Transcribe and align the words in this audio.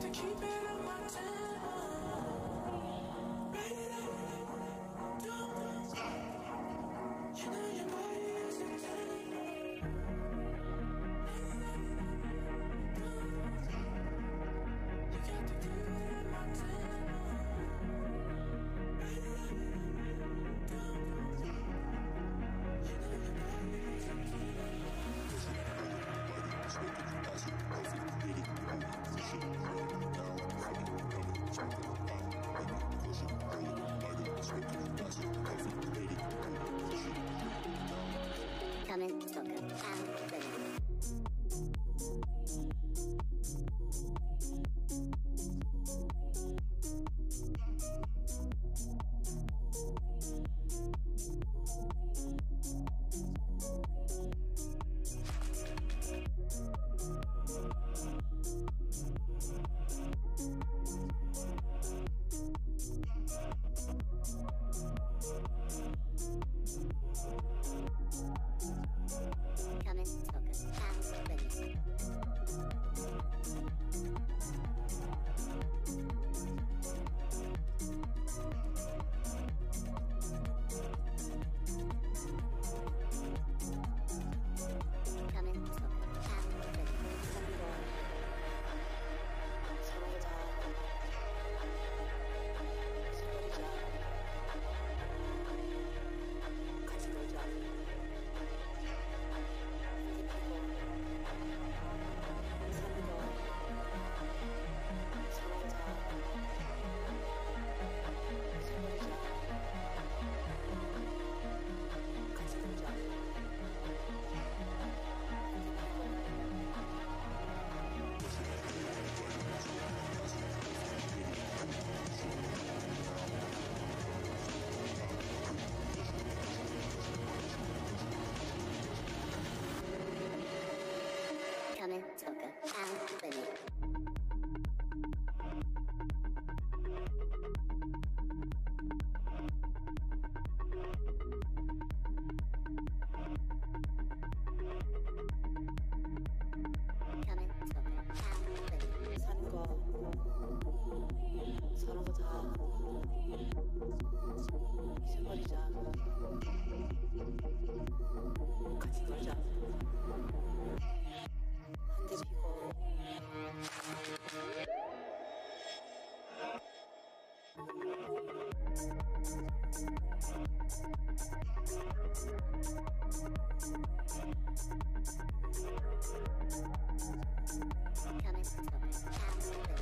to 0.00 0.08
keep 0.08 0.42
it. 0.42 0.49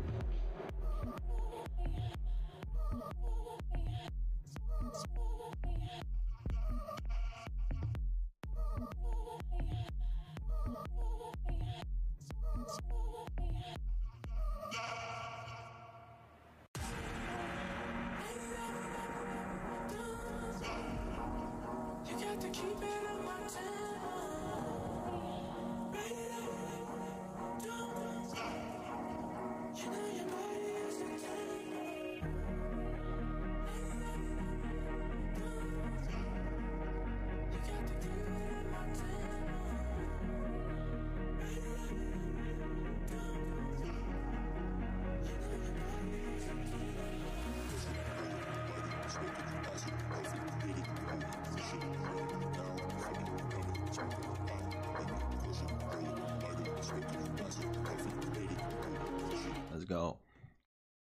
keep 22.54 22.84
it 22.84 23.11
go. 59.92 60.18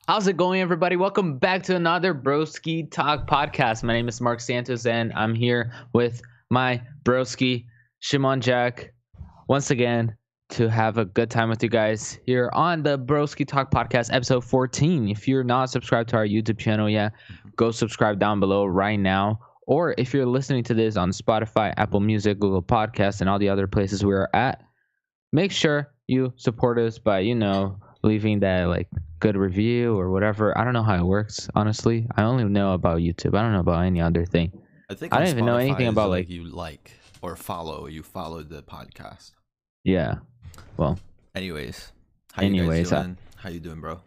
How's 0.08 0.28
it 0.28 0.38
going, 0.38 0.62
everybody? 0.62 0.96
Welcome 0.96 1.40
back 1.40 1.62
to 1.64 1.76
another 1.76 2.16
Broski 2.16 2.90
Talk 2.90 3.28
podcast. 3.28 3.84
My 3.84 3.92
name 3.92 4.08
is 4.08 4.22
Mark 4.22 4.40
Santos, 4.40 4.86
and 4.86 5.12
I'm 5.12 5.36
here 5.36 5.74
with 5.92 6.22
my 6.50 6.82
broski 7.04 7.66
Shimon 8.00 8.40
Jack 8.40 8.94
once 9.50 9.72
again 9.72 10.16
to 10.52 10.70
have 10.70 10.98
a 10.98 11.04
good 11.04 11.30
time 11.30 11.50
with 11.50 11.62
you 11.62 11.68
guys 11.68 12.18
here 12.26 12.50
on 12.54 12.82
the 12.82 12.98
Broski 12.98 13.46
Talk 13.46 13.72
podcast, 13.72 14.08
episode 14.14 14.46
14. 14.46 15.10
If 15.10 15.28
you're 15.28 15.44
not 15.44 15.70
subscribed 15.70 16.08
to 16.12 16.16
our 16.16 16.26
YouTube 16.26 16.58
channel 16.58 16.90
yet, 16.90 17.12
go 17.58 17.72
subscribe 17.72 18.20
down 18.20 18.40
below 18.40 18.66
right 18.66 18.96
now. 18.98 19.38
Or 19.68 19.96
if 19.98 20.14
you're 20.14 20.26
listening 20.26 20.64
to 20.64 20.74
this 20.74 20.96
on 20.96 21.12
Spotify, 21.12 21.74
Apple 21.76 22.00
Music, 22.00 22.40
Google 22.40 22.64
Podcasts, 22.64 23.20
and 23.20 23.30
all 23.30 23.38
the 23.38 23.50
other 23.50 23.68
places 23.68 24.06
we 24.06 24.14
are 24.14 24.30
at, 24.34 24.64
make 25.34 25.52
sure 25.52 25.92
you 26.08 26.32
support 26.38 26.80
us 26.80 26.98
by, 26.98 27.20
you 27.20 27.36
know, 27.36 27.82
leaving 28.08 28.40
that 28.40 28.66
like 28.68 28.88
good 29.20 29.36
review 29.38 29.98
or 30.00 30.10
whatever. 30.12 30.58
I 30.58 30.64
don't 30.64 30.74
know 30.74 30.84
how 30.84 30.96
it 30.96 31.04
works, 31.06 31.50
honestly. 31.56 32.08
I 32.16 32.24
only 32.24 32.44
know 32.46 32.74
about 32.74 33.00
YouTube. 33.00 33.38
I 33.38 33.42
don't 33.42 33.54
know 33.54 33.60
about 33.60 33.84
any 33.86 34.02
other 34.02 34.26
thing. 34.26 34.52
I 34.90 34.96
think 34.96 35.14
I 35.14 35.20
don't 35.20 35.28
even 35.30 35.46
know 35.46 35.58
anything 35.58 35.88
about, 35.88 36.10
like 36.10 36.26
like- 36.26 36.30
you 36.30 36.46
like 36.46 36.92
or 37.22 37.36
follow. 37.36 37.88
You 37.88 38.04
follow 38.04 38.42
the 38.44 38.64
podcast. 38.64 39.32
Yeah. 39.84 40.16
Well, 40.78 40.98
Anyways, 41.36 41.92
how 42.34 42.42
you 42.44 42.48
Anyways, 42.48 42.90
guys 42.90 42.94
uh, 42.94 43.02
doing? 43.04 43.18
how 43.36 43.50
you 43.50 43.60
doing, 43.60 43.82
bro? 43.82 44.00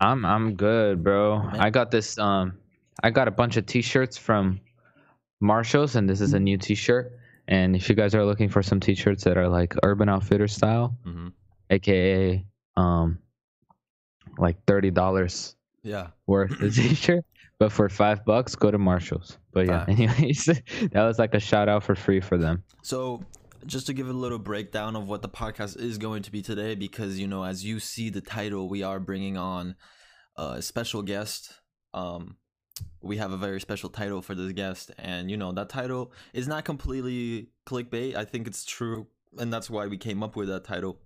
I'm 0.00 0.24
I'm 0.24 0.54
good, 0.54 1.02
bro. 1.02 1.42
Man. 1.42 1.58
I 1.60 1.70
got 1.70 1.90
this 1.90 2.18
um 2.18 2.58
I 3.02 3.10
got 3.10 3.26
a 3.26 3.30
bunch 3.32 3.56
of 3.56 3.66
t-shirts 3.66 4.16
from 4.16 4.60
Marshalls 5.40 5.96
and 5.96 6.08
this 6.08 6.20
is 6.20 6.34
a 6.34 6.40
new 6.40 6.56
t-shirt. 6.58 7.18
And 7.48 7.74
if 7.74 7.88
you 7.88 7.94
guys 7.94 8.14
are 8.14 8.24
looking 8.24 8.48
for 8.48 8.62
some 8.62 8.78
t-shirts 8.80 9.24
that 9.24 9.36
are 9.38 9.48
like 9.48 9.74
Urban 9.82 10.08
Outfitter 10.08 10.48
style, 10.48 10.96
hmm 11.04 11.28
aka 11.70 12.44
um 12.76 13.18
like 14.38 14.64
$30 14.66 15.54
Yeah. 15.82 16.08
worth 16.26 16.58
the 16.58 16.70
t-shirt, 16.70 17.24
but 17.58 17.72
for 17.72 17.88
5 17.88 18.24
bucks 18.24 18.54
go 18.54 18.70
to 18.70 18.78
Marshalls. 18.78 19.38
But 19.52 19.66
yeah, 19.66 19.84
anyways, 19.88 20.44
that 20.92 21.04
was 21.04 21.18
like 21.18 21.34
a 21.34 21.40
shout 21.40 21.68
out 21.68 21.82
for 21.84 21.94
free 21.94 22.20
for 22.20 22.38
them. 22.38 22.62
So, 22.82 23.22
just 23.66 23.86
to 23.88 23.92
give 23.92 24.08
a 24.08 24.12
little 24.12 24.38
breakdown 24.38 24.94
of 24.94 25.08
what 25.08 25.20
the 25.20 25.28
podcast 25.28 25.78
is 25.80 25.98
going 25.98 26.22
to 26.22 26.30
be 26.30 26.42
today, 26.42 26.76
because 26.76 27.18
you 27.18 27.26
know, 27.26 27.42
as 27.44 27.64
you 27.64 27.80
see 27.80 28.08
the 28.08 28.20
title, 28.20 28.68
we 28.68 28.84
are 28.84 29.00
bringing 29.00 29.36
on 29.36 29.74
a 30.36 30.62
special 30.62 31.02
guest. 31.02 31.52
Um, 31.92 32.36
we 33.02 33.16
have 33.16 33.32
a 33.32 33.36
very 33.36 33.60
special 33.60 33.88
title 33.90 34.22
for 34.22 34.36
this 34.36 34.52
guest, 34.52 34.92
and 34.96 35.28
you 35.28 35.36
know 35.36 35.50
that 35.52 35.68
title 35.68 36.12
is 36.32 36.46
not 36.46 36.64
completely 36.64 37.48
clickbait. 37.66 38.14
I 38.14 38.24
think 38.24 38.46
it's 38.46 38.64
true, 38.64 39.08
and 39.36 39.52
that's 39.52 39.68
why 39.68 39.88
we 39.88 39.98
came 39.98 40.22
up 40.22 40.36
with 40.36 40.46
that 40.48 40.62
title. 40.64 41.00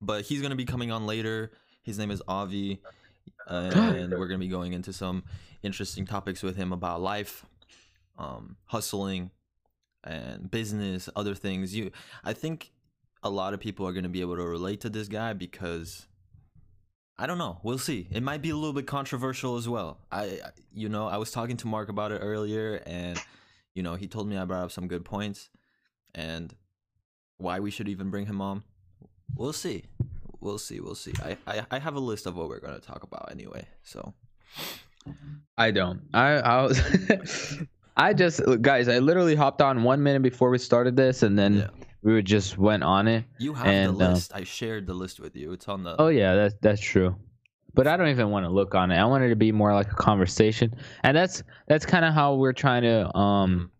But 0.00 0.24
he's 0.24 0.42
gonna 0.42 0.56
be 0.56 0.64
coming 0.64 0.90
on 0.90 1.06
later. 1.06 1.52
His 1.88 1.98
name 1.98 2.10
is 2.10 2.22
Avi, 2.28 2.82
and 3.46 4.12
we're 4.12 4.28
gonna 4.28 4.38
be 4.38 4.48
going 4.48 4.74
into 4.74 4.92
some 4.92 5.24
interesting 5.62 6.04
topics 6.04 6.42
with 6.42 6.54
him 6.54 6.70
about 6.70 7.00
life, 7.00 7.46
um, 8.18 8.56
hustling, 8.66 9.30
and 10.04 10.50
business, 10.50 11.08
other 11.16 11.34
things. 11.34 11.74
You, 11.74 11.90
I 12.22 12.34
think 12.34 12.72
a 13.22 13.30
lot 13.30 13.54
of 13.54 13.60
people 13.60 13.86
are 13.88 13.92
going 13.94 14.02
to 14.04 14.10
be 14.10 14.20
able 14.20 14.36
to 14.36 14.42
relate 14.44 14.82
to 14.82 14.90
this 14.90 15.08
guy 15.08 15.32
because 15.32 16.06
I 17.18 17.26
don't 17.26 17.38
know. 17.38 17.58
We'll 17.62 17.78
see. 17.78 18.06
It 18.10 18.22
might 18.22 18.42
be 18.42 18.50
a 18.50 18.54
little 18.54 18.74
bit 18.74 18.86
controversial 18.86 19.56
as 19.56 19.66
well. 19.66 19.98
I, 20.12 20.22
I- 20.24 20.40
you 20.72 20.88
know, 20.90 21.08
I 21.08 21.16
was 21.16 21.30
talking 21.30 21.56
to 21.56 21.66
Mark 21.66 21.88
about 21.88 22.12
it 22.12 22.18
earlier, 22.18 22.82
and 22.86 23.18
you 23.74 23.82
know, 23.82 23.94
he 23.94 24.06
told 24.06 24.28
me 24.28 24.36
I 24.36 24.44
brought 24.44 24.64
up 24.64 24.72
some 24.72 24.88
good 24.88 25.06
points, 25.06 25.48
and 26.14 26.54
why 27.38 27.60
we 27.60 27.70
should 27.70 27.88
even 27.88 28.10
bring 28.10 28.26
him 28.26 28.42
on. 28.42 28.62
We'll 29.34 29.54
see. 29.54 29.84
We'll 30.40 30.58
see. 30.58 30.80
We'll 30.80 30.94
see. 30.94 31.12
I, 31.22 31.36
I, 31.46 31.66
I 31.72 31.78
have 31.78 31.94
a 31.96 32.00
list 32.00 32.26
of 32.26 32.36
what 32.36 32.48
we're 32.48 32.60
going 32.60 32.74
to 32.74 32.80
talk 32.86 33.02
about 33.02 33.28
anyway. 33.32 33.66
So 33.82 34.14
I 35.56 35.70
don't. 35.70 36.02
I 36.14 36.34
I 36.34 36.62
was 36.62 36.80
I 37.96 38.12
just 38.14 38.40
guys, 38.62 38.88
I 38.88 38.98
literally 39.00 39.34
hopped 39.34 39.60
on 39.62 39.82
1 39.82 40.02
minute 40.02 40.22
before 40.22 40.50
we 40.50 40.58
started 40.58 40.96
this 40.96 41.22
and 41.22 41.36
then 41.38 41.54
Yeah. 41.56 41.68
we 42.02 42.22
just 42.22 42.56
went 42.58 42.84
on 42.84 43.08
it. 43.08 43.24
you 43.38 43.54
have 43.54 43.66
And, 43.66 43.98
the 43.98 44.06
uh, 44.06 44.10
list. 44.12 44.32
I 44.34 44.44
shared 44.44 44.86
the 44.86 44.94
list 44.94 45.18
with 45.20 45.34
you. 45.34 45.52
It's 45.52 45.68
on 45.68 45.82
the. 45.82 45.96
Oh 46.00 46.08
yeah, 46.08 46.34
that's 46.34 46.54
that's 46.60 46.80
true. 46.80 47.16
But 47.74 47.86
I 47.86 47.96
don't 47.96 48.08
even 48.08 48.30
want 48.30 48.44
to 48.44 48.50
look 48.50 48.74
on 48.74 48.90
it. 48.90 48.96
I 48.96 49.04
want 49.04 49.24
it 49.24 49.28
to 49.28 49.36
be 49.36 49.52
more 49.52 49.72
like 49.74 49.90
a 49.92 49.94
conversation, 49.94 50.74
and 51.04 51.16
that's 51.16 51.42
that's 51.68 51.86
kind 51.86 52.04
of 52.04 52.12
how 52.14 52.34
we're 52.34 52.52
trying 52.54 52.82
to 52.82 53.16
um, 53.16 53.70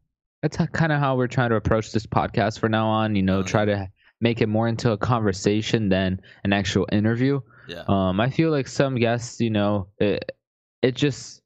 that's 0.42 0.56
kind 0.72 0.92
of 0.92 1.00
how 1.00 1.16
we're 1.16 1.26
trying 1.26 1.50
to 1.50 1.56
approach 1.56 1.90
this 1.92 2.06
podcast 2.06 2.58
for 2.60 2.68
now 2.68 2.86
on. 2.86 3.16
You 3.16 3.22
know, 3.22 3.38
Oh, 3.38 3.42
try 3.42 3.64
to 3.64 3.88
make 4.20 4.40
it 4.40 4.48
more 4.48 4.68
into 4.68 4.92
a 4.92 4.98
conversation 4.98 5.88
than 5.88 6.20
an 6.44 6.52
actual 6.52 6.86
interview. 6.92 7.40
yeah. 7.68 7.84
Um, 7.88 8.20
I 8.20 8.30
feel 8.30 8.50
like 8.50 8.66
some 8.68 8.96
guests, 8.96 9.40
you 9.40 9.50
know, 9.50 9.88
it 9.98 10.32
it 10.82 10.94
just 10.94 11.42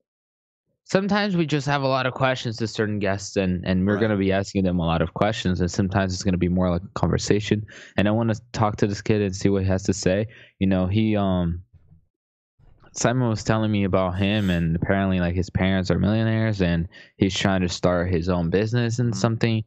sometimes 0.84 1.36
we 1.36 1.46
just 1.46 1.66
have 1.66 1.82
a 1.82 1.86
lot 1.88 2.06
of 2.06 2.12
questions 2.14 2.56
to 2.58 2.66
certain 2.66 2.98
guests, 2.98 3.36
and 3.36 3.64
and 3.66 3.86
we're 3.86 3.94
Right. 3.94 4.02
gonna 4.02 4.16
be 4.16 4.32
asking 4.32 4.64
them 4.64 4.78
a 4.78 4.86
lot 4.86 5.02
of 5.02 5.14
questions, 5.14 5.60
and 5.60 5.70
sometimes 5.70 6.12
it's 6.12 6.22
gonna 6.22 6.36
be 6.38 6.48
more 6.48 6.70
like 6.70 6.82
a 6.82 6.88
conversation. 6.98 7.64
And 7.96 8.08
I 8.08 8.10
want 8.10 8.32
to 8.34 8.40
talk 8.52 8.76
to 8.76 8.86
this 8.86 9.02
kid 9.02 9.22
and 9.22 9.34
see 9.34 9.48
what 9.48 9.62
he 9.62 9.68
has 9.68 9.82
to 9.84 9.92
say. 9.92 10.26
You 10.58 10.66
know, 10.66 10.86
he 10.86 11.16
um. 11.16 11.62
Simon 12.94 13.28
was 13.30 13.42
telling 13.42 13.72
me 13.72 13.84
about 13.84 14.18
him, 14.18 14.50
and 14.50 14.76
apparently, 14.76 15.18
like 15.18 15.34
his 15.34 15.48
parents 15.48 15.90
are 15.90 15.98
millionaires, 15.98 16.60
and 16.60 16.86
he's 17.16 17.34
trying 17.34 17.62
to 17.62 17.68
start 17.68 18.10
his 18.12 18.28
own 18.28 18.50
business 18.50 18.98
and 18.98 19.14
Mhm. 19.14 19.16
something. 19.16 19.64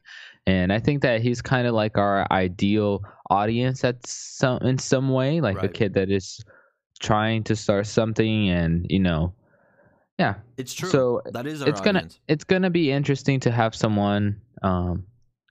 And 0.47 0.71
I 0.71 0.79
think 0.79 1.01
that 1.01 1.21
he's 1.21 1.41
kind 1.41 1.65
of 1.67 1.73
like 1.73 1.97
our 1.97 2.27
ideal 2.31 3.01
audience 3.29 3.83
at 3.83 4.05
some 4.05 4.59
in 4.61 4.77
some 4.77 5.09
way, 5.09 5.41
like 5.41 5.63
a 5.63 5.67
kid 5.67 5.93
that 5.95 6.11
is 6.11 6.39
trying 6.99 7.43
to 7.45 7.55
start 7.55 7.87
something, 7.87 8.49
and 8.49 8.85
you 8.89 8.99
know, 8.99 9.33
yeah, 10.19 10.35
It's 10.57 10.73
true. 10.73 10.89
so 10.89 11.21
that 11.31 11.47
is 11.47 11.61
our 11.63 11.69
it's 11.69 11.81
gonna 11.81 12.07
it's 12.27 12.43
gonna 12.43 12.69
be 12.69 12.91
interesting 12.91 13.39
to 13.41 13.51
have 13.51 13.73
someone 13.73 14.39
um 14.61 15.03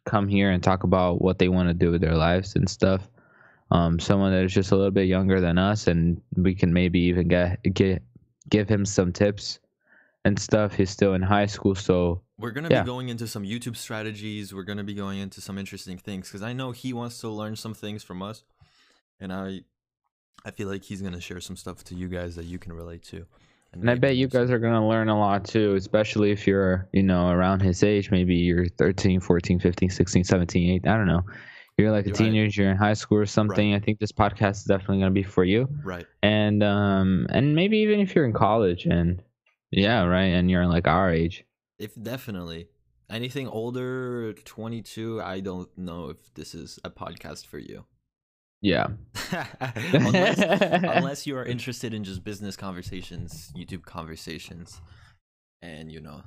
come 0.04 0.28
here 0.28 0.50
and 0.50 0.62
talk 0.62 0.84
about 0.84 1.20
what 1.22 1.38
they 1.38 1.48
want 1.48 1.68
to 1.68 1.74
do 1.74 1.90
with 1.90 2.00
their 2.00 2.14
lives 2.14 2.54
and 2.56 2.68
stuff. 2.68 3.08
Um, 3.70 3.98
someone 3.98 4.30
that 4.32 4.44
is 4.44 4.52
just 4.52 4.70
a 4.70 4.76
little 4.76 4.90
bit 4.92 5.08
younger 5.08 5.40
than 5.40 5.58
us, 5.58 5.86
and 5.88 6.20
we 6.36 6.54
can 6.54 6.72
maybe 6.72 7.00
even 7.00 7.26
get 7.28 7.60
get 7.74 8.02
give 8.48 8.68
him 8.68 8.84
some 8.84 9.12
tips 9.12 9.58
and 10.24 10.38
stuff. 10.38 10.74
He's 10.74 10.90
still 10.90 11.14
in 11.14 11.22
high 11.22 11.46
school, 11.46 11.74
so 11.74 12.20
We're 12.38 12.50
gonna 12.50 12.68
Yeah. 12.70 12.82
be 12.82 12.86
going 12.86 13.08
into 13.08 13.26
some 13.26 13.44
YouTube 13.44 13.76
strategies. 13.76 14.52
We're 14.54 14.64
gonna 14.64 14.84
be 14.84 14.94
going 14.94 15.18
into 15.18 15.40
some 15.40 15.56
interesting 15.58 15.98
things 15.98 16.28
because 16.28 16.42
I 16.42 16.52
know 16.52 16.72
he 16.72 16.92
wants 16.92 17.18
to 17.20 17.28
learn 17.28 17.56
some 17.56 17.74
things 17.74 18.02
from 18.02 18.22
us, 18.22 18.42
and 19.20 19.32
I, 19.32 19.60
I 20.44 20.50
feel 20.50 20.68
like 20.68 20.82
he's 20.84 21.00
gonna 21.02 21.20
share 21.20 21.40
some 21.40 21.56
stuff 21.56 21.84
to 21.84 21.94
you 21.94 22.08
guys 22.08 22.34
that 22.36 22.44
you 22.44 22.58
can 22.58 22.72
relate 22.72 23.02
to. 23.04 23.26
And 23.72 23.90
I 23.90 23.96
bet 23.96 24.16
you 24.16 24.28
guys 24.28 24.50
are 24.52 24.60
going 24.60 24.74
to 24.80 24.86
learn 24.86 25.08
a 25.08 25.18
lot 25.18 25.44
too, 25.44 25.74
especially 25.74 26.30
if 26.30 26.46
you're, 26.46 26.88
you 26.92 27.02
know, 27.02 27.30
around 27.30 27.58
his 27.60 27.82
age. 27.82 28.08
Maybe 28.08 28.36
you're 28.36 28.68
13, 28.68 29.18
14, 29.18 29.58
15, 29.58 29.90
16, 29.90 30.22
17, 30.22 30.70
18. 30.76 30.88
I 30.88 30.96
don't 30.96 31.08
know. 31.08 31.22
You're 31.76 31.90
like 31.90 32.04
a 32.04 32.10
You're 32.10 32.14
right. 32.14 32.24
teenager, 32.24 32.62
you're 32.62 32.70
in 32.70 32.76
high 32.76 32.92
school 32.92 33.18
or 33.18 33.26
something. 33.26 33.74
I 33.74 33.80
think 33.80 33.98
this 33.98 34.12
podcast 34.12 34.58
is 34.58 34.64
definitely 34.64 34.98
going 34.98 35.10
to 35.10 35.14
be 35.14 35.24
for 35.24 35.42
you. 35.42 35.68
right. 35.82 36.06
And 36.22 36.62
um 36.62 37.26
and 37.30 37.56
maybe 37.56 37.78
even 37.78 37.98
if 37.98 38.14
you're 38.14 38.26
in 38.26 38.32
college 38.32 38.86
and 38.86 39.20
yeah, 39.72 40.04
right, 40.04 40.26
and 40.32 40.48
you're 40.48 40.66
like 40.68 40.86
our 40.86 41.10
age. 41.10 41.44
If 41.84 41.92
definitely 42.02 42.68
anything 43.10 43.46
older, 43.46 44.32
twenty 44.32 44.80
two, 44.80 45.20
I 45.20 45.40
don't 45.40 45.68
know 45.76 46.08
if 46.08 46.16
this 46.34 46.54
is 46.54 46.78
a 46.84 46.90
podcast 46.90 47.46
for 47.46 47.58
you. 47.58 47.84
Yeah. 48.62 48.86
unless, 49.92 50.38
unless 50.40 51.26
you 51.26 51.36
are 51.36 51.44
interested 51.44 51.92
in 51.92 52.02
just 52.02 52.24
business 52.24 52.56
conversations, 52.56 53.52
YouTube 53.54 53.82
conversations, 53.82 54.80
and 55.60 55.92
you 55.92 56.00
know 56.00 56.22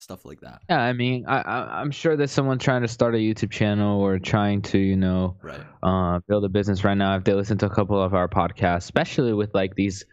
stuff 0.00 0.26
like 0.26 0.40
that. 0.42 0.60
Yeah, 0.68 0.80
I 0.80 0.92
mean, 0.92 1.24
I, 1.26 1.38
I 1.40 1.80
I'm 1.80 1.90
sure 1.90 2.16
there's 2.16 2.32
someone 2.32 2.58
trying 2.58 2.82
to 2.82 2.88
start 2.88 3.14
a 3.14 3.18
YouTube 3.18 3.50
channel 3.50 4.00
or 4.00 4.18
trying 4.18 4.60
to, 4.62 4.78
you 4.78 4.96
know, 4.96 5.36
Right. 5.42 5.60
uh, 5.82 6.20
build 6.28 6.44
a 6.44 6.48
business 6.50 6.84
right 6.84 6.96
now. 6.96 7.16
If 7.16 7.24
they 7.24 7.32
listen 7.34 7.56
to 7.58 7.66
a 7.66 7.74
couple 7.74 8.02
of 8.02 8.12
our 8.12 8.28
podcasts, 8.28 8.84
especially 8.84 9.32
with 9.32 9.54
like 9.54 9.74
these, 9.74 10.04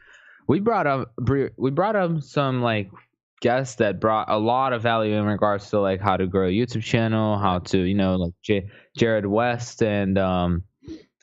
we 0.48 0.62
brought 0.62 0.88
up 0.88 1.14
we 1.58 1.72
brought 1.72 1.98
up 1.98 2.22
some 2.22 2.62
like 2.62 2.90
guest 3.42 3.78
that 3.78 4.00
brought 4.00 4.30
a 4.30 4.38
lot 4.38 4.74
of 4.74 4.82
value 4.82 5.16
in 5.16 5.26
regards 5.26 5.70
to 5.70 5.80
like 5.80 6.02
how 6.02 6.18
to 6.18 6.28
grow 6.28 6.48
a 6.48 6.52
YouTube 6.52 6.84
channel, 6.84 7.38
how 7.38 7.60
to 7.60 7.80
you 7.80 7.96
know 7.96 8.16
like 8.16 8.34
J- 8.44 8.70
Jared 8.98 9.26
West 9.26 9.82
and 9.84 10.18
um, 10.18 10.64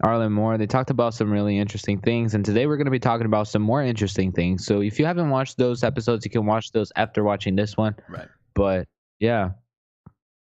Arlen 0.03 0.33
Moore. 0.33 0.59
They 0.59 0.67
talked 0.67 0.91
about 0.91 1.15
some 1.15 1.31
really 1.31 1.59
interesting 1.59 2.01
things, 2.01 2.35
and 2.35 2.45
today 2.45 2.67
we're 2.67 2.77
going 2.77 2.87
to 2.87 2.91
be 2.91 2.99
talking 2.99 3.27
about 3.27 3.49
some 3.49 3.63
more 3.63 3.83
interesting 3.83 4.33
things. 4.33 4.65
So 4.65 4.81
if 4.81 4.99
you 4.99 5.07
haven't 5.07 5.31
watched 5.31 5.59
those 5.59 5.83
episodes, 5.83 6.25
you 6.25 6.31
can 6.31 6.47
watch 6.47 6.71
those 6.73 6.93
after 6.97 7.25
watching 7.25 7.57
this 7.57 7.77
one. 7.77 7.95
Right. 8.09 8.29
But 8.55 8.87
yeah, 9.21 9.51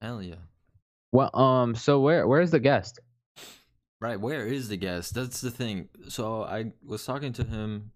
Hell 0.00 0.23
yeah. 0.23 0.37
well, 1.12 1.35
um, 1.37 1.75
so 1.75 2.00
where 2.00 2.26
where's 2.26 2.50
the 2.50 2.61
guest? 2.61 2.99
Right, 4.00 4.19
where 4.19 4.47
is 4.47 4.71
the 4.71 4.79
guest? 4.79 5.12
That's 5.14 5.43
the 5.43 5.50
thing. 5.50 5.90
So 6.09 6.43
I 6.45 6.73
was 6.83 7.05
talking 7.05 7.35
to 7.35 7.45
him. 7.45 7.90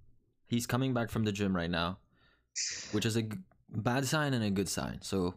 He's 0.46 0.66
coming 0.66 0.92
back 0.92 1.08
from 1.08 1.24
the 1.24 1.32
gym 1.32 1.56
right 1.56 1.70
now, 1.70 1.96
which 2.92 3.06
is 3.06 3.16
a 3.16 3.22
bad 3.70 4.06
sign 4.06 4.34
and 4.34 4.44
a 4.44 4.50
good 4.50 4.68
sign. 4.68 4.98
So 5.02 5.34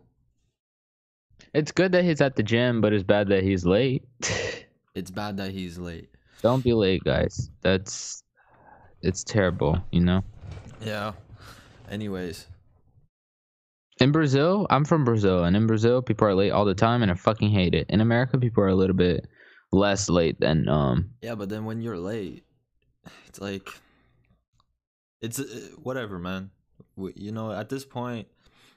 It's 1.54 1.72
good 1.72 1.92
that 1.94 2.04
he's 2.04 2.22
at 2.22 2.36
the 2.36 2.44
gym, 2.44 2.82
but 2.82 2.94
it's 2.94 3.04
bad 3.04 3.28
that 3.30 3.44
he's 3.44 3.66
late. 3.66 4.04
it's 4.96 5.12
bad 5.12 5.38
that 5.38 5.52
he's 5.52 5.78
late. 5.78 6.10
Don't 6.42 6.64
be 6.64 6.74
late, 6.74 7.04
guys. 7.04 7.50
That's 7.62 8.24
it's 9.02 9.24
terrible, 9.24 9.80
you 9.92 10.02
know. 10.02 10.24
Yeah. 10.82 11.14
Anyways, 11.90 12.48
In 14.00 14.12
Brazil, 14.12 14.68
I'm 14.70 14.86
from 14.86 15.06
Brazil, 15.06 15.44
and 15.46 15.56
in 15.56 15.66
Brazil, 15.68 16.02
people 16.02 16.28
are 16.28 16.36
late 16.36 16.52
all 16.52 16.66
the 16.66 16.76
time, 16.76 17.02
and 17.02 17.12
I 17.12 17.16
fucking 17.16 17.50
hate 17.50 17.74
it. 17.74 17.88
In 17.90 18.02
America, 18.02 18.38
people 18.38 18.64
are 18.64 18.68
a 18.68 18.76
little 18.76 18.96
bit 18.96 19.26
less 19.72 20.10
late 20.10 20.40
than 20.40 20.68
um. 20.70 21.10
yeah, 21.22 21.36
but 21.36 21.50
then 21.50 21.66
when 21.66 21.82
you're 21.82 21.98
late, 21.98 22.44
it's 23.28 23.40
like 23.42 23.70
it's 25.22 25.40
uh, 25.40 25.70
whatever, 25.82 26.20
man. 26.20 26.52
We, 26.98 27.14
you 27.16 27.32
know, 27.32 27.52
at 27.52 27.70
this 27.70 27.86
point, 27.86 28.28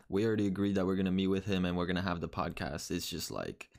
we 0.09 0.25
already 0.27 0.47
agreed 0.47 0.75
that 0.77 0.87
we're 0.87 0.97
gonna 0.97 1.11
meet 1.11 1.29
with 1.29 1.47
him 1.47 1.65
and 1.65 1.77
we're 1.77 1.87
gonna 1.87 2.03
have 2.03 2.21
the 2.21 2.29
podcast. 2.29 2.91
It's 2.91 3.09
just 3.09 3.31
like 3.31 3.71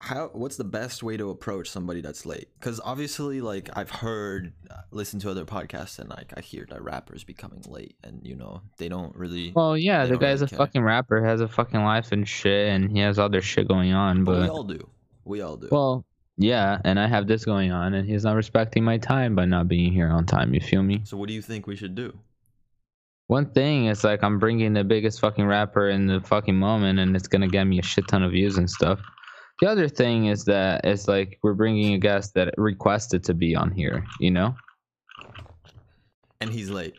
how 0.00 0.30
what's 0.32 0.56
the 0.56 0.64
best 0.64 1.02
way 1.02 1.16
to 1.16 1.28
approach 1.30 1.68
somebody 1.68 2.00
that's 2.00 2.24
late 2.24 2.48
because 2.58 2.80
obviously 2.84 3.40
like 3.40 3.68
i've 3.76 3.90
heard 3.90 4.52
uh, 4.70 4.76
listen 4.92 5.18
to 5.18 5.28
other 5.28 5.44
podcasts 5.44 5.98
and 5.98 6.08
like 6.08 6.32
i 6.36 6.40
hear 6.40 6.64
that 6.70 6.80
rappers 6.82 7.24
becoming 7.24 7.60
late 7.66 7.96
and 8.04 8.24
you 8.24 8.36
know 8.36 8.62
they 8.76 8.88
don't 8.88 9.14
really 9.16 9.50
Well, 9.56 9.76
yeah, 9.76 10.06
the 10.06 10.16
guy's 10.16 10.40
really 10.40 10.44
a 10.44 10.48
care. 10.50 10.58
fucking 10.58 10.82
rapper, 10.82 11.24
has 11.24 11.40
a 11.40 11.48
fucking 11.48 11.82
life 11.82 12.12
and 12.12 12.28
shit, 12.28 12.68
and 12.68 12.92
he 12.92 13.00
has 13.00 13.18
other 13.18 13.42
shit 13.42 13.66
going 13.66 13.92
on. 13.92 14.22
but 14.24 14.42
we 14.42 14.48
all 14.48 14.62
do 14.62 14.88
we 15.24 15.40
all 15.40 15.56
do 15.56 15.68
well, 15.72 16.04
yeah, 16.36 16.78
and 16.84 17.00
I 17.00 17.08
have 17.08 17.26
this 17.26 17.44
going 17.44 17.72
on, 17.72 17.94
and 17.94 18.08
he's 18.08 18.22
not 18.22 18.36
respecting 18.36 18.84
my 18.84 18.98
time 18.98 19.34
by 19.34 19.46
not 19.46 19.66
being 19.66 19.92
here 19.92 20.08
on 20.08 20.26
time. 20.26 20.54
You 20.54 20.60
feel 20.60 20.84
me? 20.84 21.00
so 21.04 21.16
what 21.16 21.26
do 21.26 21.34
you 21.34 21.42
think 21.42 21.66
we 21.66 21.74
should 21.74 21.96
do 21.96 22.16
One 23.28 23.50
thing 23.50 23.86
is 23.86 24.04
like 24.04 24.22
I'm 24.22 24.38
bringing 24.38 24.72
the 24.72 24.84
biggest 24.84 25.20
fucking 25.20 25.46
rapper 25.46 25.88
in 25.88 26.06
the 26.06 26.20
fucking 26.20 26.56
moment, 26.56 26.98
and 26.98 27.14
it's 27.14 27.28
gonna 27.28 27.48
get 27.48 27.64
me 27.64 27.78
a 27.78 27.82
shit 27.82 28.08
ton 28.08 28.22
of 28.22 28.32
views 28.32 28.58
and 28.58 28.68
stuff. 28.68 29.00
The 29.60 29.68
other 29.68 29.88
thing 29.88 30.26
is 30.26 30.44
that 30.44 30.84
it's 30.84 31.08
like 31.08 31.38
we're 31.42 31.54
bringing 31.54 31.94
a 31.94 31.98
guest 31.98 32.34
that 32.34 32.54
requested 32.56 33.24
to 33.24 33.34
be 33.34 33.54
on 33.54 33.70
here. 33.70 34.04
You 34.20 34.30
know? 34.30 34.54
and 36.40 36.50
he's 36.50 36.70
late 36.70 36.94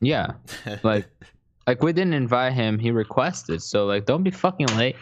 Yeah. 0.00 0.32
Like, 0.82 1.06
like 1.66 1.82
we 1.82 1.92
didn't 1.92 2.14
invite 2.14 2.54
him. 2.54 2.78
He 2.78 2.90
requested. 2.90 3.62
So 3.62 3.86
like, 3.86 4.06
don't 4.06 4.22
be 4.22 4.30
fucking 4.30 4.68
late. 4.68 4.96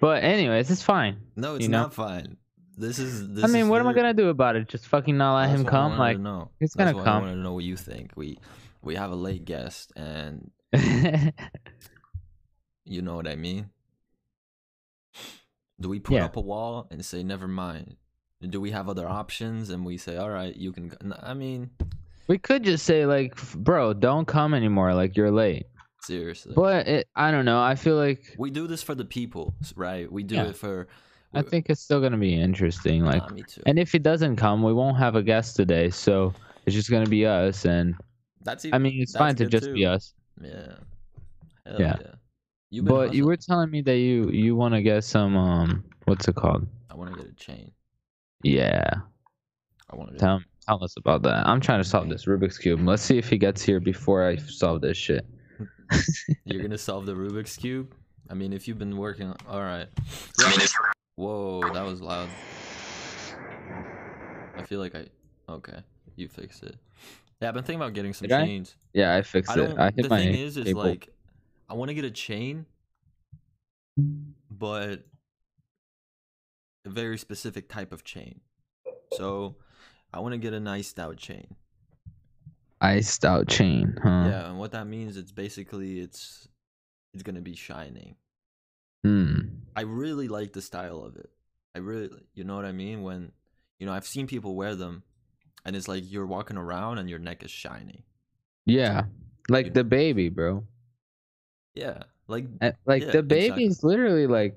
But 0.00 0.24
anyways, 0.24 0.70
it's 0.70 0.82
fine. 0.82 1.18
no 1.36 1.56
it's 1.56 1.64
you 1.64 1.68
know? 1.68 1.82
not 1.82 1.94
fine 1.94 2.36
this 2.80 2.98
is 2.98 3.28
this 3.34 3.44
I 3.44 3.46
mean, 3.46 3.64
is 3.64 3.68
what 3.68 3.80
am 3.80 3.88
I 3.88 3.92
gonna 3.92 4.14
do 4.14 4.28
about 4.30 4.56
it? 4.56 4.68
Just 4.68 4.86
fucking 4.86 5.16
not 5.16 5.36
let 5.36 5.48
That's 5.48 5.60
him 5.60 5.66
come? 5.66 5.98
Like, 5.98 6.18
no, 6.18 6.38
know. 6.38 6.50
he's 6.58 6.72
That's 6.72 6.92
gonna 6.92 7.04
come. 7.04 7.16
I 7.16 7.20
wanted 7.20 7.34
to 7.34 7.40
know 7.40 7.52
what 7.52 7.64
you 7.64 7.76
think. 7.76 8.12
We 8.16 8.38
we 8.82 8.94
have 8.96 9.10
a 9.10 9.16
late 9.16 9.44
guest, 9.44 9.92
and 9.96 10.50
you 12.84 13.02
know 13.02 13.14
what 13.16 13.26
I 13.28 13.36
mean. 13.36 13.70
Do 15.80 15.88
we 15.88 15.98
put 15.98 16.14
Yeah. 16.16 16.24
up 16.26 16.36
a 16.36 16.40
wall 16.40 16.86
and 16.90 17.04
say 17.04 17.22
never 17.22 17.48
mind? 17.48 17.96
Do 18.42 18.60
we 18.60 18.70
have 18.70 18.88
other 18.88 19.06
options 19.08 19.70
and 19.70 19.84
we 19.84 19.96
say 19.96 20.16
all 20.16 20.30
right, 20.30 20.54
you 20.56 20.72
can? 20.72 20.88
Go. 20.88 20.96
I 21.22 21.34
mean, 21.34 21.70
we 22.26 22.38
could 22.38 22.62
just 22.64 22.84
say 22.86 23.06
like, 23.06 23.36
bro, 23.54 23.92
don't 23.92 24.26
come 24.26 24.54
anymore. 24.54 24.94
Like 24.94 25.16
you're 25.16 25.30
late. 25.30 25.66
seriously. 26.02 26.54
But 26.56 26.88
it, 26.88 27.08
I 27.14 27.30
don't 27.30 27.44
know. 27.44 27.60
I 27.60 27.74
feel 27.74 27.96
like 27.96 28.34
we 28.38 28.50
do 28.50 28.66
this 28.66 28.82
for 28.82 28.94
the 28.94 29.04
people, 29.04 29.54
right? 29.76 30.10
We 30.10 30.22
do 30.22 30.36
Yeah. 30.36 30.46
it 30.48 30.56
for. 30.56 30.88
I 31.32 31.42
think 31.42 31.66
it's 31.70 31.80
still 31.80 32.00
gonna 32.00 32.16
be 32.18 32.34
interesting. 32.34 33.04
Like, 33.04 33.22
Nah, 33.30 33.36
and 33.66 33.78
if 33.78 33.92
he 33.92 33.98
doesn't 33.98 34.36
come, 34.36 34.62
we 34.62 34.72
won't 34.72 34.96
have 34.96 35.14
a 35.14 35.22
guest 35.22 35.54
today. 35.56 35.90
So 35.90 36.34
it's 36.66 36.74
just 36.74 36.90
gonna 36.90 37.06
be 37.08 37.24
us. 37.26 37.64
And 37.66 37.94
that's. 38.42 38.66
I 38.72 38.78
mean, 38.78 39.00
it's 39.00 39.16
fine 39.16 39.34
to 39.36 39.44
good 39.44 39.50
just 39.50 39.72
be 39.72 39.86
us. 39.86 40.14
Yeah. 40.40 40.74
Hell 41.66 41.80
Yeah. 41.80 41.96
yeah. 42.00 42.06
You've 42.70 42.84
been 42.84 42.94
But 42.94 43.14
you 43.14 43.26
were 43.26 43.36
telling 43.36 43.70
me 43.70 43.82
that 43.82 43.96
you 43.98 44.30
you 44.30 44.54
want 44.54 44.74
to 44.74 44.82
get 44.82 45.04
some 45.04 45.36
um, 45.36 45.84
what's 46.04 46.28
it 46.28 46.36
called? 46.36 46.66
I 46.90 46.94
want 46.94 47.12
to 47.12 47.20
get 47.20 47.30
a 47.30 47.34
chain. 47.34 47.72
Yeah. 48.42 48.88
I 49.90 49.96
want 49.96 50.12
to. 50.12 50.18
Tell 50.18 50.40
tell 50.66 50.82
us 50.84 50.94
about 50.96 51.22
that. 51.22 51.46
I'm 51.46 51.60
trying 51.60 51.82
to 51.82 51.88
solve 51.88 52.08
this 52.08 52.26
Rubik's 52.26 52.58
cube. 52.58 52.80
Let's 52.86 53.02
see 53.02 53.18
if 53.18 53.28
he 53.28 53.38
gets 53.38 53.62
here 53.62 53.80
before 53.80 54.26
I 54.26 54.36
solve 54.36 54.80
this 54.80 54.96
shit. 54.96 55.26
You're 56.44 56.62
gonna 56.62 56.78
solve 56.78 57.06
the 57.06 57.14
Rubik's 57.14 57.56
cube. 57.56 57.92
I 58.28 58.34
mean, 58.34 58.52
if 58.52 58.68
you've 58.68 58.78
been 58.78 58.96
working, 58.96 59.34
all 59.48 59.62
right. 59.62 59.88
Whoa, 61.16 61.72
that 61.74 61.84
was 61.84 62.00
loud. 62.00 62.28
I 64.56 64.62
feel 64.62 64.78
like 64.78 64.94
I. 64.94 65.06
Okay, 65.48 65.78
you 66.14 66.28
fixed 66.28 66.62
it. 66.62 66.76
Yeah, 67.40 67.48
I've 67.48 67.54
been 67.54 67.64
thinking 67.64 67.80
about 67.80 67.94
getting 67.94 68.12
some 68.12 68.28
Did 68.28 68.34
I? 68.34 68.44
chains. 68.44 68.76
Yeah, 68.92 69.14
I 69.14 69.22
fixed 69.22 69.50
I 69.50 69.56
it. 69.56 69.56
don't. 69.56 69.78
I 69.78 69.90
hit 69.90 70.02
the 70.02 70.08
my 70.08 70.18
thing 70.18 70.34
is, 70.34 70.56
is 70.56 70.64
cable. 70.66 70.82
like, 70.82 71.08
I 71.68 71.74
want 71.74 71.88
to 71.88 71.94
get 71.94 72.04
a 72.04 72.10
chain, 72.10 72.66
but 74.50 75.04
a 76.84 76.90
very 76.90 77.18
specific 77.18 77.68
type 77.68 77.92
of 77.92 78.04
chain. 78.04 78.40
So, 79.12 79.56
I 80.12 80.20
want 80.20 80.32
to 80.34 80.38
get 80.38 80.52
a 80.52 80.60
nice 80.60 80.88
stout 80.88 81.16
chain. 81.16 81.56
iced 82.80 83.24
out 83.24 83.48
chain, 83.48 83.96
huh? 84.02 84.24
Yeah, 84.28 84.48
and 84.48 84.58
what 84.58 84.72
that 84.72 84.86
means, 84.86 85.16
it's 85.16 85.32
basically 85.32 86.00
it's 86.00 86.48
it's 87.14 87.22
gonna 87.22 87.40
be 87.40 87.54
shining. 87.54 88.16
Hmm. 89.04 89.40
I 89.76 89.82
really 89.82 90.28
like 90.28 90.52
the 90.52 90.62
style 90.62 91.02
of 91.02 91.16
it. 91.16 91.30
I 91.74 91.78
really, 91.78 92.10
you 92.34 92.44
know 92.44 92.56
what 92.56 92.64
I 92.64 92.72
mean? 92.72 93.02
When, 93.02 93.32
you 93.78 93.86
know, 93.86 93.92
I've 93.92 94.06
seen 94.06 94.26
people 94.26 94.54
wear 94.56 94.74
them, 94.74 95.02
and 95.64 95.76
it's 95.76 95.88
like 95.88 96.04
you're 96.10 96.26
walking 96.26 96.56
around 96.56 96.98
and 96.98 97.08
your 97.10 97.18
neck 97.18 97.42
is 97.44 97.50
shiny. 97.50 98.04
Yeah. 98.66 99.04
Like 99.48 99.66
You- 99.66 99.72
DaBaby, 99.72 100.34
bro. 100.34 100.64
Yeah, 101.74 102.02
like 102.28 102.46
Uh, 102.60 102.72
Like 102.86 103.02
Yeah, 103.02 103.12
DaBaby 103.12 103.32
exactly. 103.32 103.64
is 103.66 103.84
literally 103.84 104.26
like, 104.26 104.56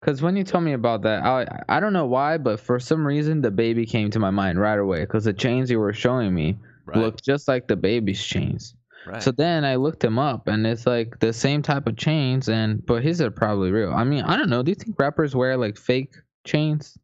because 0.00 0.22
when 0.22 0.36
you 0.36 0.44
told 0.44 0.64
me 0.64 0.72
about 0.74 1.02
that, 1.02 1.24
I 1.24 1.46
I 1.68 1.80
don't 1.80 1.92
know 1.92 2.06
why, 2.06 2.38
but 2.38 2.60
for 2.60 2.78
some 2.78 3.06
reason 3.06 3.42
DaBaby 3.42 3.88
came 3.88 4.10
to 4.10 4.18
my 4.18 4.30
mind 4.30 4.60
right 4.60 4.78
away. 4.78 5.00
Because 5.00 5.24
the 5.24 5.32
chains 5.32 5.70
you 5.70 5.78
were 5.80 5.92
showing 5.92 6.34
me 6.34 6.56
right, 6.84 6.98
looked 6.98 7.24
just 7.24 7.48
like 7.48 7.66
DaBaby's 7.66 8.24
chains. 8.24 8.74
right. 9.06 9.22
So 9.22 9.32
then 9.32 9.64
I 9.64 9.76
looked 9.76 10.02
him 10.04 10.18
up, 10.18 10.48
and 10.48 10.66
it's 10.66 10.86
like 10.86 11.18
the 11.20 11.32
same 11.32 11.62
type 11.62 11.86
of 11.88 11.96
chains, 11.96 12.48
and 12.48 12.84
but 12.86 13.02
his 13.02 13.20
are 13.20 13.30
probably 13.30 13.70
real. 13.72 13.92
I 13.92 14.04
mean, 14.04 14.22
I 14.24 14.36
don't 14.36 14.50
know. 14.50 14.62
Do 14.62 14.70
you 14.70 14.76
think 14.76 14.98
rappers 14.98 15.34
wear 15.34 15.56
like 15.56 15.76
fake 15.78 16.14
chains? 16.44 16.96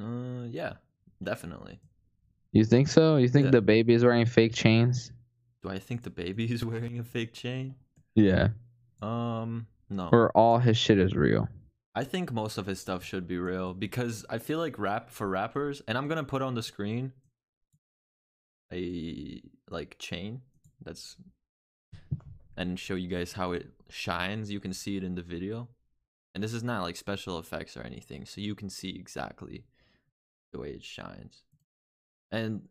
uh, 0.00 0.44
yeah, 0.50 0.74
definitely. 1.22 1.80
You 2.54 2.64
think 2.64 2.86
so? 2.86 3.16
You 3.16 3.28
think 3.28 3.46
Yeah. 3.46 3.60
DaBaby 3.60 3.90
is 3.90 4.04
wearing 4.04 4.26
fake 4.26 4.54
chains? 4.54 5.10
Do 5.62 5.70
I 5.70 5.80
think 5.80 6.02
DaBaby 6.02 6.48
is 6.48 6.64
wearing 6.72 7.00
a 7.00 7.02
fake 7.04 7.32
chain? 7.32 7.74
Yeah. 8.14 8.50
Um, 9.02 9.66
no. 9.90 10.08
Or 10.12 10.30
all 10.36 10.58
his 10.58 10.76
shit 10.76 11.00
is 11.00 11.14
real. 11.14 11.48
I 11.96 12.04
think 12.04 12.32
most 12.32 12.56
of 12.56 12.66
his 12.66 12.80
stuff 12.80 13.02
should 13.04 13.26
be 13.26 13.38
real 13.38 13.74
because 13.74 14.24
I 14.30 14.38
feel 14.38 14.58
like 14.60 14.78
rap 14.78 15.10
for 15.10 15.28
rappers, 15.28 15.82
and 15.88 15.98
I'm 15.98 16.06
gonna 16.06 16.24
put 16.24 16.42
on 16.42 16.54
the 16.54 16.62
screen 16.62 17.12
a 18.72 19.42
like 19.68 19.96
chain 19.98 20.42
that's 20.80 21.16
and 22.56 22.78
show 22.78 22.94
you 22.94 23.08
guys 23.08 23.32
how 23.32 23.50
it 23.52 23.66
shines. 23.88 24.50
You 24.50 24.60
can 24.60 24.72
see 24.72 24.96
it 24.96 25.02
in 25.02 25.16
the 25.16 25.22
video, 25.22 25.68
and 26.34 26.42
this 26.42 26.52
is 26.52 26.62
not 26.62 26.82
like 26.82 26.96
special 26.96 27.38
effects 27.38 27.76
or 27.76 27.82
anything, 27.82 28.26
so 28.26 28.40
you 28.40 28.54
can 28.54 28.70
see 28.70 28.90
exactly 28.90 29.64
the 30.52 30.60
way 30.60 30.70
it 30.70 30.84
shines. 30.84 31.42
And 32.30 32.62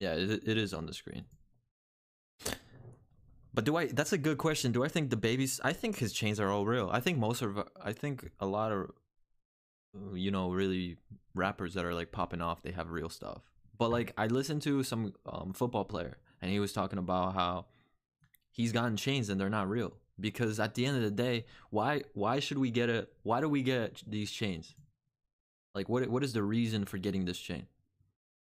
yeah, 0.00 0.14
it, 0.14 0.42
it 0.46 0.56
is 0.56 0.74
on 0.74 0.86
the 0.86 0.94
screen. 0.94 1.24
But 3.54 3.64
do 3.64 3.76
I? 3.76 3.86
That's 3.86 4.12
a 4.12 4.18
good 4.18 4.36
question. 4.36 4.72
Do 4.72 4.84
I 4.84 4.88
think 4.88 5.10
DaBaby's? 5.10 5.60
I 5.64 5.72
think 5.72 5.96
his 5.96 6.12
chains 6.12 6.38
are 6.38 6.50
all 6.50 6.66
real. 6.66 6.90
I 6.92 7.00
think 7.00 7.18
most 7.18 7.40
of. 7.40 7.58
I 7.82 7.92
think 7.92 8.30
a 8.38 8.46
lot 8.46 8.70
of, 8.70 8.90
uh, 9.96 10.14
you 10.14 10.30
know, 10.30 10.50
really 10.50 10.98
rappers 11.34 11.72
that 11.74 11.84
are 11.86 11.94
like 11.94 12.12
popping 12.12 12.42
off, 12.42 12.62
they 12.62 12.72
have 12.72 12.90
real 12.90 13.08
stuff. 13.08 13.40
But 13.78 13.90
like, 13.90 14.12
I 14.18 14.26
listened 14.26 14.60
to 14.62 14.82
some 14.82 15.14
um, 15.24 15.54
football 15.54 15.84
player, 15.84 16.18
and 16.42 16.50
he 16.50 16.60
was 16.60 16.74
talking 16.74 16.98
about 16.98 17.34
how 17.34 17.66
he's 18.50 18.72
gotten 18.72 18.96
chains 18.96 19.28
and 19.28 19.40
they're 19.40 19.50
not 19.50 19.68
real 19.68 19.94
because 20.18 20.58
at 20.60 20.74
the 20.74 20.86
end 20.86 20.96
of 20.96 21.02
the 21.02 21.10
day, 21.10 21.44
why 21.70 22.02
why 22.14 22.40
should 22.40 22.58
we 22.58 22.70
get 22.70 22.88
a? 22.88 23.08
Why 23.22 23.40
do 23.40 23.48
we 23.48 23.62
get 23.62 24.02
these 24.06 24.30
chains? 24.30 24.74
Like, 25.74 25.88
what 25.88 26.08
what 26.08 26.24
is 26.24 26.32
the 26.32 26.42
reason 26.42 26.84
for 26.84 26.98
getting 26.98 27.24
this 27.24 27.38
chain? 27.38 27.66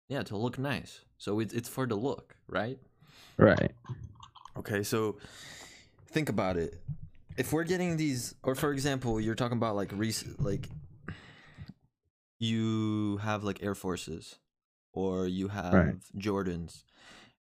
Yeah, 0.08 0.24
to 0.24 0.38
look 0.38 0.58
nice. 0.60 1.02
So 1.18 1.40
it's 1.40 1.54
it's 1.54 1.70
for 1.70 1.88
the 1.88 1.96
look, 1.96 2.36
right? 2.48 2.78
Right. 3.38 3.72
Okay, 4.58 4.84
so 4.84 5.18
think 6.12 6.30
about 6.30 6.58
it. 6.58 6.80
If 7.38 7.51
we're 7.51 7.64
getting 7.66 7.98
these, 7.98 8.36
or 8.44 8.56
for 8.56 8.72
example, 8.72 9.20
you're 9.20 9.36
talking 9.36 9.58
about 9.58 9.75
like 9.75 9.92
rec- 9.94 10.40
like 10.40 10.70
you 12.40 13.18
have 13.18 13.44
like 13.44 13.64
Air 13.64 13.75
Forces, 13.75 14.36
or 14.94 15.27
you 15.27 15.50
have 15.50 15.74
Jordans, 16.18 16.84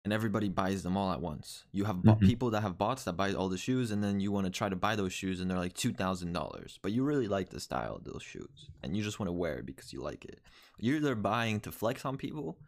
and 0.04 0.12
everybody 0.12 0.50
buys 0.50 0.84
them 0.84 0.98
all 0.98 1.12
at 1.13 1.22
once. 1.22 1.63
You 1.72 1.86
have 1.86 1.98
Mhm. 1.98 2.20
people 2.26 2.50
that 2.52 2.62
have 2.62 2.78
bots 2.78 3.04
that 3.06 3.13
buy 3.13 3.34
all 3.34 3.48
the 3.50 3.58
shoes, 3.58 3.92
and 3.92 4.04
then 4.04 4.20
you 4.20 4.32
want 4.32 4.46
to 4.46 4.52
try 4.52 4.68
to 4.70 4.76
buy 4.76 4.96
those 4.96 5.13
shoes, 5.13 5.39
and 5.39 5.50
they're 5.50 5.58
like 5.58 5.74
two 5.74 5.94
thousand 5.94 6.34
dollars, 6.34 6.80
but 6.82 6.92
you 6.92 7.04
really 7.04 7.28
like 7.28 7.50
the 7.50 7.60
style 7.60 7.96
of 7.96 8.04
those 8.04 8.24
shoes, 8.24 8.70
and 8.82 8.98
you 8.98 9.04
just 9.04 9.20
want 9.20 9.28
to 9.30 9.34
wear 9.34 9.60
it 9.60 9.66
because 9.66 9.94
you 9.94 10.02
like 10.02 10.26
it. 10.26 10.42
You're 10.78 10.98
either 10.98 11.16
buying 11.16 11.60
to 11.62 11.72
flex 11.72 12.04
on 12.06 12.18
people, 12.18 12.60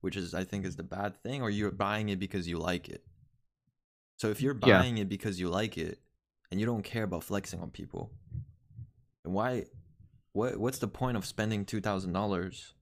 which 0.00 0.16
is 0.16 0.32
I 0.34 0.44
think 0.44 0.64
is 0.64 0.76
the 0.76 0.82
bad 0.82 1.22
thing, 1.22 1.42
or 1.42 1.50
you're 1.50 1.70
buying 1.70 2.08
it 2.08 2.18
because 2.18 2.48
you 2.48 2.58
like 2.58 2.88
it. 2.88 3.04
So 4.16 4.30
if 4.30 4.40
you're 4.40 4.54
Yeah. 4.54 4.78
buying 4.78 4.98
it 4.98 5.08
because 5.08 5.38
you 5.38 5.48
like 5.50 5.76
it, 5.76 6.00
and 6.50 6.58
you 6.58 6.64
don't 6.66 6.82
care 6.82 7.04
about 7.04 7.24
flexing 7.24 7.60
on 7.60 7.70
people, 7.70 8.10
then 9.24 9.34
why? 9.34 9.66
What 10.32 10.56
What's 10.58 10.78
the 10.78 10.88
point 10.88 11.16
of 11.18 11.26
spending 11.26 11.64
two 11.66 11.80
thousand 11.82 12.12
dollars 12.14 12.72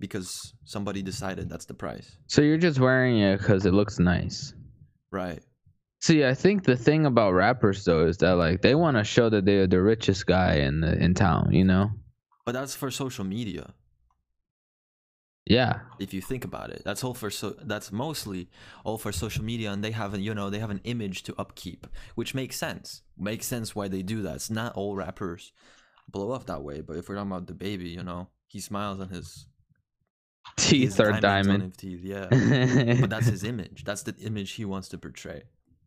because 0.00 0.54
somebody 0.64 1.02
decided 1.02 1.48
that's 1.48 1.66
the 1.66 1.74
price? 1.74 2.16
So 2.26 2.42
you're 2.42 2.58
just 2.58 2.80
wearing 2.80 3.18
it 3.20 3.38
because 3.38 3.66
it 3.66 3.74
looks 3.74 3.98
nice. 3.98 4.52
Right. 5.12 5.40
See, 6.00 6.24
I 6.24 6.34
think 6.34 6.64
the 6.64 6.76
thing 6.76 7.04
about 7.06 7.32
rappers 7.32 7.84
though 7.84 8.06
is 8.06 8.16
that 8.18 8.36
like 8.36 8.62
they 8.62 8.74
want 8.74 8.96
to 8.96 9.04
show 9.04 9.28
that 9.28 9.44
they're 9.44 9.66
the 9.66 9.82
richest 9.82 10.26
guy 10.26 10.54
in 10.56 10.80
the 10.80 10.96
in 10.96 11.14
town. 11.14 11.52
You 11.52 11.64
know? 11.64 11.90
But 12.46 12.52
that's 12.52 12.74
for 12.74 12.90
social 12.90 13.24
media. 13.24 13.74
Yeah. 15.46 15.80
If 15.98 16.14
you 16.14 16.20
think 16.20 16.44
about 16.44 16.70
it, 16.70 16.82
that's 16.84 17.02
all 17.02 17.12
for 17.12 17.28
so. 17.28 17.56
That's 17.62 17.90
mostly 17.92 18.48
all 18.84 18.98
for 18.98 19.12
social 19.12 19.44
media, 19.44 19.72
and 19.72 19.82
they 19.82 19.90
have 19.90 20.18
you 20.18 20.34
know 20.34 20.48
they 20.48 20.60
have 20.60 20.70
an 20.70 20.80
image 20.84 21.22
to 21.24 21.34
upkeep, 21.38 21.86
which 22.14 22.34
makes 22.34 22.56
sense. 22.56 23.02
Makes 23.18 23.46
sense 23.46 23.74
why 23.74 23.88
they 23.88 24.02
do 24.02 24.22
that. 24.22 24.36
It's 24.36 24.50
not 24.50 24.74
all 24.74 24.94
rappers 24.94 25.52
blow 26.08 26.30
up 26.30 26.46
that 26.46 26.62
way, 26.62 26.80
but 26.80 26.96
if 26.96 27.08
we're 27.08 27.16
talking 27.16 27.30
about 27.32 27.46
DaBaby, 27.46 27.90
you 27.90 28.02
know, 28.02 28.28
he 28.46 28.60
smiles 28.60 29.00
on 29.00 29.08
his 29.08 29.46
Teeth 30.56 30.98
are 31.00 31.12
diamonds 31.20 31.24
on 31.24 31.44
diamond. 31.54 31.78
teeth, 31.78 32.00
yeah. 32.02 32.96
but 33.00 33.10
that's 33.10 33.26
his 33.26 33.44
image. 33.52 33.84
That's 33.84 34.02
the 34.02 34.14
image 34.22 34.52
he 34.52 34.64
wants 34.64 34.88
to 34.88 34.98
portray. 34.98 35.42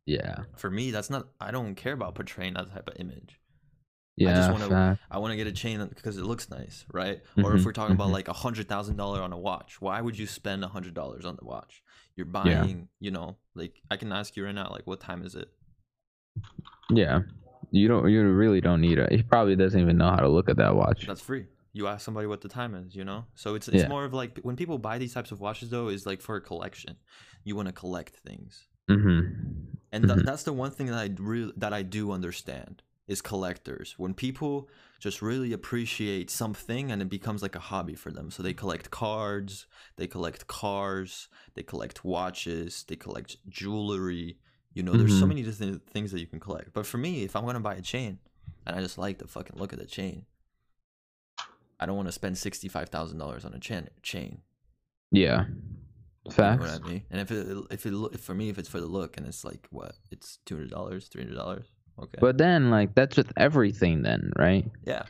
yeah. 0.05 0.43
For 0.57 0.69
me, 0.69 0.91
that's 0.91 1.09
not. 1.09 1.27
I 1.39 1.51
don't 1.51 1.75
care 1.75 1.93
about 1.93 2.15
portraying 2.15 2.53
that 2.55 2.71
type 2.73 2.89
of 2.89 2.95
image. 2.99 3.39
Yeah. 4.15 4.31
I 4.31 4.35
just 4.35 4.51
wanna- 4.69 4.99
I 5.09 5.17
want 5.17 5.31
to 5.31 5.37
get 5.37 5.47
a 5.47 5.51
chain 5.51 5.83
because 5.87 6.17
it 6.17 6.23
looks 6.23 6.49
nice, 6.49 6.85
right? 6.93 7.21
Or 7.43 7.55
if 7.55 7.61
Mhm, 7.61 7.65
we're 7.65 7.71
talking 7.73 7.95
about 7.95 8.09
mhm. 8.09 8.13
like 8.13 8.27
a 8.27 8.33
hundred 8.33 8.67
thousand 8.69 8.95
dollar 8.97 9.21
on 9.21 9.33
a 9.33 9.37
watch, 9.37 9.81
why 9.81 10.01
would 10.01 10.17
you 10.17 10.27
spend 10.27 10.63
a 10.63 10.67
hundred 10.67 10.93
dollars 10.93 11.25
on 11.25 11.35
the 11.35 11.45
watch? 11.45 11.81
You're 12.15 12.27
buying. 12.27 12.47
Yeah. 12.79 12.85
you 12.99 13.11
know, 13.11 13.37
like 13.55 13.81
I 13.89 13.97
can 13.97 14.11
ask 14.11 14.35
you 14.37 14.45
right 14.45 14.53
now, 14.53 14.69
like 14.71 14.85
what 14.85 14.99
time 14.99 15.23
is 15.23 15.33
it? 15.35 15.49
Yeah. 16.91 17.21
You 17.71 17.87
don't. 17.87 18.07
You 18.09 18.21
really 18.27 18.61
don't 18.61 18.81
need 18.81 18.99
it. 18.99 19.11
He 19.11 19.23
probably 19.23 19.55
doesn't 19.55 19.79
even 19.79 19.97
know 19.97 20.09
how 20.11 20.17
to 20.17 20.29
look 20.29 20.47
at 20.47 20.57
that 20.57 20.75
watch. 20.75 21.07
That's 21.07 21.21
free. 21.21 21.45
You 21.73 21.87
ask 21.87 22.05
somebody 22.05 22.27
what 22.27 22.41
the 22.41 22.49
time 22.49 22.75
is, 22.75 22.95
you 22.95 23.03
know. 23.03 23.25
So 23.35 23.55
it's 23.55 23.67
it's 23.67 23.83
Yeah. 23.83 23.87
more 23.89 24.05
of 24.05 24.13
like 24.13 24.39
when 24.43 24.55
people 24.55 24.77
buy 24.77 24.97
these 24.99 25.13
types 25.13 25.31
of 25.31 25.39
watches, 25.41 25.69
though, 25.69 25.87
is 25.89 26.05
like 26.05 26.21
for 26.21 26.35
a 26.35 26.41
collection. 26.41 26.97
You 27.43 27.55
want 27.55 27.67
to 27.67 27.73
collect 27.73 28.15
things, 28.17 28.67
Mm-hmm. 28.89 29.19
and 29.91 30.03
tha- 30.09 30.15
Mhm. 30.15 30.25
that's 30.25 30.43
the 30.43 30.53
one 30.53 30.71
thing 30.71 30.87
that 30.87 30.99
I 30.99 31.09
really 31.19 31.51
that 31.57 31.73
I 31.73 31.81
do 31.81 32.11
understand 32.11 32.83
is 33.07 33.21
collectors. 33.21 33.95
When 33.97 34.13
people 34.13 34.69
just 34.99 35.21
really 35.21 35.51
appreciate 35.51 36.29
something 36.29 36.89
and 36.91 37.01
it 37.01 37.09
becomes 37.09 37.41
like 37.41 37.55
a 37.55 37.59
hobby 37.59 37.95
for 37.95 38.11
them. 38.11 38.31
So 38.31 38.41
they 38.41 38.53
collect 38.53 38.89
cards, 38.91 39.65
they 39.97 40.07
collect 40.07 40.47
cars, 40.47 41.27
they 41.55 41.63
collect 41.63 42.05
watches, 42.05 42.85
they 42.87 42.95
collect 42.95 43.37
jewelry. 43.49 44.37
You 44.73 44.83
know, 44.83 44.93
there's 44.93 45.19
so 45.19 45.25
Mhm. 45.25 45.29
many 45.29 45.43
different 45.43 45.85
things 45.89 46.11
that 46.11 46.21
you 46.21 46.27
can 46.27 46.39
collect. 46.39 46.71
But 46.73 46.85
for 46.85 46.97
me, 46.97 47.23
if 47.23 47.35
I'm 47.35 47.45
gonna 47.45 47.59
buy 47.59 47.75
a 47.75 47.81
chain, 47.81 48.19
and 48.65 48.75
I 48.77 48.81
just 48.81 48.97
like 48.97 49.17
the 49.17 49.27
fucking 49.27 49.57
look 49.59 49.73
of 49.73 49.79
the 49.79 49.85
chain, 49.85 50.25
I 51.79 51.85
don't 51.85 51.95
want 51.95 52.07
to 52.07 52.11
spend 52.13 52.37
sixty 52.37 52.67
five 52.67 52.89
thousand 52.89 53.17
dollars 53.17 53.45
on 53.45 53.53
a 53.53 53.59
chain. 53.59 53.87
Chain. 54.01 54.39
Yeah. 55.11 55.45
You 56.25 56.31
know 56.37 56.63
I 56.63 56.79
mean? 56.87 57.03
And 57.11 57.19
if 57.19 57.31
it 57.31 57.47
if 57.69 57.85
it 57.85 57.91
look 57.91 58.17
for 58.17 58.33
me 58.33 58.49
if 58.49 58.57
it's 58.57 58.69
for 58.69 58.79
the 58.79 58.85
look 58.87 59.17
and 59.17 59.27
it's 59.27 59.43
like 59.43 59.67
what 59.71 59.93
it's 60.11 60.39
two 60.45 60.55
hundred 60.55 60.71
dollars, 60.71 61.07
three 61.07 61.23
hundred 61.23 61.35
dollars. 61.35 61.65
Okay. 61.99 62.17
But 62.19 62.39
then, 62.39 62.71
like, 62.71 62.95
that's 62.95 63.17
with 63.17 63.31
everything, 63.37 64.01
then, 64.01 64.31
right? 64.35 64.65
yeah, 64.83 65.03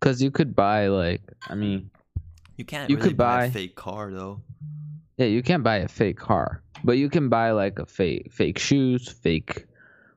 Because 0.00 0.22
you 0.22 0.30
could 0.30 0.56
buy, 0.56 0.86
like, 0.86 1.20
I 1.48 1.54
mean, 1.54 1.90
you 2.56 2.64
can't. 2.64 2.88
You 2.88 2.96
really 2.96 3.08
could 3.10 3.16
buy, 3.18 3.44
a 3.44 3.50
fake 3.50 3.74
car 3.76 4.10
though. 4.10 4.40
yeah, 5.18 5.26
you 5.26 5.42
can't 5.42 5.62
buy 5.62 5.76
a 5.76 5.88
fake 5.88 6.16
car, 6.16 6.62
but 6.82 6.92
you 6.92 7.10
can 7.10 7.28
buy 7.28 7.50
like 7.50 7.78
a 7.78 7.84
fake, 7.84 8.32
fake 8.32 8.58
shoes, 8.58 9.06
fake 9.06 9.66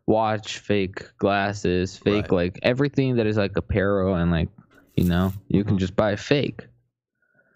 watch, 0.08 0.60
fake 0.60 1.04
glasses, 1.18 1.98
fake 1.98 2.24
Right. 2.26 2.32
like 2.32 2.60
everything 2.62 3.18
that 3.18 3.26
is 3.28 3.36
like 3.36 3.58
apparel 3.58 4.16
and 4.16 4.32
like, 4.32 4.48
you 4.96 5.04
know, 5.06 5.34
you 5.48 5.64
can 5.64 5.76
Mhm. 5.76 5.80
just 5.80 5.96
buy 5.96 6.12
a 6.12 6.18
fake. 6.18 6.68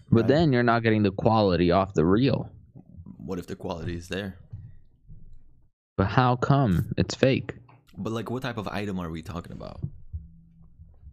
But 0.10 0.22
Right. 0.22 0.28
then 0.28 0.54
you're 0.54 0.64
not 0.64 0.84
getting 0.84 1.04
the 1.04 1.12
quality 1.12 1.72
off 1.72 1.94
the 1.94 2.06
real. 2.06 2.50
What 3.18 3.40
if 3.40 3.48
the 3.48 3.56
quality 3.56 3.96
is 3.96 4.08
there? 4.08 4.38
But 5.98 6.08
how 6.08 6.36
come 6.36 6.94
it's 6.98 7.16
fake? 7.16 7.56
But 7.98 8.14
like, 8.14 8.30
what 8.30 8.44
type 8.44 8.58
of 8.58 8.68
item 8.68 9.00
are 9.00 9.10
we 9.10 9.22
talking 9.22 9.52
about? 9.52 9.82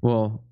Well, 0.03 0.43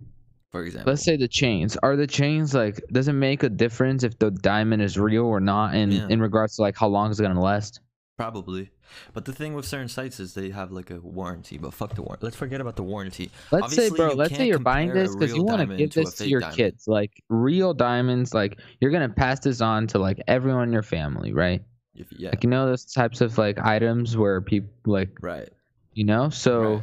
For 0.51 0.65
example, 0.65 0.93
let's 0.93 1.03
say 1.03 1.17
the 1.17 1.29
chains. 1.29 1.77
Are 1.83 1.97
the 1.97 2.07
chains 2.07 2.53
like 2.55 2.83
does 2.93 3.09
it 3.09 3.13
make 3.15 3.43
a 3.43 3.49
difference 3.49 4.03
if 4.03 4.19
the 4.19 4.31
diamond 4.31 4.83
is 4.83 4.99
real 4.99 5.25
or 5.25 5.41
not 5.41 5.75
in 5.75 5.91
Yeah. 5.93 6.07
in 6.09 6.21
regards 6.21 6.57
to 6.57 6.63
like 6.63 6.77
how 6.77 6.89
long 6.89 7.11
is 7.11 7.19
it 7.21 7.23
gonna 7.23 7.41
last? 7.41 7.81
Probably. 8.16 8.70
But 9.14 9.25
the 9.25 9.33
thing 9.33 9.55
with 9.55 9.66
certain 9.66 9.88
sites 9.88 10.20
is 10.20 10.35
they 10.35 10.51
have 10.51 10.70
like 10.70 10.90
a 10.90 11.01
warranty. 11.01 11.59
But 11.59 11.75
fuck 11.75 11.94
the 11.94 12.03
warranty. 12.03 12.25
Let's 12.27 12.37
forget 12.37 12.61
about 12.61 12.77
the 12.77 12.83
warranty. 12.83 13.31
Let's 13.51 13.75
say, 13.75 13.90
bro, 13.90 14.12
let's 14.14 14.35
say 14.37 14.46
you're 14.46 14.59
buying 14.59 14.92
this 14.92 15.14
because 15.14 15.35
you 15.35 15.42
want 15.42 15.68
to 15.68 15.77
give 15.77 15.92
this 15.92 16.14
to 16.14 16.29
your 16.29 16.40
diamond. 16.40 16.57
kids. 16.57 16.88
Like 16.88 17.12
real 17.29 17.75
diamonds, 17.75 18.35
like 18.35 18.59
you're 18.81 18.90
gonna 18.90 19.09
pass 19.09 19.40
this 19.40 19.61
on 19.61 19.87
to 19.88 19.98
like 19.98 20.20
everyone 20.29 20.64
in 20.68 20.72
your 20.72 20.83
family, 20.83 21.33
right? 21.33 21.62
If, 21.94 22.09
yeah, 22.12 22.31
Like 22.31 22.42
you 22.44 22.51
know 22.51 22.66
those 22.66 22.85
types 22.87 23.20
of 23.20 23.37
like 23.38 23.59
items 23.59 24.16
where 24.16 24.40
people 24.40 24.70
like 24.87 25.11
right. 25.20 25.48
you 25.92 26.05
know. 26.05 26.31
So 26.31 26.62
Right. 26.75 26.83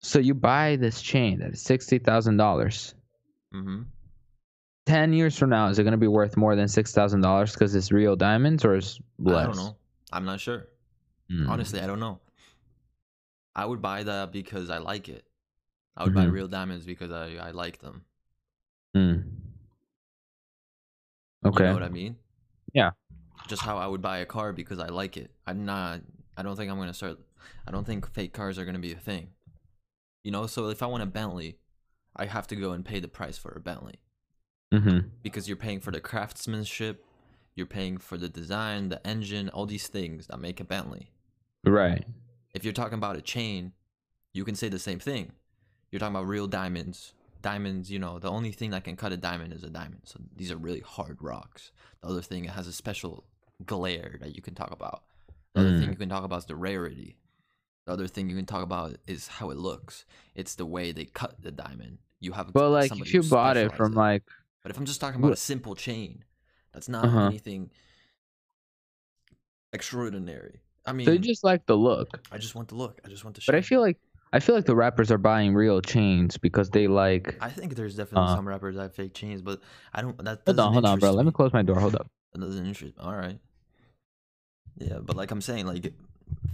so 0.00 0.18
you 0.18 0.34
buy 0.34 0.76
this 0.76 1.00
chain 1.02 1.54
sixty 1.54 1.98
thousand 1.98 2.36
dollars. 2.36 2.94
Mm-hmm. 3.54 3.82
Ten 4.86 5.12
years 5.12 5.38
from 5.38 5.50
now, 5.50 5.68
is 5.68 5.78
it 5.78 5.84
gonna 5.84 5.96
be 5.96 6.08
worth 6.08 6.36
more 6.36 6.56
than 6.56 6.66
six 6.66 6.92
thousand 6.92 7.20
dollars 7.20 7.52
because 7.52 7.74
it's 7.76 7.92
real 7.92 8.16
diamonds, 8.16 8.64
or 8.64 8.74
is 8.76 8.98
less? 9.18 9.36
I 9.36 9.46
don't 9.46 9.56
know. 9.56 9.76
I'm 10.12 10.24
not 10.24 10.40
sure. 10.40 10.68
Mm. 11.30 11.48
Honestly, 11.48 11.80
I 11.80 11.86
don't 11.86 12.00
know. 12.00 12.20
I 13.54 13.64
would 13.64 13.82
buy 13.82 14.02
that 14.02 14.32
because 14.32 14.70
I 14.70 14.78
like 14.78 15.08
it. 15.08 15.24
I 15.96 16.04
would 16.04 16.14
buy 16.14 16.24
Mhm. 16.24 16.32
real 16.32 16.48
diamonds 16.48 16.86
because 16.86 17.10
I, 17.10 17.34
I 17.36 17.50
like 17.50 17.78
them. 17.80 18.04
Mm. 18.96 19.24
You 21.44 21.50
Okay. 21.50 21.64
know 21.64 21.74
what 21.74 21.82
I 21.82 21.88
mean? 21.88 22.16
Yeah. 22.72 22.92
Just 23.48 23.62
how 23.62 23.76
I 23.76 23.86
would 23.86 24.00
buy 24.00 24.18
a 24.18 24.26
car 24.26 24.52
because 24.52 24.78
I 24.78 24.86
like 24.86 25.16
it. 25.16 25.30
I'm 25.46 25.64
not. 25.64 26.00
I 26.36 26.42
don't 26.42 26.56
think 26.56 26.70
I'm 26.70 26.78
gonna 26.78 26.94
start. 26.94 27.18
I 27.66 27.70
don't 27.70 27.84
think 27.84 28.08
fake 28.12 28.32
cars 28.32 28.58
are 28.58 28.64
gonna 28.64 28.78
be 28.78 28.92
a 28.92 28.98
thing. 28.98 29.34
You 30.24 30.30
know, 30.30 30.46
so 30.46 30.68
if 30.68 30.82
I 30.82 30.86
want 30.86 31.02
a 31.02 31.06
Bentley, 31.06 31.58
I 32.14 32.26
have 32.26 32.46
to 32.48 32.56
go 32.56 32.72
and 32.72 32.84
pay 32.84 33.00
the 33.00 33.08
price 33.08 33.36
for 33.36 33.50
a 33.50 33.60
Bentley 33.60 33.98
mm-hmm. 34.72 35.08
because 35.22 35.48
you're 35.48 35.56
paying 35.56 35.80
for 35.80 35.90
the 35.90 36.00
craftsmanship, 36.00 37.04
you're 37.54 37.66
paying 37.66 37.98
for 37.98 38.16
the 38.16 38.28
design, 38.28 38.88
the 38.88 39.04
engine, 39.06 39.48
all 39.50 39.66
these 39.66 39.86
things 39.88 40.26
that 40.28 40.38
make 40.40 40.60
a 40.60 40.64
Bentley. 40.64 41.10
Right. 41.64 42.04
If 42.54 42.64
you're 42.64 42.72
talking 42.72 42.98
about 42.98 43.16
a 43.16 43.22
chain, 43.22 43.72
you 44.32 44.44
can 44.44 44.54
say 44.54 44.68
the 44.68 44.78
same 44.78 44.98
thing. 44.98 45.32
You're 45.90 46.00
talking 46.00 46.14
about 46.16 46.26
real 46.26 46.46
diamonds. 46.46 47.12
Diamonds, 47.42 47.90
you 47.90 47.98
know, 47.98 48.18
the 48.18 48.30
only 48.30 48.52
thing 48.52 48.70
that 48.70 48.84
can 48.84 48.96
cut 48.96 49.12
a 49.12 49.16
diamond 49.16 49.52
is 49.52 49.64
a 49.64 49.70
diamond. 49.70 50.02
So 50.04 50.20
these 50.36 50.50
are 50.50 50.56
really 50.56 50.80
hard 50.80 51.18
rocks. 51.20 51.72
The 52.02 52.08
other 52.08 52.22
thing, 52.22 52.44
it 52.44 52.50
has 52.52 52.66
a 52.66 52.72
special 52.72 53.24
glare 53.66 54.16
that 54.20 54.34
you 54.34 54.42
can 54.42 54.54
talk 54.54 54.70
about. 54.70 55.02
The 55.54 55.60
other 55.60 55.70
thing 55.78 55.88
Mm. 55.88 55.92
you 55.92 55.96
can 55.96 56.08
talk 56.08 56.24
about 56.24 56.38
is 56.38 56.44
the 56.46 56.56
rarity. 56.56 57.16
The 57.86 57.92
other 57.92 58.06
thing 58.06 58.30
you 58.30 58.36
can 58.36 58.46
talk 58.46 58.62
about 58.62 58.96
is 59.06 59.26
how 59.26 59.50
it 59.50 59.58
looks. 59.58 60.04
It's 60.34 60.54
the 60.54 60.64
way 60.66 60.92
they 60.92 61.04
cut 61.04 61.42
the 61.42 61.50
diamond. 61.50 61.98
You 62.20 62.32
have 62.32 62.52
But 62.52 62.70
like 62.70 62.96
if 62.96 63.12
you 63.12 63.22
bought 63.24 63.56
it 63.56 63.72
from 63.74 63.92
like 63.94 64.22
but 64.62 64.70
if 64.70 64.78
I'm 64.78 64.84
just 64.86 65.00
talking 65.00 65.18
about 65.18 65.30
Wh- 65.30 65.32
a 65.32 65.36
simple 65.36 65.74
chain, 65.74 66.22
that's 66.72 66.88
not 66.88 67.04
Uh-huh. 67.04 67.26
anything 67.26 67.70
extraordinary. 69.72 70.60
I 70.84 70.92
mean, 70.92 71.06
they 71.06 71.18
just 71.18 71.44
like 71.44 71.66
the 71.66 71.76
look. 71.76 72.08
I 72.32 72.38
just 72.38 72.54
want 72.54 72.68
the 72.68 72.74
look. 72.74 73.00
I 73.04 73.08
just 73.08 73.24
want 73.24 73.36
the. 73.36 73.42
But 73.46 73.54
I 73.54 73.60
feel 73.60 73.80
like 73.80 73.98
I 74.32 74.40
feel 74.40 74.54
like 74.54 74.64
the 74.64 74.74
rappers 74.76 75.10
are 75.10 75.18
buying 75.18 75.54
real 75.54 75.80
chains 75.80 76.36
because 76.36 76.70
they 76.70 76.88
like. 76.88 77.36
I 77.40 77.50
think 77.50 77.76
there's 77.76 77.94
definitely 77.96 78.32
Uh. 78.32 78.36
some 78.36 78.48
rappers 78.48 78.76
that 78.76 78.82
have 78.82 78.94
fake 78.94 79.14
chains, 79.14 79.42
but 79.42 79.60
I 79.92 80.02
don't. 80.02 80.16
That 80.24 80.40
Hold 80.46 80.60
on, 80.60 80.72
hold 80.72 80.84
on, 80.84 80.98
bro. 80.98 81.08
interest 81.10 81.16
Let 81.16 81.26
me 81.26 81.32
close 81.32 81.52
my 81.52 81.62
door. 81.62 81.78
Hold 81.78 81.94
up. 81.94 82.06
That 82.32 82.40
doesn't 82.40 82.66
interest. 82.66 82.94
All 82.98 83.14
right. 83.14 83.38
Yeah, 84.78 84.98
but 85.02 85.16
like 85.16 85.30
I'm 85.30 85.42
saying, 85.42 85.66
like 85.66 85.92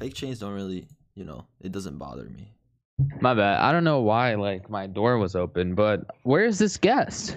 fake 0.00 0.14
chains 0.14 0.40
don't 0.40 0.52
really, 0.52 0.88
you 1.14 1.24
know, 1.24 1.46
it 1.60 1.72
doesn't 1.72 1.98
bother 1.98 2.24
me. 2.24 2.52
My 3.20 3.32
bad. 3.32 3.60
I 3.60 3.70
don't 3.72 3.84
know 3.84 4.00
why 4.00 4.34
like 4.34 4.68
my 4.68 4.86
door 4.88 5.18
was 5.18 5.36
open, 5.36 5.74
but 5.76 6.04
where 6.24 6.44
is 6.44 6.58
this 6.58 6.76
guest? 6.76 7.36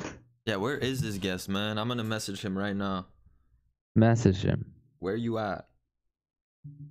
Yeah, 0.52 0.58
where 0.58 0.78
is 0.78 1.00
this 1.00 1.18
guest, 1.18 1.48
man? 1.48 1.78
I'm 1.78 1.88
gonna 1.88 2.04
message 2.04 2.42
him 2.44 2.58
right 2.58 2.76
now. 2.76 3.06
Message 3.96 4.42
him. 4.42 4.66
Where 5.00 5.16
you 5.16 5.38
at? 5.38 5.66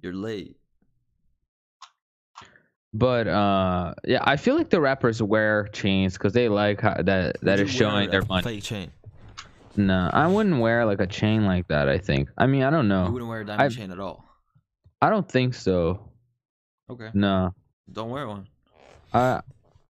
You're 0.01 0.14
late. 0.14 0.57
But 2.94 3.29
uh, 3.29 3.92
yeah, 4.07 4.20
I 4.25 4.38
feel 4.38 4.57
like 4.57 4.70
the 4.70 4.81
rappers 4.81 5.23
wear 5.23 5.68
chains 5.75 6.14
because 6.14 6.33
they 6.33 6.49
like 6.49 6.81
how, 6.81 7.03
that 7.03 7.37
that 7.42 7.61
is 7.61 7.70
showing 7.70 8.09
their 8.09 8.23
money. 8.23 8.44
Fake 8.44 8.62
chain. 8.62 8.90
No, 9.77 10.09
I 10.11 10.27
wouldn't 10.27 10.59
wear 10.59 10.87
like 10.87 11.01
a 11.01 11.07
chain 11.07 11.44
like 11.44 11.68
that. 11.68 11.87
I 11.87 11.99
think. 11.99 12.31
I 12.38 12.46
mean, 12.46 12.62
I 12.62 12.70
don't 12.70 12.88
know. 12.88 13.05
You 13.09 13.12
wouldn't 13.12 13.29
wear 13.29 13.42
a 13.42 13.44
diamond 13.44 13.61
I've- 13.62 13.75
chain 13.77 13.90
at 13.90 14.01
all. 14.01 14.25
I 15.03 15.11
don't 15.11 15.31
think 15.31 15.53
so. 15.53 16.09
Okay. 16.88 17.11
No, 17.12 17.55
Don't 17.92 18.09
wear 18.09 18.27
one. 18.27 18.49
I 19.12 19.42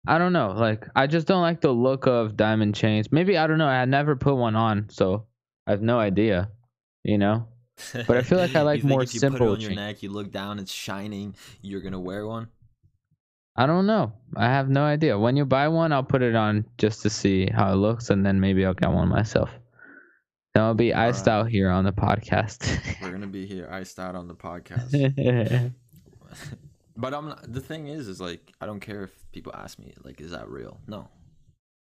I 0.10 0.18
don't 0.18 0.34
know. 0.34 0.54
Like, 0.54 0.88
I 0.96 1.06
just 1.06 1.28
don't 1.28 1.44
like 1.44 1.62
the 1.62 1.72
look 1.72 2.08
of 2.08 2.36
diamond 2.36 2.74
chains. 2.74 3.12
Maybe 3.12 3.38
I 3.38 3.46
don't 3.46 3.60
know. 3.60 3.68
I 3.68 3.86
never 3.86 4.16
put 4.16 4.34
one 4.34 4.56
on, 4.56 4.90
so 4.90 5.28
I 5.68 5.72
have 5.72 5.84
no 5.84 6.00
idea. 6.00 6.50
You 7.04 7.20
know. 7.20 7.48
But 7.94 8.18
I 8.18 8.24
feel 8.24 8.40
like 8.40 8.56
I 8.56 8.62
like 8.64 8.84
more 8.84 9.04
if 9.04 9.14
you 9.14 9.20
put 9.20 9.28
it 9.28 9.32
simple 9.32 9.52
on 9.52 9.62
your 9.62 9.76
neck, 9.76 10.02
you 10.02 10.10
look 10.10 10.32
down, 10.32 10.58
it's 10.58 10.72
shining. 10.72 11.36
You're 11.62 11.82
gonna 11.82 12.00
wear 12.00 12.26
one. 12.26 12.48
I 13.56 13.68
don't 13.68 13.86
know. 13.86 14.12
I 14.36 14.46
have 14.46 14.68
no 14.68 14.84
idea. 14.84 15.20
When 15.20 15.36
you 15.38 15.46
buy 15.46 15.68
one, 15.68 15.94
I'll 15.94 16.04
put 16.04 16.24
it 16.24 16.36
on 16.36 16.66
just 16.80 17.04
to 17.04 17.12
see 17.12 17.48
how 17.48 17.72
it 17.72 17.76
looks, 17.76 18.10
and 18.10 18.26
then 18.26 18.40
maybe 18.40 18.66
I'll 18.66 18.74
get 18.74 18.92
one 18.92 19.10
myself. 19.10 19.52
Then 20.56 20.64
I'll 20.64 20.74
be 20.74 20.92
iced 20.92 21.28
Alright. 21.28 21.46
out 21.46 21.52
here 21.52 21.70
on 21.70 21.86
the 21.86 21.94
podcast. 21.94 22.80
We're 23.00 23.12
gonna 23.12 23.28
be 23.28 23.46
here 23.46 23.70
iced 23.72 24.00
out 24.00 24.16
on 24.16 24.28
the 24.28 24.36
podcast. 24.48 25.72
but 26.98 27.14
I'm 27.14 27.28
not, 27.28 27.54
the 27.54 27.62
thing 27.62 27.90
is, 27.90 28.08
is 28.08 28.20
like 28.20 28.52
I 28.60 28.66
don't 28.66 28.80
care 28.80 29.04
if 29.04 29.19
people 29.32 29.54
ask 29.56 29.80
me 29.80 29.94
like, 30.04 30.20
is 30.22 30.32
that 30.32 30.48
real? 30.50 30.80
No. 30.88 31.08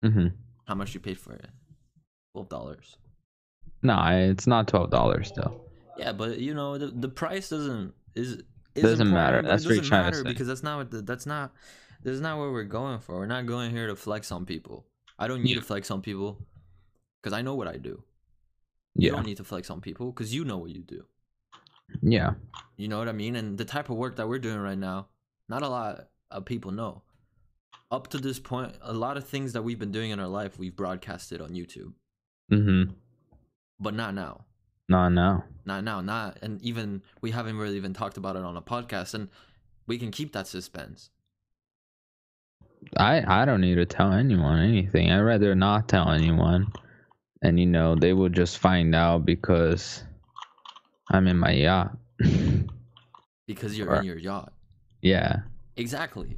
hmm 0.03 0.29
How 0.67 0.75
much 0.75 0.95
you 0.95 1.01
paid 1.01 1.19
for 1.19 1.33
it? 1.35 1.47
Twelve 2.33 2.49
dollars. 2.49 2.97
No, 3.83 3.97
it's 4.11 4.47
not 4.47 4.69
twelve 4.69 4.91
dollars 4.91 5.33
though. 5.37 5.61
Yeah, 5.99 6.13
but 6.13 6.39
you 6.39 6.55
know 6.55 6.79
the 6.79 6.89
the 6.89 7.09
price 7.09 7.49
doesn't 7.51 7.95
is 8.15 8.43
Doesn't 8.75 9.11
matter. 9.11 9.43
That's 9.43 9.65
it 9.65 9.69
what 9.69 9.75
you're 9.75 9.83
doesn't 9.83 9.91
matter 9.91 10.25
because 10.25 10.47
that's 10.49 10.63
not 10.63 10.79
what 10.79 10.91
the, 10.91 11.03
that's 11.03 11.27
not 11.27 11.53
that's 12.03 12.21
not 12.21 12.39
what 12.39 12.51
we're 12.51 12.65
going 12.65 12.99
for. 13.01 13.17
We're 13.19 13.27
not 13.27 13.47
going 13.47 13.71
here 13.71 13.87
to 13.87 13.97
flex 13.97 14.33
on 14.33 14.45
people. 14.47 14.87
I 15.19 15.29
don't 15.29 15.43
need 15.43 15.55
Yeah. 15.55 15.61
to 15.61 15.67
flex 15.67 15.91
on 15.91 16.03
people 16.03 16.45
because 17.23 17.33
I 17.33 17.43
know 17.43 17.55
what 17.55 17.69
I 17.69 17.77
do. 17.77 18.03
You 18.97 19.07
Yeah, 19.09 19.11
don't 19.13 19.27
need 19.27 19.37
to 19.39 19.45
flex 19.45 19.71
on 19.71 19.81
people 19.81 20.11
because 20.13 20.35
you 20.35 20.45
know 20.45 20.59
what 20.59 20.71
you 20.71 20.83
do. 20.83 21.05
yeah, 22.03 22.35
You 22.77 22.89
know 22.89 22.99
what 22.99 23.09
I 23.09 23.13
mean? 23.13 23.37
And 23.37 23.57
the 23.59 23.65
type 23.65 23.91
of 23.91 23.97
work 23.97 24.17
that 24.17 24.29
we're 24.29 24.39
doing 24.41 24.59
right 24.59 24.79
now, 24.79 25.09
not 25.49 25.63
a 25.63 25.69
lot 25.69 26.09
of 26.31 26.45
people 26.45 26.73
know. 26.73 27.03
Up 27.95 28.09
to 28.09 28.19
this 28.19 28.41
point, 28.41 28.75
a 28.83 28.93
lot 28.93 29.17
of 29.17 29.25
things 29.25 29.53
that 29.53 29.63
we've 29.63 29.79
been 29.79 29.93
doing 29.93 30.11
in 30.11 30.19
our 30.19 30.27
life, 30.27 30.59
we've 30.59 30.75
broadcasted 30.75 31.41
on 31.41 31.51
YouTube, 31.51 31.93
mm-hmm. 32.51 32.91
but 33.79 33.95
not 33.95 34.15
now. 34.15 34.47
No, 34.89 35.09
no. 35.09 35.45
Not 35.65 35.85
now, 35.85 36.01
not 36.01 36.41
and 36.43 36.61
even 36.61 37.03
we 37.21 37.31
haven't 37.31 37.57
really 37.57 37.77
even 37.77 37.95
talked 37.95 38.17
about 38.17 38.35
it 38.35 38.43
on 38.43 38.57
a 38.57 38.61
podcast, 38.61 39.15
and 39.15 39.29
we 39.87 39.97
can 39.97 40.11
keep 40.11 40.33
that 40.33 40.49
suspense. 40.49 41.11
I 42.97 43.23
I 43.43 43.45
don't 43.45 43.61
need 43.61 43.77
to 43.77 43.87
tell 43.87 44.13
anyone 44.13 44.59
anything. 44.59 45.13
I'd 45.13 45.21
rather 45.21 45.55
not 45.55 45.89
tell 45.89 46.11
anyone, 46.11 46.73
and 47.43 47.61
you 47.61 47.67
know 47.67 47.95
they 47.95 48.13
will 48.13 48.29
just 48.29 48.59
find 48.59 48.93
out 48.97 49.25
because 49.25 50.03
I'm 51.13 51.29
in 51.29 51.39
my 51.39 51.53
yacht. 51.53 51.97
because 53.47 53.79
you're 53.79 53.87
Right. 53.87 54.01
in 54.01 54.05
your 54.05 54.19
yacht. 54.19 54.53
yeah, 55.01 55.43
Exactly. 55.77 56.37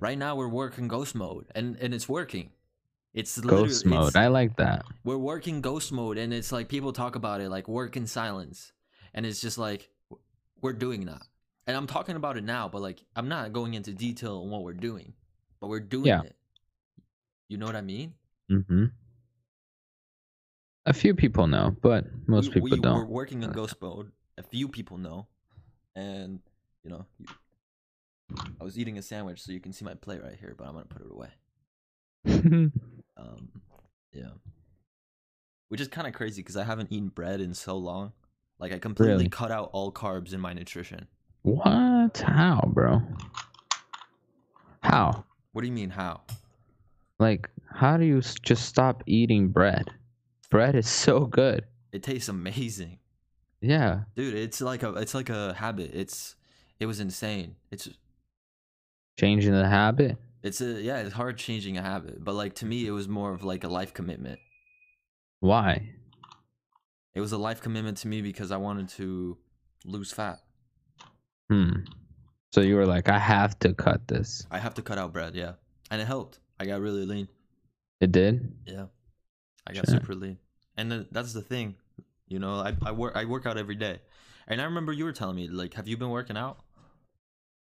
Right 0.00 0.16
now 0.18 0.34
we're 0.36 0.48
working 0.48 0.88
ghost 0.88 1.14
mode 1.14 1.46
and 1.54 1.76
and 1.76 1.92
it's 1.94 2.08
working. 2.08 2.50
It's 3.12 3.38
ghost 3.40 3.84
mode. 3.86 4.08
it's- 4.08 4.16
I 4.16 4.28
like 4.28 4.56
that. 4.56 4.84
we're 5.04 5.18
working 5.18 5.60
ghost 5.60 5.92
mode 5.92 6.16
and 6.18 6.32
it's 6.32 6.52
like 6.52 6.68
people 6.68 6.92
talk 6.92 7.16
about 7.16 7.40
it 7.40 7.48
like 7.50 7.68
work 7.68 7.96
in 7.96 8.06
silence 8.06 8.72
and 9.14 9.26
it's 9.26 9.40
just 9.40 9.58
like 9.58 9.88
we're 10.62 10.72
doing 10.72 11.06
that. 11.06 11.22
And 11.66 11.76
I'm 11.76 11.86
talking 11.86 12.16
about 12.16 12.36
it 12.36 12.44
now, 12.44 12.68
but 12.68 12.80
like 12.82 13.00
I'm 13.14 13.28
not 13.28 13.52
going 13.52 13.74
into 13.74 13.92
detail 13.92 14.42
on 14.42 14.50
what 14.50 14.62
we're 14.62 14.72
doing, 14.74 15.12
but 15.60 15.68
we're 15.68 15.80
doing 15.80 16.06
Yeah. 16.06 16.22
it. 16.22 16.36
You 17.48 17.58
know 17.58 17.66
what 17.66 17.76
I 17.76 17.80
mean? 17.82 18.14
Mm-hmm. 18.50 18.84
A 20.86 20.92
few 20.92 21.14
people 21.14 21.46
know, 21.46 21.76
but 21.82 22.06
most 22.26 22.48
we, 22.48 22.54
people 22.54 22.64
we, 22.70 22.70
We're 22.78 22.82
don't. 22.82 23.08
working 23.08 23.42
in 23.42 23.50
ghost 23.52 23.74
mode. 23.82 24.10
A 24.38 24.42
few 24.42 24.68
people 24.68 24.96
know, 24.96 25.26
and 25.94 26.40
you 26.82 26.90
know, 26.90 27.04
I 28.60 28.64
was 28.64 28.78
eating 28.78 28.98
a 28.98 29.02
sandwich, 29.02 29.42
so 29.42 29.52
you 29.52 29.60
can 29.60 29.72
see 29.72 29.84
my 29.84 29.94
plate 29.94 30.22
right 30.22 30.36
here, 30.38 30.54
but 30.56 30.66
I'm 30.66 30.74
gonna 30.74 30.84
put 30.86 31.02
it 31.02 31.10
away. 31.10 31.30
Um, 33.16 33.50
yeah, 34.14 34.30
which 35.68 35.80
is 35.80 35.88
kind 35.88 36.06
of 36.06 36.14
crazy 36.14 36.40
because 36.40 36.56
I 36.56 36.64
haven't 36.64 36.90
eaten 36.90 37.08
bread 37.08 37.40
in 37.42 37.52
so 37.52 37.76
long. 37.76 38.12
Like 38.58 38.72
I 38.72 38.78
completely 38.78 39.14
Really? 39.14 39.28
cut 39.28 39.50
out 39.50 39.68
all 39.72 39.92
carbs 39.92 40.32
in 40.32 40.40
my 40.40 40.54
nutrition. 40.54 41.06
what? 41.42 42.16
How, 42.18 42.62
bro? 42.72 43.02
How? 44.82 45.24
What 45.52 45.62
do 45.62 45.66
you 45.66 45.72
mean 45.74 45.90
how? 45.90 46.22
Like, 47.18 47.50
how 47.70 47.96
do 47.98 48.04
you 48.04 48.20
just 48.20 48.64
stop 48.66 49.02
eating 49.06 49.48
bread? 49.48 49.90
Bread 50.50 50.74
is 50.74 50.88
so 50.88 51.26
good. 51.26 51.64
It 51.92 52.02
tastes 52.02 52.28
amazing, 52.28 52.98
Yeah. 53.60 54.04
dude. 54.16 54.34
It's 54.34 54.60
like 54.62 54.82
a 54.82 54.94
it's 54.94 55.14
like 55.14 55.28
a 55.28 55.52
habit. 55.54 55.90
It's 55.92 56.36
it 56.78 56.86
was 56.86 57.00
insane. 57.00 57.56
It's 57.70 57.88
Changing 59.20 59.52
the 59.52 59.68
habit. 59.68 60.16
it's 60.42 60.60
a 60.62 60.80
yeah. 60.80 60.98
It's 61.04 61.12
hard 61.12 61.36
changing 61.36 61.76
a 61.76 61.82
habit, 61.82 62.24
but 62.24 62.34
like 62.34 62.54
to 62.56 62.66
me, 62.66 62.86
it 62.86 62.90
was 62.92 63.06
more 63.08 63.34
of 63.34 63.44
like 63.44 63.64
a 63.64 63.68
life 63.68 63.92
commitment. 63.92 64.38
Why? 65.40 65.90
It 67.14 67.20
was 67.20 67.32
a 67.32 67.38
life 67.38 67.60
commitment 67.60 67.98
to 67.98 68.08
me 68.08 68.22
because 68.22 68.50
I 68.50 68.56
wanted 68.56 68.88
to 69.00 69.36
lose 69.84 70.10
fat. 70.12 70.38
Hmm. 71.50 71.84
So 72.52 72.60
you 72.62 72.76
were 72.76 72.86
like, 72.86 73.08
I 73.08 73.18
have 73.18 73.58
to 73.60 73.74
cut 73.74 74.08
this. 74.08 74.46
I 74.50 74.58
have 74.58 74.74
to 74.74 74.82
cut 74.82 74.96
out 74.98 75.12
bread, 75.12 75.34
yeah, 75.34 75.52
and 75.90 76.00
it 76.00 76.06
helped. 76.06 76.38
I 76.58 76.64
got 76.66 76.80
really 76.80 77.04
lean. 77.04 77.28
It 78.00 78.12
did. 78.12 78.52
Yeah, 78.66 78.86
I 79.66 79.72
got 79.74 79.86
Sure. 79.86 80.00
super 80.00 80.14
lean, 80.14 80.38
and 80.78 80.90
then 80.90 81.06
that's 81.12 81.32
the 81.34 81.42
thing, 81.42 81.74
you 82.28 82.38
know. 82.38 82.54
I 82.54 82.74
I 82.82 82.92
work 82.92 83.14
I 83.16 83.24
work 83.26 83.44
out 83.46 83.58
every 83.58 83.76
day, 83.76 83.98
and 84.48 84.60
I 84.60 84.64
remember 84.64 84.92
you 84.92 85.04
were 85.04 85.12
telling 85.12 85.36
me 85.36 85.48
like, 85.48 85.74
have 85.74 85.88
you 85.88 85.96
been 85.98 86.10
working 86.10 86.36
out? 86.38 86.58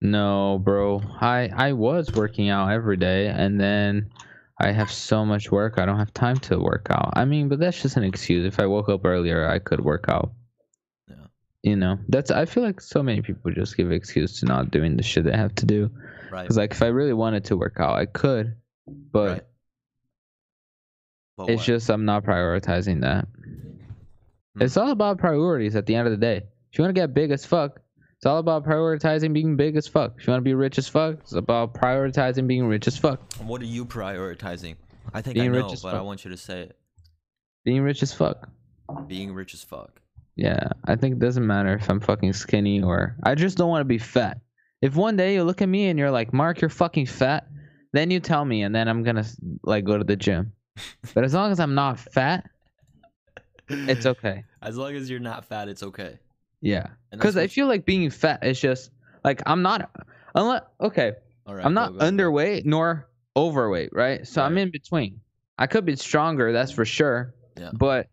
No, 0.02 0.60
bro. 0.64 1.02
I 1.20 1.50
I 1.54 1.74
was 1.74 2.12
working 2.14 2.50
out 2.50 2.72
every 2.72 2.98
day, 2.98 3.28
and 3.28 3.60
then 3.60 4.10
I 4.58 4.72
have 4.72 4.92
so 4.92 5.26
much 5.26 5.52
work. 5.52 5.78
I 5.78 5.86
don't 5.86 6.00
have 6.00 6.14
time 6.14 6.38
to 6.38 6.60
work 6.60 6.88
out. 6.90 7.14
I 7.14 7.26
mean, 7.26 7.50
but 7.50 7.60
that's 7.60 7.82
just 7.82 7.98
an 7.98 8.04
excuse. 8.04 8.46
If 8.46 8.60
I 8.60 8.66
woke 8.66 8.90
up 8.90 9.06
earlier, 9.06 9.48
I 9.48 9.60
could 9.60 9.84
work 9.84 10.06
out. 10.08 10.32
Yeah. 11.08 11.16
You 11.64 11.76
know, 11.76 12.00
that's. 12.08 12.32
I 12.32 12.46
feel 12.46 12.64
like 12.64 12.80
so 12.80 13.04
many 13.04 13.22
people 13.22 13.52
just 13.52 13.76
give 13.76 13.92
excuse 13.92 14.40
to 14.40 14.46
not 14.46 14.72
doing 14.72 14.96
the 14.96 15.04
shit 15.04 15.26
they 15.26 15.36
have 15.36 15.56
to 15.56 15.66
do. 15.66 15.92
Right. 16.32 16.44
Because 16.44 16.58
like, 16.58 16.72
if 16.72 16.82
I 16.82 16.88
really 16.88 17.14
wanted 17.14 17.46
to 17.46 17.58
work 17.58 17.78
out, 17.80 17.96
I 17.96 18.06
could, 18.06 18.56
but 18.88 19.30
right. 19.30 19.42
But 21.40 21.50
it's 21.50 21.62
what? 21.62 21.66
just 21.68 21.90
I'm 21.90 22.04
not 22.04 22.26
prioritizing 22.26 23.02
that. 23.02 23.28
Hmm. 23.34 24.62
It's 24.62 24.76
all 24.76 24.92
about 24.92 25.20
priorities 25.20 25.78
at 25.78 25.86
the 25.86 25.96
end 25.96 26.06
of 26.06 26.12
the 26.12 26.18
day. 26.18 26.44
If 26.72 26.78
you 26.78 26.84
want 26.84 26.94
to 26.94 27.02
get 27.02 27.14
big 27.14 27.32
as 27.32 27.46
fuck, 27.46 27.80
it's 28.20 28.26
all 28.26 28.40
about 28.40 28.66
prioritizing 28.66 29.32
being 29.32 29.56
big 29.56 29.78
as 29.78 29.88
fuck. 29.88 30.16
If 30.18 30.28
you 30.28 30.32
want 30.32 30.42
to 30.42 30.44
be 30.44 30.54
rich 30.54 30.78
as 30.78 30.90
fuck, 30.90 31.20
it's 31.22 31.32
about 31.32 31.74
prioritizing 31.74 32.48
being 32.48 32.68
rich 32.68 32.86
as 32.86 32.98
fuck. 32.98 33.22
what 33.44 33.62
are 33.62 33.66
you 33.66 33.86
prioritizing? 33.86 34.76
I 35.14 35.22
think 35.22 35.36
Being 35.36 35.56
I 35.56 35.60
know, 35.60 35.74
but 35.82 35.96
I 35.96 36.02
want 36.02 36.26
you 36.26 36.32
to 36.32 36.36
say 36.36 36.64
it. 36.64 36.78
Being 37.64 37.82
rich 37.82 38.04
as 38.04 38.12
fuck. 38.12 38.50
Being 39.08 39.34
rich 39.34 39.54
as 39.54 39.64
fuck. 39.64 40.02
Yeah, 40.36 40.68
I 40.84 40.98
think 40.98 41.14
it 41.14 41.20
doesn't 41.20 41.48
matter 41.48 41.76
if 41.76 41.90
I'm 41.90 42.02
fucking 42.02 42.34
skinny 42.34 42.82
or 42.82 43.16
I 43.24 43.36
just 43.36 43.58
don't 43.58 43.70
want 43.70 43.82
to 43.82 43.86
be 43.86 44.00
fat. 44.00 44.42
If 44.82 44.98
one 44.98 45.16
day 45.16 45.36
you 45.36 45.46
look 45.46 45.62
at 45.62 45.70
me 45.70 45.88
and 45.88 45.98
you're 45.98 46.12
like, 46.12 46.34
"Mark, 46.34 46.60
you're 46.60 46.70
fucking 46.70 47.06
fat," 47.06 47.48
then 47.94 48.12
you 48.12 48.20
tell 48.20 48.44
me, 48.44 48.64
and 48.64 48.76
then 48.76 48.90
I'm 48.90 49.02
gonna 49.02 49.26
like 49.64 49.86
go 49.86 49.98
to 49.98 50.04
the 50.04 50.18
gym. 50.18 50.52
but 51.14 51.24
as 51.24 51.34
long 51.34 51.54
as 51.54 51.62
I'm 51.62 51.74
not 51.74 51.98
fat, 52.02 52.50
it's 53.70 54.06
okay. 54.06 54.44
As 54.62 54.76
long 54.76 54.94
as 54.94 55.10
you're 55.10 55.22
not 55.22 55.46
fat, 55.46 55.70
it's 55.70 55.84
okay. 55.84 56.20
Yeah, 56.62 56.88
because 57.12 57.38
I 57.38 57.48
feel 57.48 57.68
like 57.68 57.86
being 57.86 58.10
fat 58.10 58.46
is 58.46 58.60
just 58.60 58.92
like 59.24 59.42
I'm 59.46 59.62
not. 59.62 59.90
Unless 60.36 60.64
okay, 60.82 61.14
All 61.48 61.56
right. 61.56 61.66
I'm 61.66 61.74
not 61.74 61.94
go, 61.94 62.00
go. 62.00 62.06
underweight 62.06 62.66
nor 62.66 63.08
overweight, 63.36 63.90
right? 63.94 64.28
So 64.28 64.42
I'm 64.44 64.58
in 64.58 64.72
between. 64.72 65.22
I 65.58 65.68
could 65.68 65.86
be 65.86 65.96
stronger, 65.96 66.54
that's 66.54 66.72
for 66.72 66.86
sure. 66.86 67.34
Yeah. 67.58 67.72
But 67.74 68.08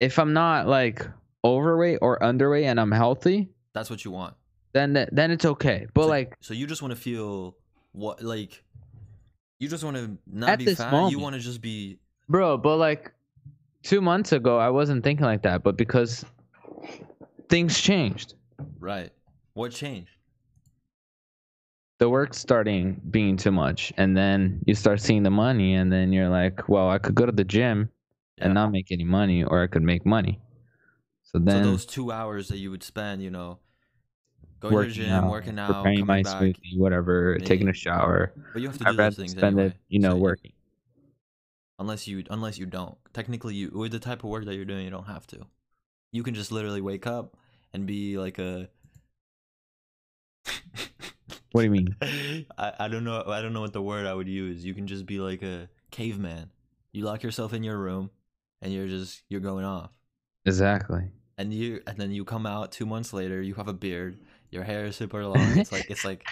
if 0.00 0.18
I'm 0.18 0.32
not 0.32 0.66
like 0.68 1.06
overweight 1.44 1.98
or 2.02 2.18
underweight 2.20 2.64
and 2.64 2.78
I'm 2.78 2.92
healthy, 2.92 3.48
That's 3.72 3.90
what 3.90 4.04
you 4.04 4.10
want. 4.10 4.34
then 4.72 5.08
then 5.10 5.30
it's 5.30 5.44
okay. 5.44 5.86
But 5.92 6.04
so, 6.04 6.08
like 6.08 6.36
so 6.40 6.54
you 6.54 6.66
just 6.66 6.82
want 6.82 6.94
to 6.94 7.00
feel 7.00 7.56
what 7.92 8.22
like 8.22 8.62
you 9.58 9.68
just 9.68 9.82
want 9.84 9.96
to 9.96 10.16
not 10.26 10.58
be 10.58 10.74
fat. 10.74 11.10
You 11.10 11.18
want 11.18 11.34
to 11.34 11.40
just 11.40 11.60
be 11.60 11.98
bro, 12.28 12.58
but 12.58 12.76
like 12.76 13.12
2 13.82 14.00
months 14.00 14.32
ago 14.32 14.58
I 14.58 14.68
wasn't 14.70 15.02
thinking 15.02 15.26
like 15.26 15.42
that, 15.42 15.62
but 15.62 15.76
because 15.76 16.24
things 17.48 17.80
changed. 17.80 18.34
right. 18.78 19.10
What 19.54 19.72
changed? 19.72 20.10
The 21.98 22.10
work 22.10 22.34
starting 22.34 23.00
being 23.10 23.36
too 23.38 23.52
much 23.52 23.92
and 23.96 24.16
then 24.16 24.60
you 24.66 24.74
start 24.74 25.00
seeing 25.00 25.22
the 25.22 25.30
money 25.30 25.74
and 25.74 25.90
then 25.90 26.12
you're 26.12 26.28
like, 26.28 26.68
well, 26.68 26.90
I 26.90 26.98
could 26.98 27.14
go 27.14 27.24
to 27.24 27.32
the 27.32 27.44
gym 27.44 27.90
and 28.38 28.52
not 28.52 28.70
make 28.70 28.92
any 28.92 29.04
money 29.04 29.42
or 29.44 29.62
I 29.62 29.66
could 29.66 29.82
make 29.82 30.04
money. 30.04 30.40
So 31.22 31.38
then 31.38 31.64
so 31.64 31.70
those 31.70 31.86
two 31.86 32.12
hours 32.12 32.48
that 32.48 32.58
you 32.58 32.70
would 32.70 32.82
spend, 32.82 33.22
you 33.22 33.30
know, 33.30 33.58
Going 34.60 34.78
to 34.78 34.86
the 34.86 34.92
working 34.92 34.92
gym, 34.92 35.24
out, 35.24 35.30
working 35.30 35.58
out, 35.58 35.84
preparing 35.84 36.06
my 36.06 36.22
back. 36.22 36.42
smoothie, 36.42 36.76
whatever, 36.78 37.38
taking 37.40 37.68
a 37.68 37.72
shower. 37.72 38.34
But 38.52 38.62
you 38.62 38.68
have 38.68 38.78
to 38.78 38.84
do 38.84 38.96
I'd 38.96 38.96
those 38.96 39.16
things 39.16 39.32
spend 39.32 39.58
anyway. 39.58 39.66
it, 39.68 39.76
you 39.88 40.00
know, 40.00 40.14
so 40.14 40.16
working. 40.16 40.52
Unless 41.78 42.06
you 42.06 42.22
unless 42.30 42.58
you 42.58 42.66
don't. 42.66 42.98
Technically 43.14 43.54
you 43.54 43.70
with 43.70 43.92
the 43.92 43.98
type 43.98 44.24
of 44.24 44.30
work 44.30 44.44
that 44.44 44.54
you're 44.56 44.64
doing, 44.66 44.84
you 44.84 44.90
don't 44.90 45.06
have 45.06 45.26
to. 45.28 45.46
You 46.12 46.22
can 46.22 46.34
just 46.34 46.52
literally 46.52 46.80
wake 46.80 47.06
up 47.06 47.36
and 47.72 47.86
be 47.86 48.18
like 48.18 48.38
a 48.38 48.68
What 51.52 51.62
do 51.62 51.64
you 51.64 51.70
mean? 51.70 51.96
I, 52.58 52.72
I 52.80 52.88
don't 52.88 53.04
know 53.04 53.24
I 53.26 53.40
don't 53.40 53.52
know 53.52 53.62
what 53.62 53.72
the 53.72 53.82
word 53.82 54.06
I 54.06 54.14
would 54.14 54.28
use. 54.28 54.64
You 54.64 54.74
can 54.74 54.86
just 54.86 55.06
be 55.06 55.20
like 55.20 55.42
a 55.42 55.68
caveman. 55.90 56.50
You 56.92 57.04
lock 57.04 57.22
yourself 57.22 57.52
in 57.52 57.62
your 57.62 57.78
room 57.78 58.10
and 58.60 58.72
you're 58.72 58.88
just 58.88 59.22
you're 59.28 59.40
going 59.40 59.64
off. 59.64 59.90
Exactly. 60.44 61.10
And 61.38 61.52
you 61.52 61.80
and 61.86 61.98
then 61.98 62.10
you 62.12 62.24
come 62.24 62.46
out 62.46 62.72
2 62.72 62.86
months 62.86 63.12
later, 63.12 63.40
you 63.42 63.54
have 63.54 63.68
a 63.68 63.72
beard, 63.72 64.18
your 64.50 64.64
hair 64.64 64.86
is 64.86 64.96
super 64.96 65.24
long. 65.24 65.36
It's 65.58 65.72
like 65.72 65.90
it's 65.90 66.04
like 66.04 66.24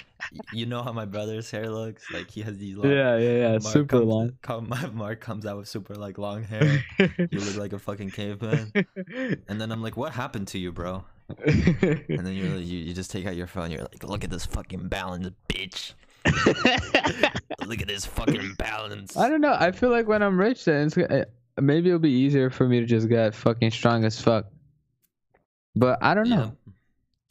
you 0.53 0.67
know 0.67 0.83
how 0.83 0.93
my 0.93 1.05
brother's 1.05 1.51
hair 1.51 1.69
looks? 1.71 2.11
Like 2.11 2.31
he 2.31 2.43
has 2.43 2.57
these 2.59 2.77
long 2.77 2.91
Yeah, 2.91 3.17
yeah, 3.17 3.31
yeah. 3.39 3.51
Mark 3.53 3.63
Super 3.63 3.99
comes, 3.99 4.07
long. 4.07 4.33
Come, 4.43 4.73
Mark 4.95 5.21
comes 5.21 5.47
out 5.47 5.57
with 5.59 5.69
super 5.69 5.95
like 5.95 6.19
long 6.19 6.43
hair. 6.45 6.85
You 6.99 7.41
look 7.41 7.57
like 7.57 7.73
a 7.73 7.79
fucking 7.79 8.11
caveman. 8.11 8.73
And 9.49 9.61
then 9.61 9.71
I'm 9.73 9.83
like, 9.83 9.97
what 9.97 10.13
happened 10.13 10.49
to 10.49 10.59
you, 10.59 10.73
bro? 10.73 11.05
And 11.47 12.27
then 12.27 12.35
you're 12.35 12.57
like, 12.57 12.67
you, 12.67 12.79
you 12.79 12.95
just 12.95 13.11
take 13.11 13.27
out 13.27 13.35
your 13.37 13.47
phone. 13.47 13.71
You're 13.71 13.83
like, 13.83 14.03
look 14.05 14.25
at 14.25 14.31
this 14.31 14.45
fucking 14.47 14.89
balance, 14.89 15.31
bitch. 15.49 15.93
Look 17.67 17.81
at 17.83 17.89
this 17.89 18.05
fucking 18.07 18.55
balance. 18.59 19.17
I 19.17 19.29
don't 19.29 19.41
know. 19.41 19.57
I 19.59 19.73
feel 19.73 19.91
like 19.91 20.07
when 20.07 20.23
I'm 20.23 20.39
rich, 20.39 20.65
then 20.67 20.87
it's, 20.87 20.97
uh, 20.99 21.25
maybe 21.61 21.89
it'll 21.89 21.99
be 21.99 22.11
easier 22.11 22.51
for 22.51 22.69
me 22.69 22.81
to 22.81 22.87
just 22.87 23.09
get 23.09 23.35
fucking 23.35 23.71
strong 23.71 24.05
as 24.05 24.21
fuck. 24.21 24.47
But 25.77 25.99
I 26.03 26.15
don't 26.15 26.27
Yeah. 26.27 26.37
know. 26.37 26.57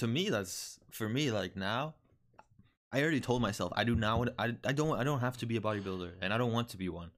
To 0.04 0.08
me, 0.08 0.28
that's 0.30 0.80
for 0.92 1.08
me. 1.08 1.32
Like 1.32 1.56
now, 1.56 1.96
I 2.92 3.02
already 3.02 3.22
told 3.22 3.42
myself 3.42 3.72
I 3.74 3.86
do 3.86 3.96
not 3.96 4.18
want. 4.20 4.30
I 4.38 4.48
I 4.66 4.74
don't. 4.74 5.00
I 5.00 5.06
don't 5.08 5.22
have 5.22 5.38
to 5.38 5.46
be 5.46 5.56
a 5.56 5.62
bodybuilder, 5.62 6.12
and 6.22 6.34
I 6.34 6.38
don't 6.38 6.52
want 6.52 6.68
to 6.76 6.78
be 6.78 6.89
one. 6.89 7.12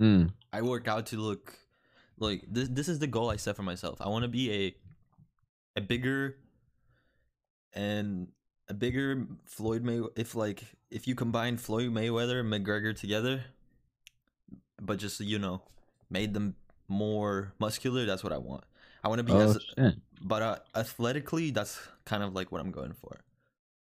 Mm. 0.00 0.30
I 0.52 0.62
work 0.62 0.86
out 0.86 1.06
to 1.06 1.16
look 1.16 1.58
like 2.18 2.44
this. 2.46 2.68
This 2.70 2.88
is 2.88 3.00
the 3.00 3.08
goal 3.08 3.28
I 3.28 3.36
set 3.36 3.56
for 3.56 3.64
myself. 3.64 4.00
I 4.00 4.08
want 4.08 4.22
to 4.22 4.28
be 4.28 4.44
a 4.52 5.80
a 5.80 5.82
bigger 5.82 6.36
and 7.74 8.28
a 8.68 8.74
bigger 8.74 9.26
Floyd 9.46 9.82
May. 9.82 10.00
If 10.14 10.34
like 10.34 10.62
if 10.90 11.08
you 11.08 11.14
combine 11.14 11.56
Floyd 11.56 11.90
Mayweather 11.90 12.38
and 12.40 12.52
McGregor 12.52 12.96
together, 12.96 13.42
but 14.80 14.98
just 14.98 15.18
you 15.20 15.38
know, 15.40 15.62
made 16.08 16.34
them 16.34 16.54
more 16.86 17.52
muscular. 17.58 18.06
That's 18.06 18.22
what 18.22 18.32
I 18.32 18.38
want. 18.38 18.62
I 19.02 19.08
want 19.08 19.18
to 19.20 19.24
be 19.24 19.32
Oh, 19.32 19.40
as, 19.40 19.58
shit. 19.76 19.94
but 20.20 20.42
uh, 20.42 20.56
athletically, 20.74 21.50
that's 21.52 21.78
kind 22.10 22.22
of 22.22 22.30
like 22.38 22.50
what 22.52 22.60
I'm 22.62 22.70
going 22.80 22.94
for. 23.02 23.14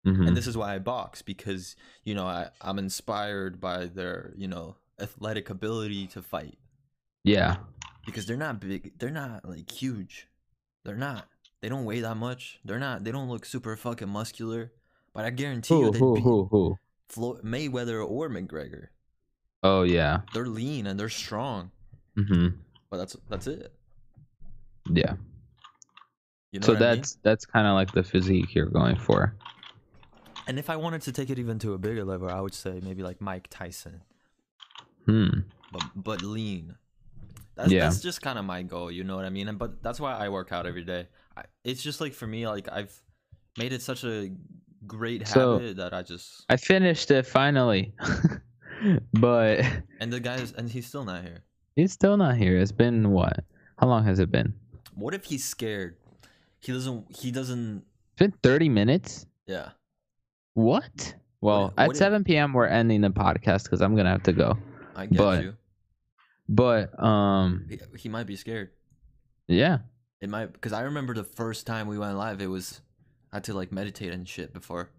Mhm. 0.07 0.26
And 0.28 0.37
this 0.37 0.46
is 0.46 0.57
why 0.57 0.74
I 0.74 0.78
box 0.78 1.22
because 1.22 1.76
you 2.09 2.14
know 2.14 2.26
I 2.26 2.50
I'm 2.61 2.78
inspired 2.78 3.61
by 3.61 3.87
their 3.87 4.33
you 4.37 4.48
know 4.48 4.76
athletic 5.00 5.50
ability 5.50 6.07
to 6.14 6.20
fight 6.22 6.59
Yeah. 7.24 7.57
because 8.07 8.26
they're 8.26 8.44
not 8.46 8.54
big 8.61 8.98
they're 8.98 9.18
not 9.24 9.44
like 9.52 9.70
huge 9.70 10.26
they're 10.85 11.02
not 11.09 11.28
they 11.61 11.68
don't 11.68 11.85
weigh 11.85 12.00
that 12.00 12.16
much 12.16 12.59
they're 12.64 12.81
not 12.88 13.04
they 13.04 13.12
don't 13.12 13.28
look 13.28 13.44
super 13.44 13.76
fucking 13.76 14.09
muscular 14.09 14.72
but 15.14 15.24
i 15.24 15.31
guarantee 15.31 15.78
you 15.78 15.87
Who, 15.87 15.92
they 15.92 15.98
who, 16.00 16.14
beat 16.14 16.24
who, 16.24 16.48
who? 16.50 16.78
Flo- 17.09 17.40
mayweather 17.44 17.98
or 18.04 18.28
mcgregor 18.28 18.85
Oh, 19.62 19.83
yeah. 19.83 20.22
they're 20.35 20.46
lean 20.61 20.87
and 20.88 20.98
they're 20.98 21.09
strong 21.24 21.70
hmm 22.16 22.48
but 22.90 22.96
that's 22.98 23.14
that's 23.28 23.46
it 23.46 23.72
Yeah. 24.90 25.14
You 26.53 26.61
know 26.61 26.67
so 26.67 26.73
what 26.75 26.83
I 26.83 26.87
mean? 26.91 26.97
that's 26.97 27.19
that's 27.23 27.47
kind 27.47 27.67
of 27.67 27.75
like 27.75 27.93
the 27.93 28.03
physique 28.03 28.55
you're 28.55 28.67
going 28.71 28.97
for. 28.97 29.35
and 30.47 30.59
if 30.59 30.71
i 30.71 30.77
wanted 30.77 31.03
to 31.03 31.13
take 31.13 31.29
it 31.31 31.39
even 31.39 31.59
to 31.59 31.75
a 31.75 31.79
bigger 31.79 32.05
level 32.05 32.29
i 32.31 32.41
would 32.41 32.55
say 32.55 32.81
maybe 32.83 33.03
like 33.03 33.21
mike 33.21 33.47
tyson 33.51 34.01
Hmm. 35.07 35.41
but 35.73 35.83
but 35.95 36.23
lean 36.23 36.75
that's, 37.57 37.71
Yeah. 37.73 37.81
that's 37.85 38.01
just 38.01 38.21
kind 38.23 38.39
of 38.39 38.45
my 38.45 38.63
goal 38.63 38.91
you 38.91 39.05
know 39.05 39.17
what 39.17 39.25
i 39.25 39.31
mean 39.31 39.49
and 39.49 39.59
but 39.59 39.83
that's 39.83 39.99
why 40.01 40.15
i 40.15 40.29
work 40.29 40.53
out 40.53 40.65
every 40.67 40.85
day 40.85 41.09
I, 41.37 41.43
it's 41.65 41.83
just 41.83 42.01
like 42.01 42.15
for 42.15 42.27
me 42.27 42.47
like 42.49 42.69
i've 42.73 42.95
made 43.59 43.73
it 43.73 43.83
such 43.83 44.05
a 44.05 44.31
great 44.87 45.27
So- 45.29 45.59
habit 45.59 45.77
that 45.77 45.93
i 45.95 46.03
just 46.03 46.45
I 46.49 46.57
finished 46.57 47.11
it 47.11 47.27
finally, 47.27 47.93
but 49.15 49.65
and 50.01 50.13
the 50.13 50.21
guy's 50.21 50.53
and 50.53 50.71
he's 50.71 50.87
still 50.87 51.05
not 51.05 51.23
here 51.25 51.43
he's 51.77 51.93
still 51.93 52.17
not 52.17 52.37
here. 52.37 52.57
It's 52.59 52.73
been 52.73 53.11
what? 53.11 53.45
How 53.79 53.87
long 53.87 54.05
has 54.05 54.19
it 54.19 54.31
been? 54.31 54.53
what 54.95 55.15
if 55.15 55.25
he's 55.27 55.45
scared 55.45 55.97
he 56.61 56.73
doesn't 56.73 57.16
he 57.16 57.31
doesn't 57.31 57.85
It's 58.12 58.18
been 58.18 58.33
30 58.42 58.68
minutes. 58.68 59.27
yeah 59.47 59.71
What? 60.55 61.14
Well, 61.40 61.73
what 61.77 61.90
at 61.90 61.97
7 61.97 62.25
p.m. 62.25 62.53
we're 62.53 62.66
ending 62.66 63.01
the 63.01 63.11
podcast 63.11 63.64
because 63.64 63.81
I'm 63.81 63.94
gonna 63.94 64.11
have 64.11 64.25
to 64.25 64.33
go. 64.33 64.59
i 64.97 65.07
get 65.07 65.18
But- 65.18 65.42
you 65.44 65.55
But 66.49 67.03
um, 67.03 67.66
he, 67.68 67.79
he 67.99 68.09
might 68.09 68.27
be 68.27 68.37
scared 68.37 68.71
yeah. 69.47 69.79
it 70.21 70.29
might 70.29 70.53
because 70.53 70.73
i 70.73 70.83
remember 70.83 71.14
the 71.14 71.25
first 71.25 71.66
time 71.66 71.87
we 71.88 71.97
went 71.99 72.16
live 72.16 72.40
it 72.42 72.47
was 72.49 72.81
i 73.33 73.37
had 73.37 73.44
to 73.44 73.55
like 73.55 73.71
meditate 73.73 74.12
and 74.12 74.29
shit 74.29 74.53
before 74.53 74.90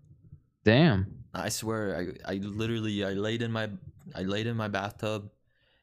Damn. 0.66 1.24
I 1.34 1.50
swear, 1.50 1.96
I 2.26 2.34
I 2.34 2.36
literally 2.38 3.04
I 3.06 3.14
laid 3.14 3.42
in 3.42 3.52
my 3.52 3.70
I 4.14 4.24
laid 4.24 4.46
in 4.46 4.58
my 4.58 4.68
bathtub, 4.68 5.30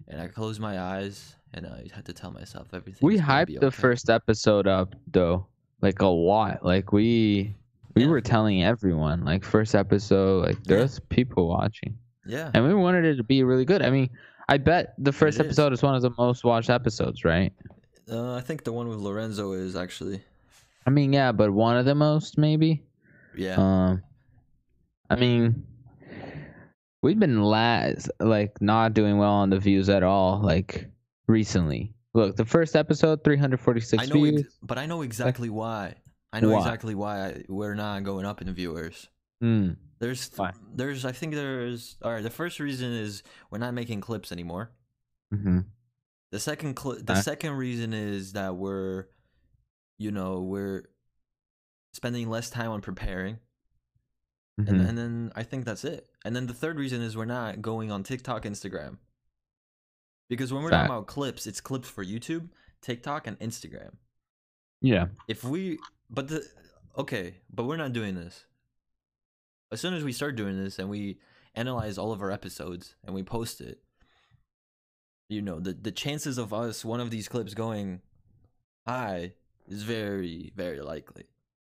and 0.06 0.20
I 0.20 0.26
closed 0.28 0.60
my 0.60 0.78
eyes, 0.78 1.34
and 1.54 1.66
I 1.66 1.86
had 1.94 2.04
to 2.06 2.12
tell 2.12 2.30
myself 2.30 2.68
everything. 2.74 3.00
We 3.06 3.16
hyped 3.16 3.58
the 3.60 3.70
first 3.70 4.10
episode 4.10 4.66
up 4.66 4.94
though, 5.06 5.46
like 5.82 6.00
a 6.00 6.06
lot. 6.06 6.64
Like 6.64 6.92
we 6.92 7.54
we 7.94 8.02
Yeah. 8.02 8.08
were 8.08 8.20
telling 8.20 8.62
everyone, 8.62 9.24
like 9.24 9.44
first 9.44 9.74
episode, 9.74 10.44
like 10.46 10.56
Yeah. 10.66 10.76
there's 10.76 11.00
people 11.08 11.48
watching, 11.48 11.96
Yeah, 12.26 12.50
and 12.54 12.66
we 12.66 12.74
wanted 12.74 13.04
it 13.04 13.16
to 13.16 13.24
be 13.24 13.42
really 13.42 13.64
good. 13.64 13.82
I 13.82 13.90
mean, 13.90 14.10
I 14.48 14.58
bet 14.58 14.94
the 14.98 15.12
first 15.12 15.36
is. 15.36 15.46
episode 15.46 15.72
is 15.72 15.82
one 15.82 15.94
of 15.94 16.02
the 16.02 16.12
most 16.18 16.44
watched 16.44 16.70
episodes, 16.70 17.24
right? 17.24 17.52
uh, 18.10 18.34
I 18.34 18.40
think 18.40 18.62
the 18.64 18.72
one 18.72 18.88
with 18.88 18.98
Lorenzo 18.98 19.52
is 19.52 19.74
actually 19.76 20.22
I 20.86 20.90
mean, 20.90 21.12
yeah, 21.12 21.32
but 21.32 21.50
one 21.52 21.76
of 21.76 21.84
the 21.84 21.94
most 21.96 22.38
maybe. 22.38 22.82
yeah. 23.34 23.56
Um, 23.58 24.02
I 25.10 25.16
mean, 25.16 25.66
we've 27.02 27.18
been 27.18 27.42
last 27.42 28.10
like 28.20 28.60
not 28.60 28.94
doing 28.94 29.18
well 29.18 29.32
on 29.32 29.50
the 29.50 29.58
views 29.58 29.88
at 29.88 30.02
all. 30.02 30.40
Like 30.40 30.88
recently, 31.26 31.92
look, 32.16 32.36
the 32.36 32.44
first 32.44 32.74
episode, 32.74 33.22
three 33.22 33.36
hundred 33.36 33.60
forty-six 33.60 34.02
I 34.02 34.06
know, 34.06 34.14
views. 34.14 34.40
ex- 34.40 34.58
but 34.62 34.78
I 34.78 34.86
know 34.86 35.02
exactly 35.02 35.50
why. 35.50 35.94
I 36.32 36.40
know 36.40 36.50
Why? 36.50 36.58
exactly 36.58 36.94
why 36.94 37.24
I, 37.26 37.44
we're 37.48 37.74
not 37.74 38.02
going 38.02 38.26
up 38.26 38.42
in 38.42 38.52
viewers. 38.52 39.08
Hmm. 39.40 39.70
There's 40.00 40.30
Why? 40.36 40.52
there's 40.74 41.04
I 41.06 41.12
think 41.12 41.34
there's 41.34 41.96
all 42.02 42.12
right. 42.12 42.22
The 42.22 42.28
first 42.30 42.60
reason 42.60 42.92
is 42.92 43.22
we're 43.50 43.58
not 43.58 43.72
making 43.74 44.00
clips 44.02 44.32
anymore. 44.32 44.70
Mm-hmm. 45.32 45.60
The 46.32 46.40
second 46.40 46.74
cli- 46.74 47.00
the 47.02 47.12
Okay. 47.12 47.20
second 47.22 47.52
reason 47.52 47.94
is 47.94 48.32
that 48.32 48.56
we're, 48.56 49.06
you 49.98 50.10
know, 50.10 50.40
we're 50.40 50.82
spending 51.94 52.28
less 52.28 52.50
time 52.50 52.70
on 52.70 52.80
preparing. 52.82 53.38
Mm-hmm. 54.60 54.74
and, 54.74 54.88
and 54.88 54.98
then 54.98 55.32
I 55.36 55.42
think 55.42 55.64
that's 55.64 55.84
it. 55.84 56.06
And 56.24 56.34
then 56.36 56.46
the 56.46 56.54
third 56.54 56.78
reason 56.78 57.00
is 57.02 57.16
we're 57.16 57.24
not 57.24 57.62
going 57.62 57.90
on 57.92 58.02
TikTok, 58.02 58.44
Instagram. 58.44 58.96
Because 60.28 60.52
when 60.52 60.62
we're 60.62 60.70
Fact. 60.70 60.88
talking 60.88 60.96
about 60.96 61.06
clips, 61.06 61.46
it's 61.46 61.60
clips 61.60 61.88
for 61.88 62.04
YouTube, 62.04 62.48
TikTok, 62.82 63.26
and 63.26 63.38
Instagram. 63.38 63.92
yeah. 64.80 65.06
If 65.28 65.44
we, 65.44 65.78
but 66.10 66.28
the, 66.28 66.44
okay, 66.98 67.36
but 67.52 67.64
we're 67.64 67.76
not 67.76 67.92
doing 67.92 68.14
this. 68.14 68.44
As 69.72 69.80
soon 69.80 69.94
as 69.94 70.04
we 70.04 70.12
start 70.12 70.36
doing 70.36 70.62
this 70.62 70.78
and 70.78 70.88
we 70.88 71.18
analyze 71.54 71.98
all 71.98 72.12
of 72.12 72.22
our 72.22 72.30
episodes 72.30 72.94
and 73.04 73.14
we 73.14 73.22
post 73.22 73.60
it, 73.60 73.78
you 75.28 75.42
know, 75.42 75.58
the, 75.58 75.72
the 75.72 75.90
chances 75.90 76.38
of 76.38 76.52
us, 76.54 76.84
one 76.84 77.00
of 77.00 77.10
these 77.10 77.28
clips 77.28 77.54
going 77.54 78.00
high 78.86 79.32
is 79.68 79.82
very, 79.82 80.52
very 80.54 80.80
likely. 80.80 81.24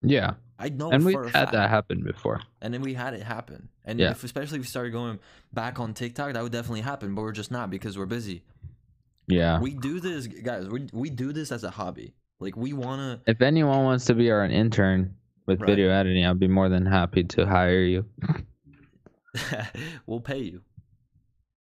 Yeah. 0.02 0.34
I 0.58 0.68
know 0.70 0.90
and 0.90 1.04
we've 1.04 1.14
had 1.16 1.30
fact 1.32 1.52
that 1.52 1.70
happen 1.70 2.02
before. 2.02 2.40
and 2.60 2.74
then 2.74 2.82
we 2.82 2.94
had 2.94 3.14
it 3.14 3.22
happen. 3.22 3.68
And 3.84 3.98
Yeah. 4.00 4.10
if 4.10 4.24
especially 4.24 4.58
if 4.58 4.62
we 4.62 4.66
started 4.66 4.90
going 4.90 5.18
back 5.52 5.78
on 5.78 5.94
TikTok, 5.94 6.32
that 6.34 6.42
would 6.42 6.52
definitely 6.52 6.80
happen. 6.80 7.14
But 7.14 7.22
we're 7.22 7.32
just 7.32 7.50
not 7.50 7.70
because 7.70 7.96
we're 7.96 8.06
busy. 8.06 8.42
Yeah. 9.28 9.60
We 9.60 9.74
do 9.74 10.00
this, 10.00 10.26
guys. 10.26 10.68
We 10.68 10.88
we 10.92 11.10
do 11.10 11.32
this 11.32 11.52
as 11.52 11.62
a 11.64 11.70
hobby. 11.70 12.14
Like 12.40 12.56
we 12.56 12.72
wanna. 12.72 13.20
if 13.26 13.40
anyone 13.40 13.84
wants 13.84 14.04
to 14.06 14.14
be 14.14 14.30
our 14.30 14.44
intern 14.44 15.14
with 15.46 15.60
Right. 15.60 15.66
video 15.68 15.90
editing, 15.90 16.24
I'd 16.26 16.38
be 16.40 16.48
more 16.48 16.68
than 16.68 16.86
happy 16.86 17.24
to 17.24 17.46
hire 17.46 17.82
you. 17.82 18.04
we'll 20.06 20.20
pay 20.20 20.38
you 20.38 20.62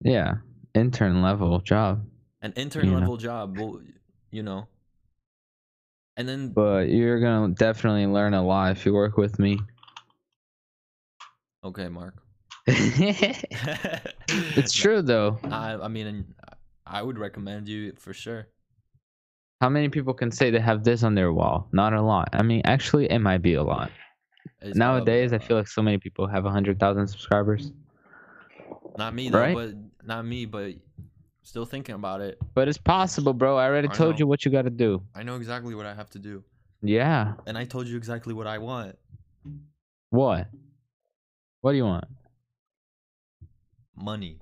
Yeah. 0.02 0.37
Intern 0.74 1.20
level 1.22 1.61
job. 1.61 2.06
an 2.42 2.52
intern 2.52 2.87
You 2.87 2.92
know. 2.92 2.98
level 3.00 3.16
job. 3.18 3.59
We'll, 3.59 3.83
you 4.30 4.42
know. 4.42 4.68
And 6.20 6.28
then 6.28 6.52
But 6.52 6.90
you're 6.90 7.18
gonna 7.18 7.54
definitely 7.54 8.06
learn 8.06 8.35
a 8.35 8.44
lot 8.44 8.72
if 8.72 8.85
you 8.85 8.92
work 8.92 9.16
with 9.16 9.38
me. 9.38 9.59
okay, 11.64 11.88
Mark. 11.88 12.22
it's 12.66 13.42
true 14.74 15.00
though. 15.00 15.38
I 15.44 15.76
I 15.76 15.88
mean, 15.88 16.35
I 16.87 17.00
would 17.00 17.18
recommend 17.18 17.68
you 17.68 17.94
for 17.96 18.12
sure. 18.12 18.48
How 19.62 19.70
many 19.70 19.88
people 19.88 20.12
can 20.12 20.30
say 20.30 20.50
they 20.50 20.61
have 20.61 20.85
this 20.85 21.04
on 21.04 21.14
their 21.14 21.33
wall? 21.33 21.68
Not 21.72 21.94
a 21.94 22.02
lot. 22.02 22.28
I 22.35 22.42
mean, 22.42 22.61
actually, 22.66 23.11
it 23.11 23.20
might 23.20 23.40
be 23.40 23.54
a 23.54 23.62
lot. 23.62 23.90
It's 24.61 24.76
Nowadays, 24.76 25.33
I 25.33 25.38
feel 25.38 25.56
like 25.56 25.68
so 25.68 25.80
many 25.80 25.96
people 25.96 26.26
have 26.26 26.44
a 26.44 26.50
hundred 26.50 26.78
thousand 26.78 27.09
subscribers, 27.09 27.72
not 28.98 29.14
me 29.14 29.30
though, 29.30 29.38
Right? 29.38 29.54
but 29.54 29.74
not 30.04 30.26
me, 30.26 30.44
but 30.44 30.74
still 31.42 31.64
thinking 31.64 31.94
about 31.94 32.20
it. 32.20 32.38
but 32.55 32.68
it's 32.68 32.79
possible, 32.79 33.33
bro. 33.33 33.57
I 33.57 33.66
already 33.66 33.88
I 33.88 33.92
told 33.92 34.14
know. 34.14 34.18
you 34.20 34.26
what 34.26 34.44
you 34.44 34.50
got 34.50 34.62
to 34.62 34.70
do. 34.70 35.03
I 35.14 35.22
know 35.22 35.37
exactly 35.37 35.74
what 35.74 35.87
I 35.87 35.94
have 35.94 36.11
to 36.11 36.18
do, 36.18 36.44
Yeah. 36.83 37.35
and 37.46 37.57
I 37.59 37.64
told 37.64 37.87
you 37.88 37.96
exactly 37.96 38.35
what 38.35 38.46
I 38.46 38.59
want. 38.59 38.96
What? 40.11 40.48
What 41.61 41.72
do 41.72 41.76
you 41.76 41.85
want? 41.85 42.05
Money. 43.96 44.38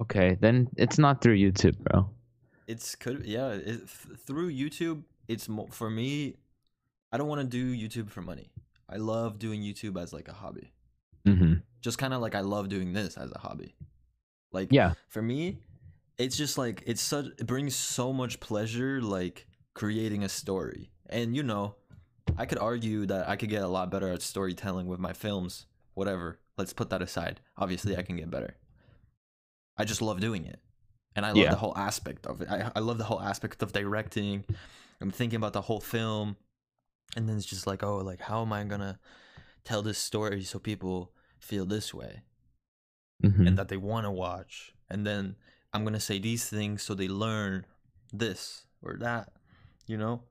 Okay, 0.00 0.36
then 0.40 0.68
it's 0.76 0.98
not 0.98 1.20
through 1.20 1.36
YouTube, 1.36 1.76
bro. 1.78 2.08
It's 2.66 2.94
could 2.94 3.24
yeah. 3.26 3.48
It, 3.50 3.88
through 4.26 4.52
YouTube, 4.52 5.02
it's 5.26 5.48
mo- 5.48 5.68
for 5.70 5.90
me. 5.90 6.36
I 7.10 7.16
don't 7.16 7.26
want 7.28 7.40
to 7.40 7.46
do 7.46 7.74
YouTube 7.74 8.10
for 8.10 8.20
money. 8.22 8.50
I 8.88 8.96
love 8.96 9.38
doing 9.38 9.62
YouTube 9.62 10.00
as 10.00 10.12
like 10.12 10.28
a 10.28 10.32
hobby. 10.32 10.72
Mm-hmm. 11.26 11.54
Just 11.80 11.98
kind 11.98 12.14
of 12.14 12.20
like 12.20 12.34
I 12.34 12.40
love 12.40 12.68
doing 12.68 12.92
this 12.92 13.16
as 13.16 13.32
a 13.32 13.38
hobby. 13.38 13.74
Like 14.52 14.68
Yeah. 14.70 14.92
for 15.08 15.22
me, 15.22 15.58
it's 16.18 16.36
just 16.36 16.58
like 16.58 16.82
it's 16.86 17.00
such 17.00 17.26
it 17.38 17.46
brings 17.46 17.74
so 17.74 18.12
much 18.12 18.40
pleasure 18.40 19.00
like 19.00 19.46
creating 19.74 20.24
a 20.24 20.28
story. 20.28 20.90
And 21.08 21.34
you 21.36 21.42
know, 21.42 21.76
I 22.36 22.44
could 22.46 22.58
argue 22.58 23.06
that 23.06 23.28
I 23.28 23.36
could 23.36 23.48
get 23.48 23.62
a 23.62 23.68
lot 23.68 23.90
better 23.90 24.08
at 24.08 24.22
storytelling 24.22 24.86
with 24.86 25.00
my 25.00 25.12
films, 25.12 25.66
whatever. 25.94 26.38
Let's 26.56 26.72
put 26.72 26.90
that 26.90 27.02
aside. 27.02 27.40
Obviously, 27.56 27.96
I 27.96 28.02
can 28.02 28.16
get 28.16 28.30
better. 28.30 28.56
I 29.76 29.84
just 29.84 30.02
love 30.02 30.20
doing 30.20 30.44
it. 30.44 30.58
And 31.14 31.24
I 31.24 31.30
love 31.30 31.38
Yeah. 31.38 31.50
the 31.50 31.56
whole 31.56 31.76
aspect 31.78 32.26
of 32.26 32.40
it. 32.42 32.48
I, 32.50 32.70
I 32.74 32.80
love 32.80 32.98
the 32.98 33.04
whole 33.04 33.20
aspect 33.20 33.62
of 33.62 33.72
directing. 33.72 34.44
I'm 35.00 35.10
thinking 35.12 35.36
about 35.36 35.52
the 35.52 35.62
whole 35.62 35.80
film. 35.80 36.36
And 37.16 37.28
then 37.28 37.36
it's 37.36 37.46
just 37.46 37.66
like, 37.66 37.82
oh, 37.84 37.98
like 37.98 38.20
how 38.20 38.42
am 38.42 38.52
I 38.52 38.64
going 38.64 38.80
to 38.80 38.98
tell 39.64 39.82
this 39.82 39.98
story 39.98 40.42
so 40.42 40.58
people 40.58 41.12
feel 41.38 41.64
this 41.64 41.94
way? 41.94 42.22
Mm-hmm. 43.24 43.48
and 43.48 43.58
that 43.58 43.66
they 43.68 43.76
want 43.76 44.04
to 44.06 44.12
watch. 44.12 44.74
And 44.88 45.04
then 45.04 45.34
I'm 45.72 45.82
going 45.82 45.94
to 45.94 46.00
say 46.00 46.18
these 46.18 46.48
things 46.48 46.82
so 46.82 46.94
they 46.94 47.08
learn 47.08 47.66
this 48.12 48.64
or 48.82 48.96
that, 49.00 49.30
you 49.86 49.96
know? 49.96 50.22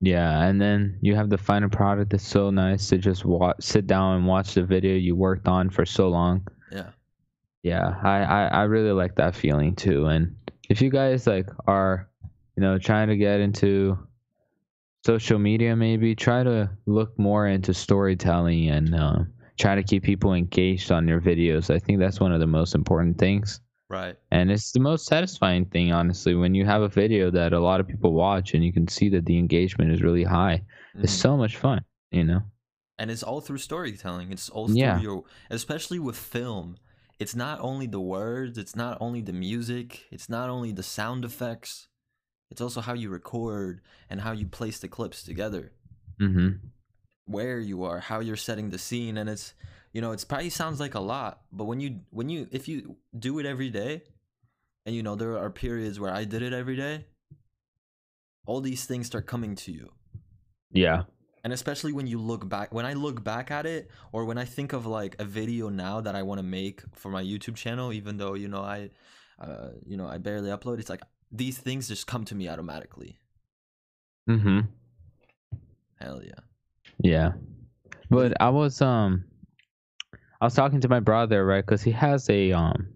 Yeah, 0.00 0.42
and 0.42 0.60
then 0.60 0.98
you 1.00 1.14
have 1.14 1.30
the 1.30 1.38
final 1.38 1.70
product 1.70 2.10
that's 2.10 2.26
so 2.26 2.50
nice 2.50 2.88
to 2.90 2.98
just 2.98 3.24
watch, 3.24 3.56
sit 3.60 3.86
down 3.86 4.16
and 4.16 4.26
watch 4.26 4.54
the 4.54 4.62
video 4.62 4.94
you 4.94 5.16
worked 5.16 5.48
on 5.48 5.70
for 5.70 5.86
so 5.86 6.08
long. 6.08 6.46
Yeah. 6.70 6.90
Yeah, 7.62 7.94
I, 8.02 8.18
I, 8.18 8.44
I 8.46 8.62
really 8.64 8.92
like 8.92 9.14
that 9.14 9.34
feeling 9.34 9.74
too. 9.74 10.06
And 10.06 10.36
if 10.68 10.82
you 10.82 10.90
guys 10.90 11.26
like 11.26 11.48
are, 11.66 12.10
you 12.56 12.60
know, 12.60 12.76
trying 12.78 13.08
to 13.08 13.16
get 13.16 13.40
into 13.40 13.98
social 15.06 15.38
media, 15.38 15.74
maybe 15.74 16.14
try 16.14 16.42
to 16.42 16.70
look 16.84 17.18
more 17.18 17.46
into 17.46 17.72
storytelling 17.72 18.68
and 18.68 18.94
uh, 18.94 19.18
try 19.58 19.74
to 19.74 19.82
keep 19.82 20.02
people 20.02 20.34
engaged 20.34 20.92
on 20.92 21.08
your 21.08 21.20
videos. 21.20 21.74
I 21.74 21.78
think 21.78 21.98
that's 21.98 22.20
one 22.20 22.32
of 22.32 22.40
the 22.40 22.46
most 22.46 22.74
important 22.74 23.16
things. 23.16 23.60
Right. 23.94 24.16
And 24.32 24.50
it's 24.50 24.72
the 24.72 24.80
most 24.80 25.06
satisfying 25.06 25.66
thing, 25.66 25.92
honestly, 25.92 26.34
when 26.34 26.52
you 26.54 26.64
have 26.64 26.82
a 26.82 26.88
video 26.88 27.30
that 27.30 27.52
a 27.52 27.60
lot 27.60 27.78
of 27.80 27.86
people 27.86 28.12
watch 28.12 28.52
and 28.54 28.64
you 28.64 28.72
can 28.72 28.88
see 28.88 29.08
that 29.10 29.24
the 29.24 29.38
engagement 29.38 29.92
is 29.92 30.02
really 30.02 30.24
high. 30.24 30.64
It's 30.96 31.14
Mhm. 31.16 31.20
so 31.20 31.36
much 31.36 31.56
fun, 31.56 31.84
you 32.10 32.24
know? 32.24 32.42
and 32.96 33.10
it's 33.10 33.24
all 33.24 33.40
through 33.40 33.58
storytelling. 33.58 34.30
It's 34.30 34.48
all 34.48 34.70
Yeah. 34.70 34.94
through 34.94 35.02
your, 35.02 35.24
especially 35.50 35.98
with 35.98 36.16
film. 36.16 36.76
It's 37.18 37.34
not 37.34 37.58
only 37.60 37.88
the 37.88 38.00
words, 38.00 38.56
it's 38.56 38.76
not 38.76 38.96
only 39.00 39.20
the 39.20 39.32
music, 39.32 40.06
it's 40.12 40.28
not 40.28 40.48
only 40.48 40.70
the 40.70 40.84
sound 40.84 41.24
effects. 41.24 41.88
It's 42.52 42.60
also 42.60 42.80
how 42.80 42.94
you 42.94 43.10
record 43.10 43.80
and 44.08 44.20
how 44.20 44.30
you 44.30 44.46
place 44.46 44.78
the 44.78 44.86
clips 44.88 45.22
together. 45.24 45.72
Mm-hmm. 46.20 46.68
where 47.26 47.58
you 47.58 47.82
are, 47.82 47.98
how 48.00 48.20
you're 48.20 48.36
setting 48.36 48.70
the 48.70 48.78
scene, 48.78 49.16
and 49.18 49.28
it's 49.30 49.54
you 49.94 50.00
know 50.02 50.12
it's 50.12 50.24
probably 50.24 50.50
sounds 50.50 50.78
like 50.80 50.94
a 50.94 51.00
lot, 51.00 51.40
but 51.52 51.64
when 51.64 51.80
you 51.80 52.00
when 52.10 52.28
you 52.28 52.48
if 52.50 52.68
you 52.68 52.96
do 53.18 53.38
it 53.38 53.46
every 53.46 53.70
day, 53.70 54.02
and 54.84 54.94
you 54.94 55.02
know 55.02 55.14
there 55.14 55.38
are 55.38 55.48
periods 55.50 55.98
where 55.98 56.12
I 56.12 56.24
did 56.24 56.42
it 56.42 56.52
every 56.52 56.76
day, 56.76 57.06
all 58.46 58.60
these 58.60 58.84
things 58.84 59.06
start 59.06 59.26
coming 59.26 59.54
to 59.56 59.72
you, 59.72 59.90
Yeah. 60.72 61.04
and 61.44 61.52
especially 61.52 61.92
when 61.92 62.06
you 62.06 62.18
look 62.18 62.48
back. 62.48 62.74
When 62.74 62.84
I 62.84 62.92
look 62.94 63.22
back 63.24 63.50
at 63.50 63.64
it, 63.66 63.90
or 64.12 64.24
when 64.24 64.36
I 64.36 64.44
think 64.44 64.72
of 64.72 64.84
like 64.84 65.14
a 65.18 65.24
video 65.24 65.68
now 65.70 66.00
that 66.00 66.14
I 66.14 66.22
want 66.22 66.38
to 66.40 66.42
make 66.60 66.82
for 66.92 67.10
my 67.10 67.22
YouTube 67.22 67.56
channel, 67.56 67.92
even 67.92 68.16
though 68.18 68.34
you 68.34 68.48
know 68.48 68.62
I, 68.62 68.90
uh, 69.40 69.70
you 69.86 69.96
know 69.96 70.06
I 70.06 70.18
barely 70.18 70.50
upload, 70.50 70.80
it's 70.80 70.90
like 70.90 71.02
these 71.30 71.56
things 71.58 71.88
just 71.88 72.06
come 72.06 72.24
to 72.26 72.34
me 72.34 72.48
automatically. 72.48 73.18
Mm-hmm. 74.28 74.60
Hell 76.00 76.20
yeah. 76.22 76.40
Yeah. 77.00 77.32
But 78.10 78.34
I 78.40 78.50
was 78.50 78.80
um 78.82 79.24
I 80.44 80.46
was 80.46 80.54
talking 80.54 80.80
to 80.82 80.88
my 80.88 81.00
brother, 81.00 81.46
right? 81.46 81.64
Cuz 81.64 81.80
he 81.82 81.90
has 81.92 82.28
a 82.28 82.52
um 82.52 82.88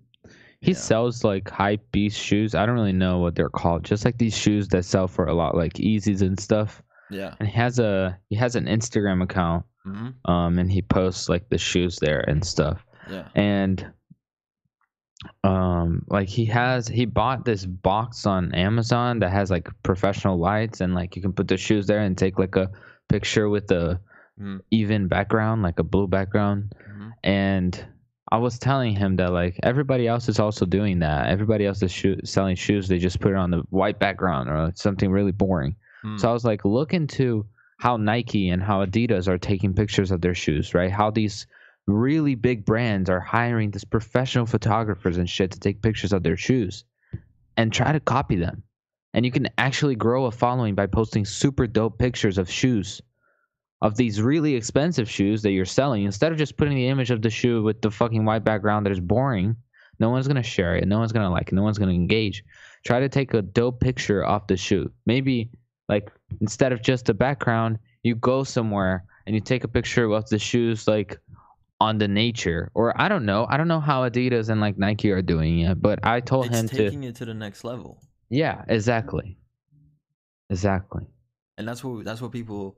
he 0.60 0.72
Yeah. 0.72 0.76
sells 0.78 1.24
like 1.24 1.48
hype 1.48 1.90
beast 1.92 2.18
shoes. 2.20 2.54
I 2.54 2.66
don't 2.66 2.74
really 2.74 2.92
know 2.92 3.20
what 3.20 3.34
they're 3.36 3.48
called. 3.48 3.84
Just 3.84 4.04
like 4.04 4.18
these 4.18 4.36
shoes 4.36 4.68
that 4.68 4.84
sell 4.84 5.08
for 5.08 5.24
a 5.26 5.32
lot 5.34 5.56
like 5.56 5.74
Yeezys 5.74 6.20
and 6.20 6.38
stuff. 6.38 6.82
Yeah. 7.10 7.34
And 7.40 7.48
he 7.48 7.54
has 7.56 7.78
a 7.78 8.18
he 8.28 8.36
has 8.36 8.54
an 8.54 8.66
Instagram 8.66 9.22
account 9.22 9.64
Mm-hmm. 9.86 10.30
um 10.30 10.58
and 10.58 10.70
he 10.70 10.82
posts 10.82 11.28
like 11.30 11.48
the 11.48 11.56
shoes 11.58 11.96
there 12.00 12.20
and 12.28 12.44
stuff. 12.44 12.84
Yeah. 13.10 13.28
And 13.34 13.86
um 15.44 16.04
like 16.08 16.28
he 16.28 16.44
has 16.44 16.86
he 16.88 17.04
bought 17.06 17.44
this 17.44 17.64
box 17.64 18.26
on 18.26 18.54
Amazon 18.54 19.20
that 19.20 19.30
has 19.32 19.50
like 19.50 19.68
professional 19.82 20.38
lights 20.38 20.80
and 20.82 20.94
like 20.94 21.16
you 21.16 21.22
can 21.22 21.32
put 21.32 21.48
the 21.48 21.56
shoes 21.56 21.86
there 21.86 22.00
and 22.00 22.18
take 22.18 22.38
like 22.38 22.56
a 22.56 22.70
picture 23.08 23.48
with 23.48 23.66
the 23.68 23.98
Mhm. 24.40 24.60
even 24.70 25.08
background 25.08 25.62
like 25.62 25.78
a 25.80 25.82
blue 25.82 26.06
background 26.06 26.72
hmm 26.86 26.97
and 27.24 27.86
I 28.30 28.36
was 28.38 28.58
telling 28.58 28.94
him 28.94 29.16
that 29.16 29.32
like 29.32 29.58
everybody 29.62 30.06
else 30.06 30.28
is 30.28 30.38
also 30.38 30.66
doing 30.66 30.98
that 31.00 31.28
everybody 31.28 31.64
else 31.66 31.82
is 31.82 31.90
shoe- 31.90 32.20
selling 32.24 32.56
shoes 32.56 32.86
they 32.88 32.98
just 32.98 33.20
put 33.20 33.32
it 33.32 33.36
on 33.36 33.50
the 33.50 33.62
white 33.70 33.98
background 33.98 34.50
or 34.50 34.72
something 34.74 35.10
really 35.10 35.32
boring 35.32 35.76
Mm. 36.04 36.20
so 36.20 36.30
I 36.30 36.32
was 36.32 36.44
like, 36.44 36.64
look 36.64 36.94
into 36.94 37.44
how 37.80 37.96
Nike 37.96 38.50
and 38.50 38.62
how 38.62 38.84
Adidas 38.84 39.26
are 39.26 39.36
taking 39.38 39.74
pictures 39.74 40.12
of 40.12 40.20
their 40.20 40.34
shoes, 40.34 40.74
right? 40.74 40.92
How 40.92 41.10
these 41.10 41.46
really 41.88 42.36
big 42.36 42.64
brands 42.64 43.10
are 43.10 43.20
hiring 43.20 43.70
these 43.72 43.84
professional 43.84 44.46
photographers 44.46 45.16
and 45.16 45.28
shit 45.28 45.50
to 45.50 45.58
take 45.58 45.82
pictures 45.82 46.12
of 46.12 46.22
their 46.22 46.36
shoes 46.36 46.84
and 47.56 47.72
try 47.72 47.90
to 47.90 47.98
copy 47.98 48.36
them. 48.36 48.62
And 49.14 49.24
you 49.24 49.32
can 49.32 49.48
actually 49.58 49.96
grow 49.96 50.26
a 50.26 50.30
following 50.30 50.74
by 50.76 50.86
posting 50.86 51.24
super 51.24 51.66
dope 51.66 51.98
pictures 51.98 52.38
of 52.38 52.48
shoes, 52.50 53.00
of 53.80 53.96
these 53.96 54.20
really 54.20 54.54
expensive 54.54 55.08
shoes 55.08 55.42
that 55.42 55.52
you're 55.52 55.64
selling. 55.64 56.04
Instead 56.04 56.32
of 56.32 56.38
just 56.38 56.56
putting 56.56 56.74
the 56.74 56.88
image 56.88 57.10
of 57.10 57.22
the 57.22 57.30
shoe 57.30 57.62
with 57.62 57.80
the 57.80 57.90
fucking 57.90 58.24
white 58.24 58.44
background 58.44 58.86
that 58.86 58.92
is 58.92 59.00
boring, 59.00 59.56
no 60.00 60.10
one's 60.10 60.26
going 60.26 60.36
to 60.36 60.42
share 60.42 60.76
it. 60.76 60.86
No 60.86 60.98
one's 60.98 61.12
going 61.12 61.24
to 61.24 61.30
like 61.30 61.48
it. 61.48 61.54
No 61.54 61.62
one's 61.62 61.78
going 61.78 61.90
to 61.90 61.94
engage. 61.94 62.42
Try 62.84 63.00
to 63.00 63.08
take 63.08 63.34
a 63.34 63.42
dope 63.42 63.80
picture 63.80 64.24
of 64.24 64.46
the 64.46 64.56
shoe. 64.56 64.90
Maybe 65.06 65.50
like 65.88 66.12
instead 66.40 66.72
of 66.72 66.82
just 66.82 67.08
a 67.08 67.14
background 67.14 67.78
you 68.02 68.14
go 68.14 68.44
somewhere 68.44 69.04
and 69.26 69.34
you 69.34 69.40
take 69.40 69.64
a 69.64 69.68
picture 69.68 70.10
of 70.10 70.28
the 70.28 70.38
shoes 70.38 70.86
like 70.86 71.18
on 71.80 71.98
the 71.98 72.08
nature 72.08 72.70
or 72.74 72.98
i 73.00 73.08
don't 73.08 73.24
know 73.24 73.46
i 73.48 73.56
don't 73.56 73.68
know 73.68 73.80
how 73.80 74.08
adidas 74.08 74.48
and 74.48 74.60
like 74.60 74.76
nike 74.78 75.10
are 75.10 75.22
doing 75.22 75.60
it 75.60 75.80
but 75.80 75.98
i 76.02 76.20
told 76.20 76.46
it's 76.46 76.58
him 76.58 76.68
to 76.68 76.76
taking 76.76 77.04
it 77.04 77.14
to 77.14 77.24
the 77.24 77.34
next 77.34 77.64
level. 77.64 78.02
yeah 78.30 78.64
exactly 78.68 79.36
exactly 80.50 81.06
and 81.56 81.66
that's 81.66 81.82
what 81.82 82.04
that's 82.04 82.20
what 82.20 82.32
people 82.32 82.76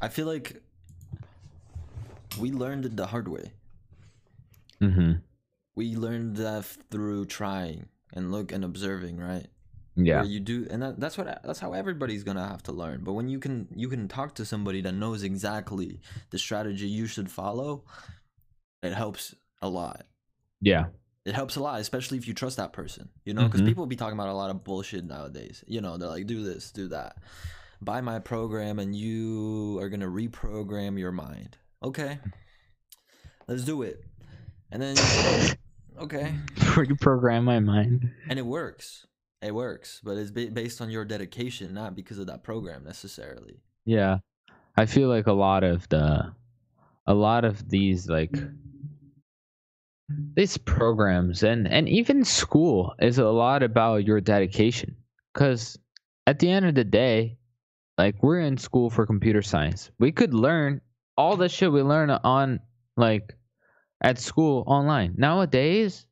i 0.00 0.08
feel 0.08 0.26
like 0.26 0.62
we 2.40 2.50
learned 2.50 2.84
it 2.86 2.96
the 2.96 3.06
hard 3.06 3.28
way. 3.28 3.52
Mm-hmm. 4.80 5.12
We 5.74 5.96
learned 5.96 6.36
that 6.36 6.64
through 6.90 7.26
trying 7.26 7.88
and 8.14 8.32
look 8.32 8.52
and 8.52 8.64
observing 8.64 9.18
right? 9.18 9.46
Yeah. 9.94 10.22
Where 10.22 10.30
you 10.30 10.40
do 10.40 10.66
and 10.70 10.82
that, 10.82 10.98
that's 11.00 11.18
what 11.18 11.42
that's 11.44 11.58
how 11.60 11.74
everybody's 11.74 12.24
gonna 12.24 12.46
have 12.46 12.62
to 12.64 12.72
learn. 12.72 13.04
But 13.04 13.12
when 13.12 13.28
you 13.28 13.38
can 13.38 13.68
you 13.74 13.88
can 13.88 14.08
talk 14.08 14.34
to 14.36 14.44
somebody 14.44 14.80
that 14.82 14.92
knows 14.92 15.22
exactly 15.22 16.00
the 16.30 16.38
strategy 16.38 16.86
you 16.88 17.06
should 17.06 17.30
follow 17.30 17.84
it 18.82 18.94
helps 18.94 19.34
a 19.60 19.68
lot. 19.68 20.06
Yeah. 20.60 20.86
It 21.24 21.34
helps 21.34 21.56
a 21.56 21.60
lot 21.60 21.80
especially 21.80 22.18
if 22.18 22.26
you 22.26 22.34
trust 22.34 22.56
that 22.56 22.72
person 22.72 23.10
you 23.24 23.34
know? 23.34 23.44
Because 23.44 23.60
Mhm. 23.60 23.66
people 23.66 23.86
be 23.86 23.96
talking 23.96 24.18
about 24.18 24.28
a 24.28 24.34
lot 24.34 24.50
of 24.50 24.64
bullshit 24.64 25.04
nowadays. 25.04 25.62
You 25.66 25.80
know 25.82 25.98
they're 25.98 26.08
like 26.08 26.26
do 26.26 26.42
this 26.42 26.72
do 26.72 26.88
that 26.88 27.18
buy 27.84 28.00
my 28.00 28.18
program 28.18 28.78
and 28.78 28.94
you 28.94 29.78
are 29.80 29.88
gonna 29.88 30.06
reprogram 30.06 30.98
your 30.98 31.12
mind. 31.12 31.58
Okay? 31.82 32.18
Let's 33.48 33.64
do 33.64 33.82
it. 33.82 34.04
And 34.70 34.80
then 34.80 34.96
okay. 35.98 36.34
Reprogram 36.56 37.44
my 37.44 37.60
mind. 37.60 38.10
And 38.28 38.38
it 38.38 38.46
works. 38.46 39.06
It 39.42 39.54
works 39.54 40.00
but 40.04 40.16
it's 40.16 40.30
based 40.30 40.80
on 40.80 40.90
your 40.90 41.04
dedication 41.04 41.74
not 41.74 41.96
because 41.96 42.18
of 42.18 42.28
that 42.28 42.44
program 42.44 42.84
necessarily. 42.84 43.60
Yeah. 43.84 44.18
I 44.76 44.86
feel 44.86 45.08
like 45.08 45.26
a 45.26 45.32
lot 45.32 45.64
of 45.64 45.88
the 45.88 46.32
a 47.06 47.14
lot 47.14 47.44
of 47.44 47.68
these 47.68 48.08
like 48.08 48.36
these 50.34 50.56
programs 50.56 51.42
and 51.42 51.66
and 51.66 51.88
even 51.88 52.24
school 52.24 52.94
is 53.00 53.18
a 53.18 53.28
lot 53.28 53.64
about 53.64 54.04
your 54.04 54.20
dedication. 54.20 54.96
Because 55.34 55.76
at 56.26 56.38
the 56.38 56.48
end 56.48 56.66
of 56.66 56.74
the 56.76 56.84
day 56.84 57.38
like 57.98 58.22
we're 58.22 58.40
in 58.40 58.56
school 58.56 58.90
for 58.90 59.06
computer 59.06 59.42
science 59.42 59.90
we 59.98 60.12
could 60.12 60.34
learn 60.34 60.80
all 61.16 61.36
the 61.36 61.48
shit 61.48 61.70
we 61.70 61.82
learn 61.82 62.10
on 62.10 62.60
like 62.96 63.36
at 64.02 64.18
school 64.18 64.64
online. 64.66 65.14
Nowadays, 65.16 66.06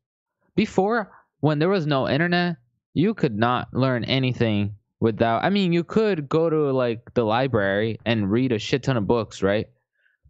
before 0.55 1.11
when 1.39 1.59
there 1.59 1.69
was 1.69 1.85
no 1.85 2.07
internet, 2.07 2.57
you 2.93 3.13
could 3.13 3.37
not 3.37 3.73
learn 3.73 4.03
anything 4.05 4.75
without 4.99 5.43
I 5.43 5.49
mean, 5.49 5.73
you 5.73 5.83
could 5.83 6.29
go 6.29 6.49
to 6.49 6.71
like 6.71 7.13
the 7.13 7.23
library 7.23 7.99
and 8.05 8.31
read 8.31 8.51
a 8.51 8.59
shit 8.59 8.83
ton 8.83 8.97
of 8.97 9.07
books, 9.07 9.41
right? 9.41 9.67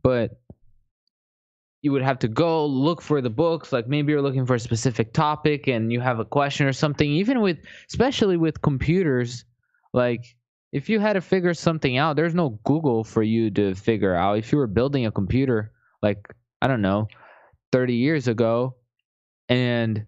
But 0.04 0.42
you 1.82 1.92
would 1.92 2.04
have 2.04 2.20
to 2.20 2.28
go 2.28 2.66
look 2.66 3.02
for 3.02 3.22
the 3.22 3.30
books 3.30 3.74
like 3.74 3.88
maybe 3.88 4.12
you're 4.12 4.22
looking 4.22 4.46
for 4.46 4.54
a 4.56 4.60
specific 4.60 5.14
topic 5.14 5.68
and 5.68 5.92
you 5.92 6.00
have 6.00 6.20
a 6.20 6.26
question 6.26 6.68
or 6.68 6.74
something 6.74 7.10
even 7.10 7.42
with 7.42 7.58
especially 7.90 8.38
with 8.38 8.62
computers 8.62 9.46
like 9.92 10.24
if 10.72 10.88
you 10.90 11.00
had 11.00 11.14
to 11.14 11.22
figure 11.22 11.54
something 11.54 11.98
out 11.98 12.16
there's 12.16 12.34
no 12.36 12.50
google 12.64 13.04
for 13.04 13.24
you 13.24 13.50
to 13.52 13.76
figure 13.76 14.16
out 14.16 14.38
if 14.38 14.52
you 14.52 14.58
were 14.58 14.68
building 14.68 15.06
a 15.06 15.12
computer 15.12 15.72
like 16.02 16.34
i 16.62 16.68
don't 16.68 16.82
know 16.82 17.08
30 17.72 17.96
years 17.96 18.28
ago 18.28 18.76
and 19.50 20.06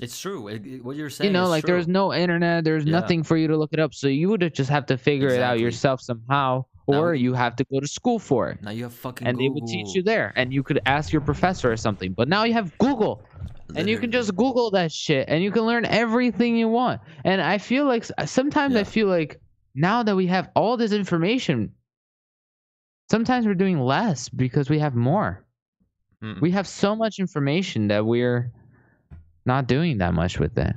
It's 0.00 0.20
true. 0.20 0.46
It- 0.46 0.64
it- 0.64 0.84
what 0.84 0.94
you're 0.96 1.10
saying, 1.10 1.26
you 1.28 1.32
know 1.32 1.48
like 1.48 1.64
true. 1.64 1.74
there's 1.74 1.88
no 1.88 2.14
internet 2.14 2.62
there's 2.64 2.84
Yeah. 2.84 2.92
nothing 3.00 3.22
for 3.24 3.36
you 3.36 3.48
to 3.48 3.56
look 3.56 3.72
it 3.72 3.80
up 3.80 3.92
so 3.94 4.06
you 4.08 4.28
would 4.28 4.54
just 4.54 4.70
have 4.70 4.86
to 4.86 4.96
figure 4.96 5.28
it 5.28 5.40
out 5.42 5.58
yourself 5.58 6.00
somehow 6.00 6.64
or 6.86 7.10
we- 7.12 7.18
you 7.20 7.34
have 7.34 7.56
to 7.56 7.64
go 7.64 7.80
to 7.80 7.86
school 7.88 8.18
for 8.18 8.48
it 8.50 8.62
Now 8.62 8.70
you 8.70 8.84
have 8.84 8.94
fucking 8.94 9.26
and 9.26 9.38
they 9.38 9.48
would 9.48 9.66
teach 9.66 9.94
you 9.96 10.02
there 10.02 10.32
and 10.36 10.52
you 10.52 10.62
could 10.62 10.80
ask 10.86 11.12
your 11.12 11.20
professor 11.22 11.70
or 11.72 11.76
something 11.76 12.12
but 12.12 12.28
now 12.28 12.44
you 12.44 12.52
have 12.52 12.76
google 12.78 13.24
and 13.76 13.88
you 13.88 13.98
can 13.98 14.10
just 14.10 14.34
google 14.34 14.70
that 14.70 14.90
shit 14.92 15.28
and 15.28 15.42
you 15.42 15.50
can 15.50 15.62
learn 15.62 15.84
everything 15.84 16.56
you 16.56 16.68
want 16.68 17.00
and 17.24 17.40
i 17.40 17.58
feel 17.58 17.84
like 17.84 18.04
sometimes 18.26 18.74
i 18.76 18.84
feel 18.84 19.06
like 19.08 19.40
now 19.74 20.02
that 20.02 20.16
we 20.16 20.26
have 20.26 20.50
all 20.56 20.76
this 20.76 20.92
information 20.92 21.72
sometimes 23.10 23.46
we're 23.46 23.54
doing 23.54 23.78
less 23.80 24.28
because 24.28 24.68
we 24.70 24.78
have 24.78 24.94
more 24.94 25.44
Mm. 26.20 26.40
we 26.40 26.50
have 26.50 26.66
so 26.66 26.96
much 26.96 27.20
information 27.20 27.86
that 27.88 28.04
we're 28.04 28.50
not 29.46 29.68
doing 29.68 29.98
that 29.98 30.14
much 30.14 30.40
with 30.40 30.58
it 30.58 30.74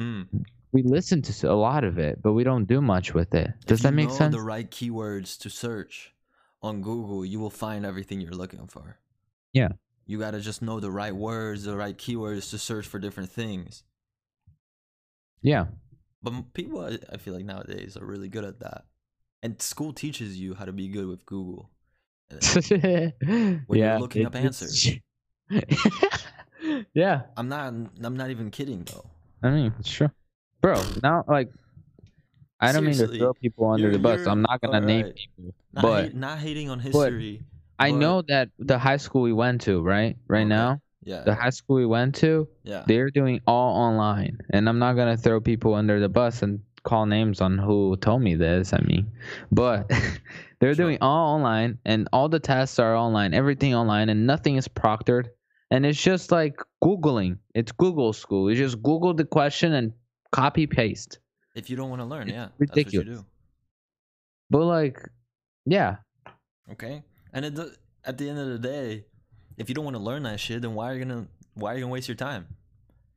Mm. 0.00 0.26
we 0.72 0.82
listen 0.82 1.22
to 1.22 1.50
a 1.50 1.54
lot 1.54 1.84
of 1.84 1.98
it 1.98 2.20
but 2.20 2.32
we 2.32 2.42
don't 2.42 2.64
do 2.66 2.80
much 2.80 3.14
with 3.14 3.32
it 3.34 3.52
does 3.66 3.82
that 3.82 3.94
make 3.94 4.10
sense 4.10 4.34
The 4.34 4.40
right 4.42 4.68
keywords 4.68 5.38
to 5.38 5.48
search 5.50 6.12
on 6.62 6.82
Google, 6.82 7.24
you 7.24 7.38
will 7.38 7.50
find 7.50 7.86
everything 7.86 8.20
you're 8.20 8.32
looking 8.32 8.66
for. 8.66 8.98
Yeah. 9.52 9.68
You 10.06 10.18
gotta 10.18 10.40
just 10.40 10.62
know 10.62 10.78
the 10.80 10.90
right 10.90 11.14
words, 11.14 11.64
the 11.64 11.76
right 11.76 11.96
keywords 11.96 12.50
to 12.50 12.58
search 12.58 12.86
for 12.86 12.98
different 12.98 13.30
things. 13.30 13.82
yeah 15.42 15.66
But 16.22 16.52
people, 16.54 16.80
I 17.12 17.16
feel 17.18 17.34
like 17.34 17.44
nowadays, 17.44 17.96
are 17.96 18.06
really 18.06 18.28
good 18.28 18.44
at 18.44 18.60
that. 18.60 18.84
And 19.42 19.60
school 19.60 19.92
teaches 19.92 20.38
you 20.38 20.54
how 20.54 20.64
to 20.64 20.72
be 20.72 20.88
good 20.88 21.06
with 21.06 21.24
Google. 21.26 21.70
When 22.30 23.12
you're 23.22 23.62
yeah 23.70 23.98
looking 23.98 24.26
up 24.26 24.34
it's- 24.34 24.88
yeah 26.94 27.22
I'm 27.36 27.48
not. 27.48 27.72
I'm 28.02 28.16
not 28.16 28.30
even 28.30 28.50
kidding 28.50 28.82
though. 28.84 29.08
I 29.42 29.50
mean, 29.50 29.72
true, 29.84 30.10
bro. 30.60 30.82
Now, 31.02 31.24
like, 31.28 31.52
I 32.58 32.72
don't 32.72 32.84
mean 32.84 32.96
to 32.96 33.06
throw 33.06 33.32
people 33.34 33.68
under 33.70 33.90
the 33.92 33.98
bus. 33.98 34.26
I'm 34.26 34.42
not 34.42 34.60
gonna 34.60 34.80
name 34.80 35.04
alright. 35.06 35.14
people, 35.14 35.54
Not, 35.72 35.82
but 35.82 36.04
hate- 36.04 36.14
not 36.16 36.38
hating 36.38 36.70
on 36.70 36.80
history. 36.80 37.42
I 37.78 37.90
know 37.90 38.22
that 38.28 38.48
the 38.58 38.78
high 38.78 38.96
school 38.96 39.22
we 39.22 39.32
went 39.32 39.60
to, 39.62 39.82
right, 39.82 40.16
right 40.28 40.40
Okay. 40.40 40.48
now, 40.48 40.80
Yeah. 41.04 41.22
the 41.22 41.34
high 41.34 41.50
school 41.50 41.76
we 41.76 41.86
went 41.86 42.14
to, 42.16 42.48
yeah. 42.64 42.84
they're 42.86 43.10
doing 43.10 43.40
all 43.46 43.76
online, 43.76 44.38
and 44.50 44.68
I'm 44.68 44.78
not 44.78 44.94
gonna 44.94 45.16
throw 45.16 45.40
people 45.40 45.74
under 45.74 46.00
the 46.00 46.08
bus 46.08 46.42
and 46.42 46.60
call 46.84 47.04
names 47.06 47.40
on 47.40 47.58
who 47.58 47.96
told 47.96 48.22
me 48.22 48.34
this. 48.36 48.72
I 48.72 48.80
mean, 48.80 49.10
but 49.52 49.88
they're 50.60 50.74
Sure. 50.74 50.86
doing 50.86 50.98
all 51.00 51.34
online, 51.34 51.78
and 51.84 52.08
all 52.12 52.28
the 52.28 52.40
tests 52.40 52.78
are 52.78 52.94
online, 52.96 53.34
everything 53.34 53.74
online, 53.74 54.08
and 54.08 54.26
nothing 54.26 54.56
is 54.56 54.68
proctored. 54.68 55.28
And 55.70 55.84
it's 55.84 56.00
just 56.00 56.30
like 56.30 56.60
Googling. 56.82 57.38
It's 57.54 57.72
Google 57.72 58.12
school. 58.12 58.48
You 58.50 58.56
just 58.56 58.80
Google 58.82 59.14
the 59.14 59.24
question 59.24 59.72
and 59.74 59.92
copy 60.30 60.66
paste. 60.68 61.18
If 61.56 61.68
you 61.68 61.76
don't 61.76 61.90
want 61.90 62.00
to 62.00 62.06
learn, 62.06 62.28
It's 62.28 62.34
yeah, 62.36 62.48
that's 62.58 62.70
what 62.70 62.76
you 62.76 63.00
ridiculous. 63.00 63.18
do. 63.20 63.26
But 64.50 64.64
like, 64.64 65.02
yeah, 65.64 65.96
Okay. 66.70 67.02
And 67.36 67.44
it, 67.44 67.58
at 68.02 68.16
the 68.16 68.30
end 68.30 68.38
of 68.38 68.48
the 68.48 68.58
day, 68.58 69.04
if 69.58 69.68
you 69.68 69.74
don't 69.74 69.84
want 69.84 69.94
to 69.96 70.02
learn 70.02 70.22
that 70.22 70.40
shit, 70.40 70.62
then 70.62 70.74
why 70.74 70.90
are 70.90 70.94
you 70.94 71.04
gonna 71.04 71.26
why 71.52 71.72
are 71.72 71.74
you 71.76 71.82
gonna 71.82 71.92
waste 71.92 72.08
your 72.08 72.16
time? 72.16 72.46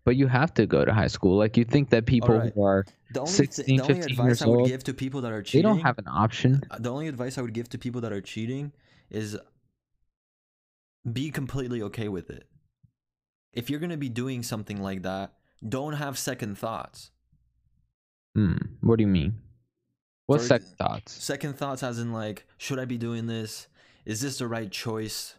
but 0.06 0.16
you 0.16 0.26
have 0.28 0.52
to 0.56 0.66
go 0.66 0.84
to 0.84 0.92
high 0.92 1.08
school. 1.08 1.38
Like 1.38 1.56
you 1.56 1.64
think 1.64 1.92
that 1.92 2.06
people 2.08 2.34
Alright. 2.34 2.54
who 2.56 2.64
are 2.64 2.84
The 3.14 3.20
only, 3.20 3.32
16, 3.32 3.66
thi- 3.66 3.78
the 3.78 3.84
only 3.84 3.94
15 3.96 4.12
advice 4.12 4.26
years 4.26 4.42
I 4.42 4.48
would 4.48 4.60
old, 4.62 4.68
give 4.68 4.84
to 4.86 4.94
people 4.94 5.22
that 5.22 5.32
are 5.32 5.44
they 5.44 5.62
don't 5.62 5.82
have 5.82 6.00
an 6.00 6.08
option. 6.08 6.64
uh, 6.72 6.80
the 6.80 6.92
only 6.92 7.08
advice 7.08 7.38
I 7.38 7.42
would 7.42 7.54
give 7.54 7.70
to 7.70 7.78
people 7.78 8.02
that 8.02 8.12
are 8.12 8.22
cheating 8.22 8.72
is 9.12 9.38
be 11.12 11.30
completely 11.32 11.82
okay 11.84 12.08
with 12.08 12.30
it. 12.32 12.48
If 13.54 13.70
you're 13.70 13.80
gonna 13.80 13.98
be 13.98 14.10
doing 14.10 14.42
something 14.42 14.82
like 14.82 15.04
that, 15.04 15.34
don't 15.68 15.94
have 15.94 16.18
second 16.18 16.58
thoughts. 16.58 17.12
Hmm. 18.36 18.58
What 18.82 18.98
do 18.98 19.04
you 19.04 19.08
mean? 19.08 19.38
What's 20.26 20.48
second 20.48 20.76
thoughts? 20.78 21.12
Second 21.12 21.56
thoughts, 21.58 21.84
as 21.84 22.00
in 22.00 22.14
like, 22.14 22.46
should 22.58 22.80
I 22.80 22.86
be 22.86 22.98
doing 22.98 23.28
this? 23.28 23.68
Is 24.10 24.22
this 24.22 24.40
the 24.40 24.48
right 24.48 24.72
choice? 24.72 25.36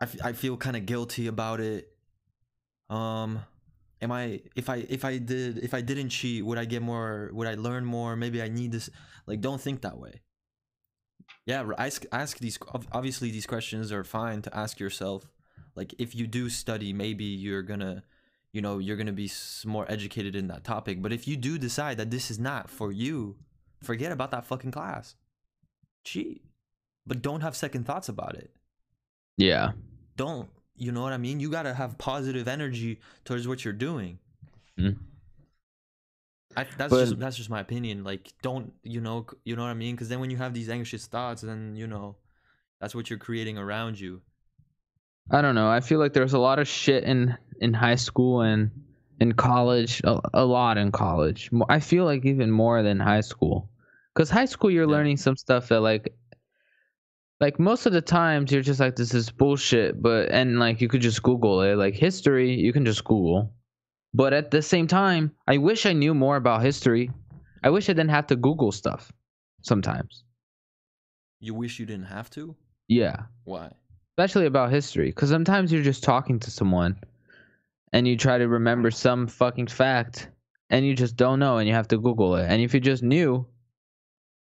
I, 0.00 0.04
f- 0.06 0.24
I 0.24 0.32
feel 0.32 0.56
kind 0.56 0.74
of 0.74 0.86
guilty 0.86 1.28
about 1.28 1.60
it. 1.60 1.88
Um, 2.90 3.44
am 4.02 4.10
I 4.10 4.40
if 4.56 4.68
I 4.68 4.84
if 4.88 5.04
I 5.04 5.18
did 5.18 5.58
if 5.58 5.72
I 5.72 5.80
didn't 5.80 6.08
cheat, 6.08 6.44
would 6.44 6.58
I 6.58 6.64
get 6.64 6.82
more? 6.82 7.30
Would 7.32 7.46
I 7.46 7.54
learn 7.54 7.84
more? 7.84 8.16
Maybe 8.16 8.42
I 8.42 8.48
need 8.48 8.72
this. 8.72 8.90
Like, 9.28 9.40
don't 9.40 9.60
think 9.60 9.82
that 9.82 9.98
way. 9.98 10.22
Yeah, 11.46 11.64
ask 11.78 12.04
ask 12.10 12.38
these. 12.38 12.58
Obviously, 12.90 13.30
these 13.30 13.46
questions 13.46 13.92
are 13.92 14.02
fine 14.02 14.42
to 14.42 14.56
ask 14.56 14.80
yourself. 14.80 15.22
Like, 15.76 15.94
if 15.96 16.12
you 16.12 16.26
do 16.26 16.50
study, 16.50 16.92
maybe 16.92 17.24
you're 17.24 17.62
gonna, 17.62 18.02
you 18.52 18.62
know, 18.62 18.78
you're 18.78 18.96
gonna 18.96 19.12
be 19.12 19.30
more 19.64 19.86
educated 19.88 20.34
in 20.34 20.48
that 20.48 20.64
topic. 20.64 21.02
But 21.02 21.12
if 21.12 21.28
you 21.28 21.36
do 21.36 21.56
decide 21.56 21.98
that 21.98 22.10
this 22.10 22.32
is 22.32 22.38
not 22.40 22.68
for 22.68 22.90
you, 22.90 23.36
forget 23.80 24.10
about 24.10 24.32
that 24.32 24.44
fucking 24.44 24.72
class. 24.72 25.14
Cheat, 26.02 26.42
but 27.06 27.22
don't 27.22 27.40
have 27.42 27.54
second 27.56 27.84
thoughts 27.86 28.08
about 28.08 28.34
it. 28.36 28.50
Yeah. 29.36 29.72
Don't 30.16 30.48
you 30.76 30.90
know 30.92 31.02
what 31.02 31.12
I 31.12 31.18
mean? 31.18 31.40
You 31.40 31.50
gotta 31.50 31.74
have 31.74 31.98
positive 31.98 32.48
energy 32.48 33.00
towards 33.24 33.46
what 33.46 33.64
you're 33.64 33.72
doing. 33.74 34.18
Mhm. 34.78 34.96
I, 36.56 36.64
that's 36.78 36.90
But- 36.90 37.00
just 37.00 37.18
that's 37.18 37.36
just 37.36 37.50
my 37.50 37.60
opinion. 37.60 38.04
Like, 38.04 38.32
don't 38.42 38.72
you 38.82 39.00
know 39.00 39.26
you 39.44 39.56
know 39.56 39.62
what 39.62 39.68
I 39.70 39.74
mean? 39.74 39.94
Because 39.94 40.08
then 40.08 40.20
when 40.20 40.30
you 40.30 40.36
have 40.36 40.54
these 40.54 40.68
anxious 40.68 41.06
thoughts, 41.06 41.42
then 41.42 41.74
you 41.76 41.86
know 41.86 42.16
that's 42.80 42.94
what 42.94 43.10
you're 43.10 43.18
creating 43.18 43.58
around 43.58 43.98
you. 43.98 44.22
I 45.30 45.40
don't 45.40 45.54
know. 45.54 45.68
I 45.70 45.80
feel 45.80 45.98
like 45.98 46.12
there's 46.12 46.34
a 46.34 46.38
lot 46.38 46.58
of 46.58 46.68
shit 46.68 47.04
in 47.04 47.36
in 47.60 47.72
high 47.74 47.94
school 47.96 48.42
and 48.42 48.70
in 49.20 49.32
college. 49.32 50.00
A, 50.04 50.20
a 50.34 50.44
lot 50.44 50.76
in 50.78 50.92
college. 50.92 51.50
I 51.68 51.80
feel 51.80 52.04
like 52.04 52.24
even 52.24 52.50
more 52.50 52.82
than 52.82 53.00
high 53.00 53.20
school. 53.22 53.70
Cause 54.14 54.30
high 54.30 54.44
school 54.44 54.70
you're 54.70 54.84
Yeah. 54.88 54.92
learning 54.96 55.16
some 55.16 55.36
stuff 55.36 55.68
that 55.68 55.80
like, 55.80 56.14
like 57.44 57.58
most 57.58 57.86
of 57.86 57.92
the 57.92 58.00
times 58.00 58.50
you're 58.50 58.62
just 58.62 58.80
like 58.80 58.96
this 58.96 59.12
is 59.14 59.30
bullshit. 59.30 60.00
But 60.00 60.30
and 60.30 60.58
like 60.58 60.80
you 60.80 60.88
could 60.88 61.02
just 61.02 61.22
Google 61.22 61.60
it. 61.62 61.76
Like 61.76 61.94
history, 61.94 62.54
you 62.54 62.72
can 62.72 62.84
just 62.84 63.04
Google. 63.04 63.52
But 64.14 64.32
at 64.32 64.50
the 64.50 64.62
same 64.62 64.86
time, 64.86 65.32
I 65.46 65.58
wish 65.58 65.86
I 65.86 65.92
knew 65.92 66.14
more 66.14 66.36
about 66.36 66.62
history. 66.62 67.10
I 67.62 67.70
wish 67.70 67.88
I 67.88 67.92
didn't 67.92 68.10
have 68.10 68.28
to 68.28 68.36
Google 68.36 68.72
stuff. 68.72 69.12
Sometimes. 69.62 70.24
You 71.40 71.54
wish 71.54 71.78
you 71.78 71.86
didn't 71.86 72.06
have 72.06 72.30
to. 72.30 72.56
Yeah. 72.88 73.16
Why? 73.44 73.70
especially 74.16 74.46
about 74.46 74.70
history 74.70 75.08
because 75.08 75.28
sometimes 75.28 75.72
you're 75.72 75.82
just 75.82 76.04
talking 76.04 76.38
to 76.38 76.50
someone 76.50 76.96
and 77.92 78.06
you 78.06 78.16
try 78.16 78.38
to 78.38 78.46
remember 78.46 78.90
some 78.90 79.26
fucking 79.26 79.66
fact 79.66 80.28
and 80.70 80.86
you 80.86 80.94
just 80.94 81.16
don't 81.16 81.40
know 81.40 81.58
and 81.58 81.66
you 81.66 81.74
have 81.74 81.88
to 81.88 81.98
google 81.98 82.36
it 82.36 82.46
and 82.48 82.62
if 82.62 82.72
you 82.72 82.78
just 82.78 83.02
knew 83.02 83.44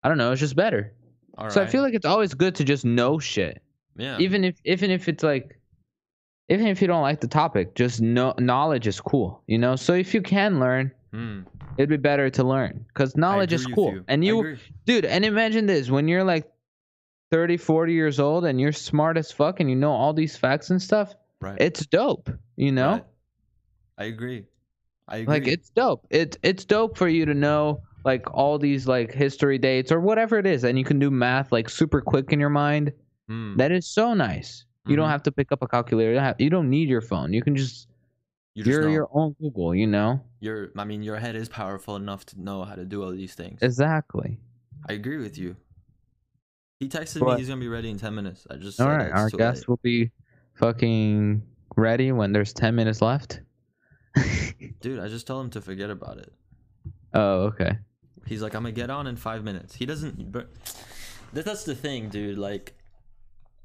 i 0.02 0.08
don't 0.08 0.18
know 0.18 0.32
it's 0.32 0.40
just 0.40 0.56
better 0.56 0.92
All 1.38 1.50
so 1.50 1.62
i 1.62 1.66
feel 1.66 1.82
like 1.82 1.94
it's 1.94 2.06
always 2.06 2.34
good 2.34 2.54
to 2.56 2.64
just 2.64 2.84
know 2.84 3.18
shit 3.18 3.62
yeah. 3.96 4.18
even 4.18 4.44
if 4.44 4.56
even 4.64 4.90
if 4.90 5.08
it's 5.08 5.22
like 5.22 5.58
even 6.48 6.66
if 6.66 6.80
you 6.82 6.88
don't 6.88 7.02
like 7.02 7.20
the 7.20 7.28
topic 7.28 7.74
just 7.74 8.00
know 8.00 8.34
knowledge 8.38 8.86
is 8.86 9.00
cool 9.00 9.42
you 9.46 9.58
know 9.58 9.76
so 9.76 9.94
if 9.94 10.14
you 10.14 10.22
can 10.22 10.60
learn 10.60 10.92
Hmm. 11.12 11.40
it'd 11.76 11.88
be 11.88 11.96
better 11.96 12.30
to 12.30 12.44
learn 12.44 12.84
because 12.88 13.16
knowledge 13.16 13.52
is 13.52 13.66
cool 13.66 13.94
you. 13.94 14.04
and 14.06 14.24
you 14.24 14.56
dude 14.86 15.04
and 15.04 15.24
imagine 15.24 15.66
this 15.66 15.90
when 15.90 16.06
you're 16.06 16.22
like 16.22 16.48
30 17.32 17.56
40 17.56 17.92
years 17.92 18.20
old 18.20 18.44
and 18.44 18.60
you're 18.60 18.70
smart 18.72 19.16
as 19.16 19.32
fuck 19.32 19.58
and 19.58 19.68
you 19.68 19.74
know 19.74 19.90
all 19.90 20.12
these 20.12 20.36
facts 20.36 20.70
and 20.70 20.80
stuff 20.80 21.14
right. 21.40 21.60
it's 21.60 21.84
dope 21.86 22.30
you 22.56 22.70
know 22.70 22.92
Right. 22.92 23.04
I 23.98 24.04
agree. 24.04 24.46
I 25.08 25.16
agree. 25.18 25.34
like 25.34 25.46
it's 25.48 25.70
dope 25.70 26.06
it's 26.10 26.38
it's 26.44 26.64
dope 26.64 26.96
for 26.96 27.08
you 27.08 27.26
to 27.26 27.34
know 27.34 27.82
like 28.04 28.24
all 28.34 28.58
these 28.58 28.86
like 28.88 29.12
history 29.12 29.58
dates 29.58 29.92
or 29.92 30.00
whatever 30.00 30.38
it 30.38 30.46
is 30.46 30.64
and 30.64 30.78
you 30.78 30.84
can 30.84 30.98
do 30.98 31.10
math 31.10 31.52
like 31.52 31.68
super 31.68 32.00
quick 32.00 32.32
in 32.32 32.40
your 32.40 32.50
mind 32.50 32.92
Hmm. 33.28 33.56
that 33.56 33.70
is 33.72 33.86
so 33.86 34.14
nice 34.14 34.64
you 34.86 34.96
don't 34.96 35.06
Mhm. 35.06 35.10
have 35.10 35.22
to 35.24 35.32
pick 35.32 35.52
up 35.52 35.62
a 35.62 35.68
calculator 35.68 36.10
you 36.10 36.16
don't 36.16 36.24
have- 36.24 36.40
you 36.40 36.50
don't 36.50 36.70
need 36.70 36.88
your 36.88 37.02
phone 37.02 37.32
you 37.32 37.42
can 37.42 37.54
just 37.54 37.88
you 38.54 38.64
know. 38.64 38.88
your 38.88 39.08
own 39.12 39.34
google 39.40 39.74
you 39.74 39.86
know 39.86 40.20
Your 40.40 40.70
I 40.76 40.84
mean, 40.84 41.02
your 41.02 41.16
head 41.18 41.36
is 41.36 41.48
powerful 41.48 41.96
enough 41.96 42.24
to 42.26 42.40
know 42.40 42.64
how 42.64 42.74
to 42.74 42.84
do 42.86 43.02
all 43.04 43.12
these 43.12 43.34
things. 43.34 43.60
exactly 43.62 44.40
I 44.88 44.94
agree 44.94 45.18
with 45.18 45.36
you. 45.36 45.56
He 46.80 46.88
texted 46.88 47.20
What? 47.20 47.34
me 47.34 47.40
he's 47.40 47.48
gonna 47.48 47.60
be 47.60 47.68
ready 47.68 47.90
in 47.90 47.98
ten 47.98 48.14
minutes. 48.14 48.46
I 48.50 48.56
just 48.56 48.80
All 48.80 48.88
right, 48.88 49.12
our 49.12 49.28
guest 49.28 49.60
late. 49.60 49.68
will 49.68 49.80
be 49.82 50.10
fucking 50.54 51.42
ready 51.76 52.10
when 52.12 52.32
there's 52.32 52.52
10 52.54 52.74
minutes 52.74 53.02
left. 53.02 53.42
Dude, 54.80 54.98
I 54.98 55.08
just 55.08 55.26
told 55.26 55.44
him 55.44 55.50
to 55.50 55.60
forget 55.60 55.90
about 55.90 56.16
it. 56.18 56.32
oh, 57.12 57.42
okay. 57.52 57.76
He's 58.30 58.42
like, 58.42 58.54
I'm 58.54 58.62
gonna 58.62 58.70
get 58.72 58.90
on 58.90 59.08
in 59.08 59.16
five 59.16 59.42
minutes. 59.42 59.74
He 59.74 59.86
doesn't. 59.86 60.30
But 60.30 60.48
that's 61.32 61.64
the 61.64 61.74
thing, 61.74 62.08
dude. 62.10 62.38
Like, 62.38 62.74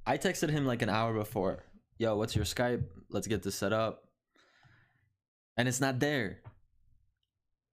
I 0.07 0.18
texted 0.18 0.49
him 0.49 0.66
like 0.66 0.82
an 0.82 0.89
hour 0.89 1.13
before. 1.13 1.63
Yo, 1.99 2.18
what's 2.18 2.36
your 2.36 2.45
Skype? 2.45 2.84
Let's 3.11 3.28
get 3.28 3.43
this 3.43 3.53
set 3.53 3.72
up. 3.74 4.05
And 5.55 5.68
it's 5.68 5.80
not 5.80 5.99
there. 5.99 6.39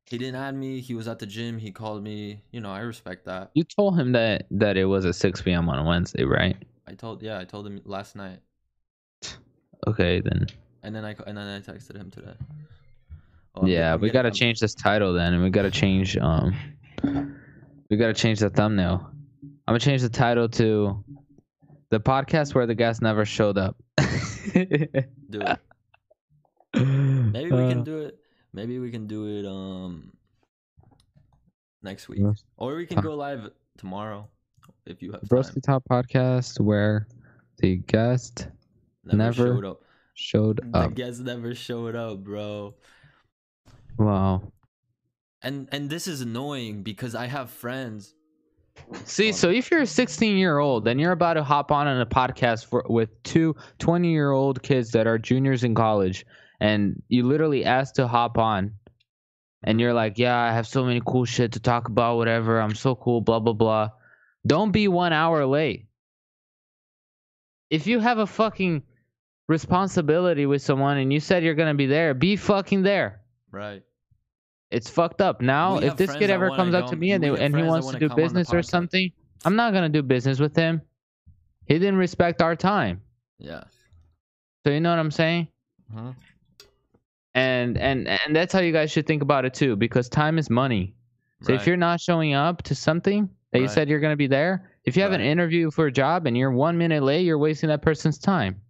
He 0.04 0.18
didn't 0.18 0.34
add 0.34 0.54
me. 0.54 0.80
He 0.80 0.92
was 0.94 1.08
at 1.08 1.18
the 1.18 1.24
gym. 1.24 1.58
He 1.58 1.70
called 1.72 2.02
me. 2.04 2.42
You 2.50 2.60
know, 2.60 2.70
I 2.70 2.80
respect 2.80 3.24
that. 3.24 3.52
You 3.54 3.64
told 3.64 3.98
him 3.98 4.12
that 4.12 4.44
that 4.50 4.76
it 4.76 4.84
was 4.84 5.06
at 5.06 5.14
6 5.14 5.40
p.m. 5.40 5.70
on 5.70 5.78
a 5.78 5.84
Wednesday, 5.88 6.24
right? 6.24 6.56
I 6.86 6.92
told, 6.92 7.22
yeah, 7.22 7.38
I 7.38 7.44
told 7.44 7.66
him 7.66 7.80
last 7.86 8.16
night, 8.16 8.40
Okay, 9.86 10.20
then. 10.20 10.46
and 10.82 10.94
then 10.94 11.06
I 11.06 11.16
and 11.26 11.38
then 11.38 11.46
I 11.46 11.60
texted 11.60 11.96
him 11.96 12.10
today. 12.10 12.34
Oh, 13.54 13.66
yeah, 13.66 13.96
we 13.96 14.10
gotta 14.10 14.28
I'm- 14.28 14.34
change 14.34 14.60
this 14.60 14.74
title 14.74 15.14
then, 15.14 15.32
and 15.32 15.42
we 15.42 15.48
gotta 15.48 15.70
change 15.70 16.16
um, 16.18 16.54
we 17.02 17.96
gotta 17.96 18.14
change 18.14 18.40
the 18.40 18.50
thumbnail. 18.50 19.10
I'm 19.66 19.72
gonna 19.72 19.78
change 19.80 20.02
the 20.02 20.08
title 20.08 20.48
to 20.50 21.04
the 21.90 22.00
podcast 22.00 22.54
where 22.54 22.66
the 22.66 22.74
guest 22.74 23.02
never 23.02 23.24
showed 23.24 23.58
up. 23.58 23.76
Do 23.98 25.40
it. 25.40 25.58
Maybe 27.32 27.50
we 27.50 27.62
Uh, 27.64 27.68
can 27.68 27.84
do 27.84 27.98
it. 27.98 28.18
Maybe 28.52 28.78
we 28.78 28.90
can 28.90 29.06
do 29.06 29.26
it 29.26 29.46
um 29.46 30.12
next 31.82 32.08
week, 32.08 32.20
or 32.56 32.76
we 32.76 32.86
can 32.86 33.00
go 33.00 33.14
live 33.14 33.50
tomorrow 33.78 34.28
if 34.86 35.02
you 35.02 35.12
have. 35.12 35.22
Broski 35.22 35.62
Talk 35.62 35.82
Podcast 35.90 36.60
where 36.60 37.06
the 37.58 37.76
guest 37.76 38.48
Never, 39.04 39.16
never 39.16 39.34
showed 39.34 39.64
up. 39.64 39.80
showed 40.14 40.60
The 40.72 40.88
guest 40.88 41.20
never 41.20 41.54
showed 41.54 41.96
up, 41.96 42.22
bro. 42.22 42.74
Wow. 43.98 44.52
And 45.42 45.68
and 45.72 45.90
this 45.90 46.06
is 46.06 46.20
annoying 46.20 46.82
because 46.82 47.14
I 47.14 47.26
have 47.26 47.50
friends. 47.50 48.14
See, 49.04 49.32
so 49.32 49.50
if 49.50 49.70
you're 49.70 49.82
a 49.82 49.86
16 49.86 50.36
year 50.36 50.58
old, 50.58 50.84
then 50.84 50.98
you're 50.98 51.12
about 51.12 51.34
to 51.34 51.42
hop 51.42 51.70
on 51.70 51.88
in 51.88 52.00
a 52.00 52.06
podcast 52.06 52.66
for, 52.66 52.84
with 52.88 53.10
two 53.22 53.54
20 53.78 54.10
year 54.10 54.30
old 54.30 54.62
kids 54.62 54.92
that 54.92 55.06
are 55.06 55.18
juniors 55.18 55.64
in 55.64 55.74
college, 55.74 56.24
and 56.60 57.02
you 57.08 57.24
literally 57.24 57.64
ask 57.64 57.94
to 57.94 58.06
hop 58.06 58.38
on, 58.38 58.72
and 59.64 59.80
you're 59.80 59.92
like, 59.92 60.18
Yeah, 60.18 60.38
I 60.38 60.52
have 60.52 60.66
so 60.66 60.84
many 60.84 61.02
cool 61.04 61.24
shit 61.24 61.52
to 61.52 61.60
talk 61.60 61.88
about, 61.88 62.16
whatever. 62.16 62.60
I'm 62.60 62.74
so 62.74 62.94
cool, 62.94 63.20
blah, 63.20 63.40
blah, 63.40 63.52
blah. 63.52 63.90
Don't 64.46 64.72
be 64.72 64.88
one 64.88 65.12
hour 65.12 65.44
late. 65.46 65.86
If 67.70 67.86
you 67.86 68.00
have 68.00 68.18
a 68.18 68.26
fucking 68.26 68.82
responsibility 69.48 70.46
with 70.46 70.62
someone 70.62 70.98
and 70.98 71.12
you 71.12 71.20
said 71.20 71.42
you're 71.42 71.54
going 71.54 71.72
to 71.72 71.78
be 71.78 71.86
there, 71.86 72.14
be 72.14 72.36
fucking 72.36 72.82
there. 72.82 73.20
Right. 73.50 73.82
It's 74.72 74.88
fucked 74.88 75.20
up. 75.20 75.40
Now, 75.40 75.76
if 75.78 75.96
this 75.96 76.14
kid 76.16 76.30
ever 76.30 76.50
comes 76.50 76.74
up 76.74 76.88
to 76.88 76.96
me 76.96 77.12
and, 77.12 77.22
they, 77.22 77.28
and 77.28 77.54
he 77.54 77.62
wants 77.62 77.90
to 77.90 77.98
do 77.98 78.08
come 78.08 78.12
on 78.12 78.16
the 78.16 78.22
business 78.22 78.52
or 78.52 78.62
something, 78.62 79.12
I'm 79.44 79.54
not 79.54 79.72
gonna 79.72 79.88
do 79.88 80.02
business 80.02 80.38
with 80.40 80.56
him. 80.56 80.80
He 81.66 81.78
didn't 81.78 81.96
respect 81.96 82.40
our 82.42 82.56
time. 82.56 83.02
Yeah. 83.38 83.64
So 84.64 84.72
you 84.72 84.80
know 84.80 84.90
what 84.90 84.98
I'm 84.98 85.10
saying? 85.10 85.48
Mhm. 85.94 86.14
And 87.34 87.78
and 87.78 88.08
and 88.08 88.34
that's 88.36 88.52
how 88.52 88.60
you 88.60 88.72
guys 88.72 88.90
should 88.90 89.06
think 89.06 89.22
about 89.22 89.44
it 89.44 89.54
too, 89.54 89.76
because 89.76 90.08
time 90.08 90.38
is 90.38 90.48
money. 90.50 90.94
So 91.42 91.52
if 91.52 91.66
you're 91.66 91.76
not 91.76 92.00
showing 92.00 92.34
up 92.34 92.62
to 92.62 92.74
something 92.74 93.28
that 93.50 93.60
you 93.60 93.68
said 93.68 93.88
you're 93.88 94.00
gonna 94.00 94.16
be 94.16 94.28
there, 94.28 94.70
if 94.84 94.96
you 94.96 95.02
have 95.02 95.12
an 95.12 95.20
interview 95.20 95.70
for 95.70 95.86
a 95.86 95.92
job 95.92 96.26
and 96.26 96.36
you're 96.36 96.52
one 96.52 96.78
minute 96.78 97.02
late, 97.02 97.26
you're 97.26 97.38
wasting 97.38 97.68
that 97.68 97.82
person's 97.82 98.18
time. 98.18 98.60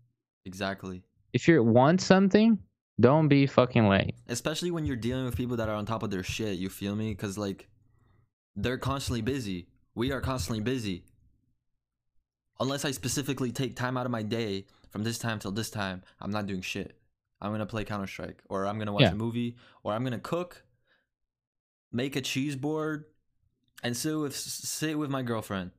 Exactly. 0.47 1.03
If 1.33 1.47
you 1.47 1.63
want 1.63 2.01
something, 2.01 2.59
don't 3.03 3.29
be 3.29 3.47
fucking 3.47 3.87
late. 3.89 4.15
Especially 4.29 4.71
when 4.71 4.87
you're 4.87 4.97
dealing 4.97 5.25
with 5.27 5.37
people 5.37 5.57
that 5.59 5.69
are 5.69 5.75
on 5.75 5.85
top 5.85 6.03
of 6.03 6.11
their 6.11 6.23
shit. 6.23 6.59
You 6.59 6.69
feel 6.71 6.97
me? 6.97 7.11
Because 7.11 7.37
like, 7.37 7.69
they're 8.57 8.79
constantly 8.79 9.21
busy. 9.21 9.67
We 9.95 10.13
are 10.13 10.21
constantly 10.21 10.63
busy. 10.63 11.05
Unless 12.61 12.85
I 12.85 12.93
specifically 12.93 13.53
take 13.53 13.77
time 13.77 13.97
out 13.97 14.07
of 14.07 14.13
my 14.13 14.23
day 14.23 14.67
from 14.91 15.03
this 15.03 15.19
time 15.19 15.39
till 15.39 15.51
this 15.53 15.71
time, 15.71 16.03
I'm 16.21 16.31
not 16.31 16.47
doing 16.47 16.63
shit. 16.63 16.99
I'm 17.41 17.51
gonna 17.51 17.67
play 17.67 17.85
Counter 17.85 18.07
Strike, 18.07 18.43
or 18.49 18.67
I'm 18.67 18.79
gonna 18.79 18.93
watch 18.93 19.03
Yeah. 19.03 19.13
a 19.13 19.17
movie, 19.17 19.57
or 19.83 19.93
I'm 19.93 20.05
gonna 20.05 20.21
cook, 20.21 20.65
make 21.91 22.15
a 22.15 22.21
cheese 22.21 22.55
board, 22.55 23.07
and 23.83 23.97
sit 23.97 24.17
with 24.17 24.37
sit 24.37 24.97
with 24.97 25.11
my 25.11 25.23
girlfriend. 25.23 25.73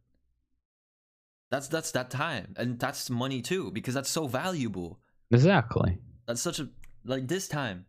That's 1.51 1.69
that's 1.69 1.91
that 1.91 2.09
time, 2.09 2.53
and 2.57 2.77
that's 2.79 3.09
money 3.09 3.41
too, 3.41 3.71
because 3.71 3.93
that's 3.93 4.09
so 4.09 4.27
valuable. 4.27 4.99
Exactly. 5.31 5.99
That's 6.27 6.41
such 6.41 6.59
a 6.59 6.67
like 7.05 7.27
this 7.27 7.47
time. 7.47 7.85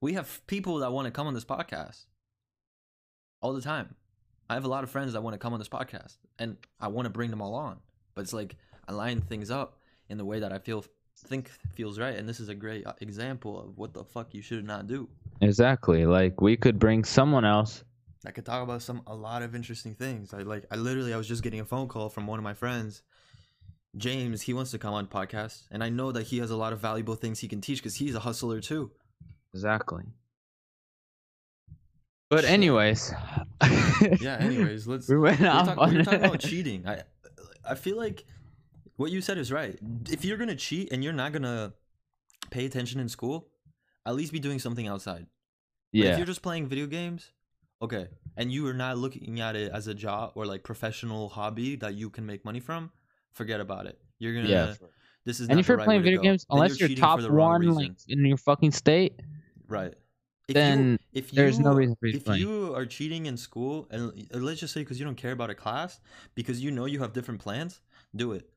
We 0.00 0.14
have 0.14 0.46
people 0.46 0.78
that 0.78 0.92
want 0.92 1.06
to 1.06 1.10
come 1.10 1.26
on 1.26 1.34
this 1.34 1.44
podcast 1.44 2.06
all 3.42 3.52
the 3.52 3.60
time. 3.60 3.94
I 4.48 4.54
have 4.54 4.64
a 4.64 4.68
lot 4.68 4.82
of 4.82 4.90
friends 4.90 5.12
that 5.12 5.22
want 5.22 5.34
to 5.34 5.38
come 5.38 5.52
on 5.52 5.58
this 5.58 5.68
podcast, 5.68 6.16
and 6.38 6.56
I 6.80 6.88
want 6.88 7.06
to 7.06 7.10
bring 7.10 7.30
them 7.30 7.42
all 7.42 7.54
on. 7.54 7.78
But 8.14 8.22
it's 8.22 8.32
like 8.32 8.56
I 8.88 8.92
line 8.92 9.20
things 9.20 9.50
up 9.50 9.78
in 10.08 10.18
the 10.18 10.24
way 10.24 10.40
that 10.40 10.52
I 10.52 10.58
feel 10.58 10.84
think 11.16 11.50
feels 11.74 11.98
right, 11.98 12.16
and 12.16 12.28
this 12.28 12.40
is 12.40 12.48
a 12.48 12.54
great 12.54 12.86
uh, 12.86 12.94
example 13.00 13.60
of 13.60 13.76
what 13.76 13.92
the 13.92 14.04
fuck 14.04 14.34
you 14.34 14.42
should 14.42 14.64
not 14.64 14.86
do. 14.86 15.08
Exactly. 15.40 16.06
Like 16.06 16.40
we 16.40 16.56
could 16.56 16.78
bring 16.78 17.04
someone 17.04 17.44
else. 17.44 17.84
I 18.26 18.30
could 18.30 18.44
talk 18.44 18.62
about 18.62 18.82
some 18.82 19.02
a 19.06 19.14
lot 19.14 19.42
of 19.42 19.54
interesting 19.54 19.94
things. 19.94 20.34
I 20.34 20.38
like 20.38 20.64
I 20.70 20.76
literally 20.76 21.14
I 21.14 21.16
was 21.16 21.28
just 21.28 21.42
getting 21.42 21.60
a 21.60 21.64
phone 21.64 21.88
call 21.88 22.08
from 22.08 22.26
one 22.26 22.38
of 22.38 22.42
my 22.42 22.54
friends. 22.54 23.02
James, 23.96 24.42
he 24.42 24.52
wants 24.54 24.70
to 24.70 24.78
come 24.78 24.94
on 24.94 25.06
podcast, 25.08 25.66
and 25.70 25.82
I 25.82 25.88
know 25.88 26.12
that 26.12 26.24
he 26.28 26.38
has 26.38 26.50
a 26.50 26.56
lot 26.56 26.72
of 26.72 26.78
valuable 26.80 27.16
things 27.16 27.40
he 27.40 27.48
can 27.48 27.60
teach 27.60 27.78
because 27.78 27.96
he's 27.96 28.14
a 28.14 28.20
hustler 28.20 28.60
too. 28.60 28.92
Exactly. 29.52 30.04
But 32.28 32.42
Shit. 32.42 32.50
anyways. 32.50 33.12
Yeah. 34.20 34.36
Anyways, 34.40 34.86
let's 34.86 35.08
we 35.08 35.18
went 35.18 35.42
off 35.44 35.66
talk- 35.66 35.78
on 35.78 35.94
we're 35.94 36.04
talking 36.04 36.24
about 36.24 36.40
cheating. 36.40 36.86
I 36.86 37.02
I 37.68 37.74
feel 37.74 37.96
like 37.96 38.24
what 38.96 39.10
you 39.10 39.20
said 39.20 39.38
is 39.38 39.50
right. 39.50 39.78
If 40.08 40.24
you're 40.24 40.38
gonna 40.38 40.54
cheat 40.54 40.92
and 40.92 41.02
you're 41.02 41.12
not 41.12 41.32
gonna 41.32 41.72
pay 42.50 42.66
attention 42.66 43.00
in 43.00 43.08
school, 43.08 43.48
at 44.06 44.14
least 44.14 44.32
be 44.32 44.38
doing 44.38 44.60
something 44.60 44.86
outside. 44.86 45.26
Yeah. 45.92 46.12
If 46.12 46.18
you're 46.18 46.26
just 46.26 46.42
playing 46.42 46.68
video 46.68 46.86
games, 46.86 47.32
okay, 47.82 48.06
and 48.36 48.52
you 48.52 48.64
are 48.68 48.74
not 48.74 48.98
looking 48.98 49.40
at 49.40 49.56
it 49.56 49.72
as 49.72 49.88
a 49.88 49.94
job 49.94 50.32
or 50.36 50.46
like 50.46 50.62
professional 50.62 51.30
hobby 51.30 51.74
that 51.76 51.94
you 51.94 52.08
can 52.10 52.24
make 52.24 52.44
money 52.44 52.60
from, 52.60 52.92
forget 53.32 53.60
about 53.60 53.86
it. 53.86 53.98
You're 54.18 54.34
gonna. 54.34 54.48
Yeah. 54.48 54.74
This 55.24 55.40
is. 55.40 55.48
and 55.48 55.60
if 55.60 55.68
you're 55.68 55.76
right 55.76 55.84
playing 55.84 56.02
video 56.02 56.20
games, 56.20 56.46
unless 56.50 56.78
you're, 56.80 56.88
cheating 56.88 57.02
top 57.02 57.20
one 57.22 57.74
like 57.74 57.92
in 58.08 58.24
your 58.24 58.36
fucking 58.36 58.72
state, 58.72 59.20
right. 59.68 59.94
If 60.48 60.54
then 60.54 60.92
you, 60.92 60.98
if 61.12 61.30
there's 61.30 61.60
no 61.60 61.72
reason 61.72 61.94
for 61.94 62.06
you 62.06 62.18
to 62.18 62.32
if 62.32 62.38
you 62.38 62.74
are 62.74 62.84
cheating 62.84 63.26
in 63.26 63.36
school 63.36 63.86
and 63.92 64.10
uh, 64.34 64.38
let's 64.38 64.58
just 64.58 64.74
say 64.74 64.80
because 64.80 64.98
you 64.98 65.04
don't 65.04 65.16
care 65.16 65.30
about 65.30 65.48
a 65.48 65.54
class 65.54 66.00
because 66.34 66.60
you 66.60 66.72
know 66.72 66.86
you 66.86 66.98
have 66.98 67.12
different 67.12 67.40
plans 67.40 67.80
do 68.16 68.32
it 68.32 68.50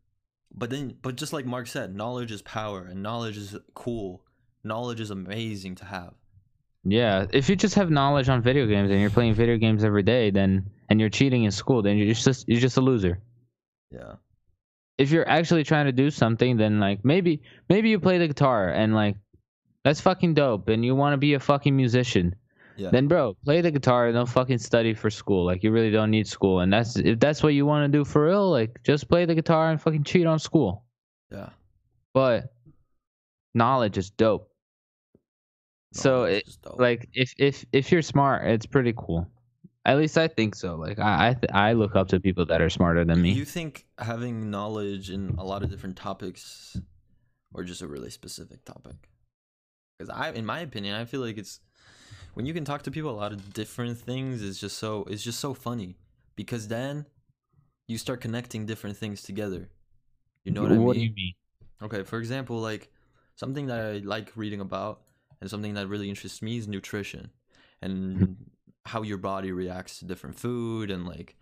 but 0.52 0.72
then 0.72 0.96
but 1.04 1.16
just 1.16 1.34
like 1.34 1.46
mark 1.46 1.68
said 1.68 1.94
knowledge 1.94 2.32
is 2.32 2.42
power 2.42 2.82
and 2.86 3.04
knowledge 3.04 3.38
is 3.38 3.56
cool 3.76 4.24
knowledge 4.64 5.00
is 5.00 5.12
amazing 5.12 5.76
to 5.76 5.86
have 5.86 6.16
yeah, 6.86 7.28
if 7.32 7.50
you 7.50 7.56
just 7.56 7.76
have 7.76 7.90
knowledge 7.90 8.28
on 8.28 8.42
video 8.42 8.66
games 8.66 8.92
and 8.92 9.00
you're 9.00 9.10
playing 9.10 9.34
video 9.36 9.58
games 9.58 9.84
every 9.84 10.04
day, 10.04 10.32
then 10.32 10.70
and 10.90 11.00
you're 11.00 11.10
cheating 11.10 11.46
in 11.46 11.52
school, 11.52 11.82
then 11.82 11.98
you're 11.98 12.14
just 12.14 12.48
you're 12.48 12.60
just 12.60 12.78
a 12.78 12.82
loser. 12.82 13.20
yeah 13.90 14.16
If 14.98 15.12
you're 15.12 15.28
actually 15.28 15.64
trying 15.64 15.86
to 15.88 15.92
do 15.92 16.10
something, 16.12 16.58
then 16.58 16.80
like 16.80 17.04
maybe 17.04 17.42
maybe 17.70 17.90
you 17.90 18.00
play 18.00 18.18
the 18.20 18.28
guitar 18.28 18.70
and 18.70 18.94
like 18.94 19.18
that's 19.84 20.02
fucking 20.02 20.34
dope, 20.36 20.70
and 20.70 20.86
you 20.86 20.96
want 20.96 21.14
to 21.14 21.18
be 21.18 21.34
a 21.34 21.40
fucking 21.40 21.76
musician. 21.76 22.36
yeah 22.76 22.92
Then 22.92 23.08
bro, 23.08 23.36
play 23.44 23.62
the 23.62 23.72
guitar 23.72 24.08
and 24.08 24.16
don't 24.16 24.30
fucking 24.30 24.60
study 24.60 24.94
for 24.94 25.10
school. 25.10 25.46
Like 25.46 25.64
you 25.64 25.72
really 25.72 25.92
don't 25.92 26.12
need 26.12 26.28
school. 26.28 26.62
And 26.62 26.72
that's 26.72 26.96
if 26.98 27.20
that's 27.20 27.44
what 27.44 27.54
you 27.54 27.66
want 27.66 27.92
to 27.92 27.98
do 27.98 28.06
for 28.06 28.26
real, 28.26 28.50
like 28.52 28.82
just 28.84 29.10
play 29.10 29.26
the 29.26 29.36
guitar 29.36 29.72
and 29.72 29.82
fucking 29.82 30.04
cheat 30.06 30.26
on 30.28 30.40
school. 30.40 30.86
yeah 31.32 31.50
But 32.14 32.54
knowledge 33.54 33.98
is 33.98 34.10
dope. 34.12 34.50
So 35.94 36.24
it 36.24 36.44
is 36.48 36.58
dope. 36.58 36.80
like 36.80 37.10
if 37.14 37.34
if 37.38 37.66
if 37.72 37.92
you're 37.92 38.02
smart, 38.02 38.48
it's 38.48 38.66
pretty 38.66 38.94
cool. 38.96 39.28
At 39.86 39.98
least 39.98 40.18
I 40.18 40.28
think 40.28 40.56
so. 40.56 40.76
Like 40.76 41.00
I 41.00 41.30
I, 41.30 41.34
th- 41.34 41.52
I 41.54 41.74
look 41.74 41.96
up 41.96 42.08
to 42.10 42.20
people 42.20 42.46
that 42.46 42.62
are 42.62 42.70
smarter 42.70 43.04
than 43.04 43.22
me. 43.22 43.34
Do 43.34 43.40
you 43.40 43.46
think 43.46 43.86
having 43.98 44.50
knowledge 44.50 45.10
in 45.10 45.36
a 45.38 45.44
lot 45.44 45.64
of 45.64 45.70
different 45.70 45.98
topics 45.98 46.78
or 47.54 47.64
just 47.64 47.82
a 47.82 47.88
really 47.88 48.10
specific 48.10 48.66
topic 48.66 48.96
because 49.98 50.10
i 50.10 50.32
in 50.32 50.46
my 50.46 50.60
opinion 50.60 50.96
i 50.96 51.06
feel 51.06 51.22
like 51.22 51.38
it's 51.38 51.60
when 52.34 52.46
you 52.46 52.54
can 52.54 52.66
talk 52.66 52.82
to 52.82 52.92
people 52.92 53.12
a 53.12 53.20
lot 53.20 53.32
of 53.32 53.54
different 53.54 53.98
things 53.98 54.44
it's 54.44 54.60
just 54.60 54.78
so 54.78 55.06
it's 55.10 55.24
just 55.24 55.40
so 55.40 55.54
funny 55.54 55.96
because 56.36 56.68
then 56.68 57.06
you 57.88 57.98
start 57.98 58.22
connecting 58.22 58.66
different 58.66 58.98
things 58.98 59.22
together 59.22 59.70
you 60.44 60.52
know 60.52 60.62
what 60.62 60.72
i 60.72 60.78
mean 60.78 60.94
do 60.94 61.00
you 61.00 61.14
mean? 61.16 61.34
okay 61.82 62.04
for 62.04 62.20
example 62.20 62.58
like 62.58 62.92
something 63.36 63.68
that 63.68 63.80
i 63.80 63.92
like 64.00 64.32
reading 64.36 64.60
about 64.60 65.02
and 65.42 65.50
something 65.50 65.74
that 65.74 65.88
really 65.88 66.10
interests 66.10 66.42
me 66.42 66.58
is 66.58 66.68
nutrition 66.68 67.30
and 67.82 68.38
how 68.86 69.02
your 69.02 69.18
body 69.18 69.52
reacts 69.52 70.00
to 70.00 70.06
different 70.06 70.38
food 70.38 70.92
and 70.92 71.06
like 71.06 71.36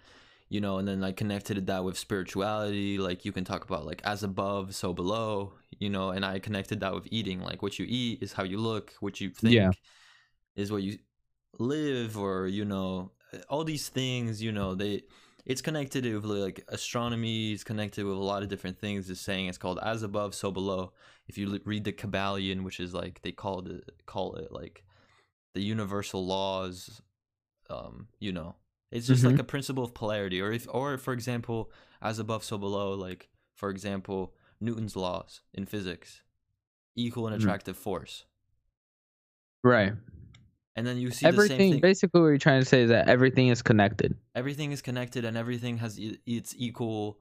you 0.50 0.60
know, 0.60 0.80
and 0.80 0.86
then 0.88 1.02
I 1.02 1.14
connected 1.14 1.66
that 1.68 1.86
with 1.86 1.98
spirituality. 1.98 2.98
Like 2.98 3.24
you 3.24 3.32
can 3.32 3.46
talk 3.46 3.64
about 3.64 3.86
like 3.86 4.02
as 4.04 4.22
above, 4.22 4.76
so 4.76 4.92
below, 4.92 5.54
you 5.80 5.90
know, 5.90 6.10
and 6.10 6.26
I 6.26 6.40
connected 6.40 6.82
that 6.82 6.94
with 6.94 7.08
eating. 7.10 7.40
Like 7.42 7.62
what 7.62 7.80
you 7.80 7.86
eat 7.88 8.22
is 8.22 8.34
how 8.34 8.44
you 8.44 8.58
look, 8.58 8.94
what 9.00 9.22
you 9.22 9.30
think 9.30 9.54
Yeah. 9.54 9.72
is 10.58 10.70
what 10.70 10.84
you 10.84 10.98
live, 11.58 12.18
or 12.18 12.48
you 12.48 12.66
know, 12.66 13.12
all 13.48 13.64
these 13.64 13.88
things. 13.88 14.44
You 14.44 14.52
know, 14.52 14.76
they 14.76 15.04
it's 15.46 15.62
connected 15.62 16.04
with 16.14 16.26
like 16.26 16.66
astronomy. 16.68 17.54
It's 17.54 17.64
connected 17.64 18.04
with 18.06 18.18
a 18.18 18.20
lot 18.20 18.44
of 18.44 18.50
different 18.50 18.78
things. 18.78 19.08
This 19.08 19.22
saying 19.22 19.48
it's 19.48 19.58
called 19.58 19.80
as 19.82 20.04
above, 20.04 20.36
so 20.36 20.52
below. 20.52 20.92
If 21.28 21.38
you 21.38 21.54
l- 21.54 21.60
read 21.64 21.86
the 21.86 21.94
Kybalion, 21.94 22.64
which 22.64 22.82
is 22.82 22.94
like 22.94 23.22
they 23.22 23.32
call 23.32 23.66
it 23.68 23.90
call 24.06 24.36
it 24.36 24.52
like 24.52 24.84
the 25.54 25.62
universal 25.62 26.26
laws 26.26 27.02
um 27.72 28.08
you 28.20 28.32
know 28.32 28.56
it's 28.92 29.08
just 29.08 29.24
like 29.24 29.40
a 29.40 29.44
principle 29.44 29.84
of 29.84 29.94
polarity 29.94 30.42
or 30.42 30.52
if 30.52 30.68
or 30.70 30.98
for 30.98 31.14
example 31.14 31.72
as 32.02 32.20
above 32.20 32.44
so 32.44 32.58
below 32.58 32.94
like 32.94 33.30
for 33.56 33.70
example 33.70 34.34
newton's 34.60 34.96
laws 34.96 35.42
in 35.54 35.66
physics 35.66 36.22
equal 36.96 37.28
and 37.28 37.36
Mhm. 37.36 37.40
attractive 37.40 37.78
force 37.78 38.26
Right. 39.64 39.94
and 40.76 40.88
then 40.88 40.98
you 40.98 41.12
see 41.12 41.26
the 41.26 41.32
same 41.34 41.34
Everything. 41.36 41.72
thing 41.74 41.82
Basically, 41.82 42.22
what 42.22 42.28
you're 42.28 42.38
trying 42.38 42.62
to 42.62 42.66
say 42.66 42.82
is 42.84 42.90
that 42.90 43.08
everything 43.08 43.48
is 43.50 43.62
connected. 43.62 44.16
everything 44.36 44.72
is 44.72 44.82
connected 44.82 45.26
and 45.26 45.38
everything 45.38 45.78
has 45.78 46.00
e- 46.00 46.18
its 46.26 46.56
equal 46.58 47.20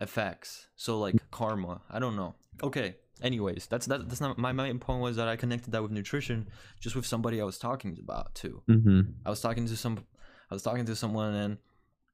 effects 0.00 0.66
so 0.76 0.98
like 0.98 1.14
karma 1.30 1.80
i 1.88 1.98
don't 2.00 2.16
know 2.16 2.34
okay 2.62 2.96
anyways 3.22 3.66
that's 3.66 3.86
that, 3.86 4.08
that's 4.08 4.20
not 4.20 4.36
my 4.38 4.52
main 4.52 4.78
point 4.78 5.00
was 5.00 5.16
that 5.16 5.28
i 5.28 5.36
connected 5.36 5.70
that 5.72 5.82
with 5.82 5.92
nutrition 5.92 6.48
just 6.80 6.96
with 6.96 7.06
somebody 7.06 7.40
i 7.40 7.44
was 7.44 7.58
talking 7.58 7.96
about 8.00 8.34
too 8.34 8.62
Mm-hmm. 8.68 9.00
I 9.24 9.30
was 9.30 9.40
talking 9.40 9.66
to 9.66 9.76
some 9.76 9.98
I 10.50 10.54
was 10.54 10.62
talking 10.62 10.84
to 10.86 10.96
someone 10.96 11.34
and 11.34 11.58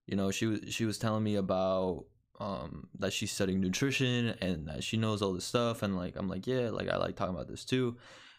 you 0.07 0.17
know 0.17 0.31
she 0.31 0.47
was 0.47 0.61
she 0.69 0.85
was 0.85 0.99
telling 0.99 1.23
me 1.25 1.37
about 1.37 2.05
um 2.39 2.89
that 2.99 3.13
she's 3.13 3.33
studying 3.33 3.61
nutrition 3.61 4.35
and 4.41 4.69
that 4.69 4.83
she 4.85 4.97
knows 4.97 5.21
all 5.23 5.33
this 5.33 5.45
stuff 5.45 5.83
and 5.83 5.97
like 5.97 6.17
I'm 6.17 6.29
like 6.29 6.47
yeah 6.47 6.71
like 6.71 6.89
I 6.89 6.97
like 6.97 7.17
talking 7.17 7.35
about 7.35 7.49
this 7.49 7.65
too 7.65 7.97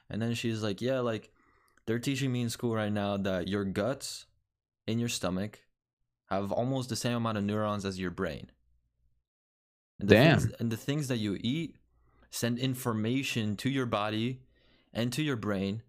and 0.10 0.22
then 0.22 0.34
she's 0.34 0.62
like 0.64 0.82
yeah 0.82 1.00
like 1.00 1.32
they're 1.88 2.00
teaching 2.00 2.32
me 2.32 2.42
in 2.42 2.50
school 2.50 2.74
right 2.76 2.92
now 2.92 3.18
that 3.18 3.48
your 3.48 3.66
guts 3.66 4.26
in 4.88 5.00
your 5.00 5.10
stomach 5.10 5.60
have 6.28 6.52
almost 6.52 6.90
the 6.90 6.96
same 6.96 7.18
amount 7.18 7.38
of 7.38 7.44
neurons 7.44 7.86
as 7.86 8.00
your 8.00 8.12
brain 8.12 8.50
and 10.00 10.10
the 10.10 10.16
Damn. 10.16 10.40
things, 10.40 10.54
and 10.60 10.72
the 10.72 10.78
things 10.78 11.08
that 11.08 11.18
you 11.18 11.38
eat 11.42 11.76
send 12.32 12.58
information 12.58 13.56
to 13.58 13.70
your 13.70 13.86
body 13.86 14.40
and 14.94 15.14
to 15.14 15.22
your 15.22 15.36
brain 15.36 15.84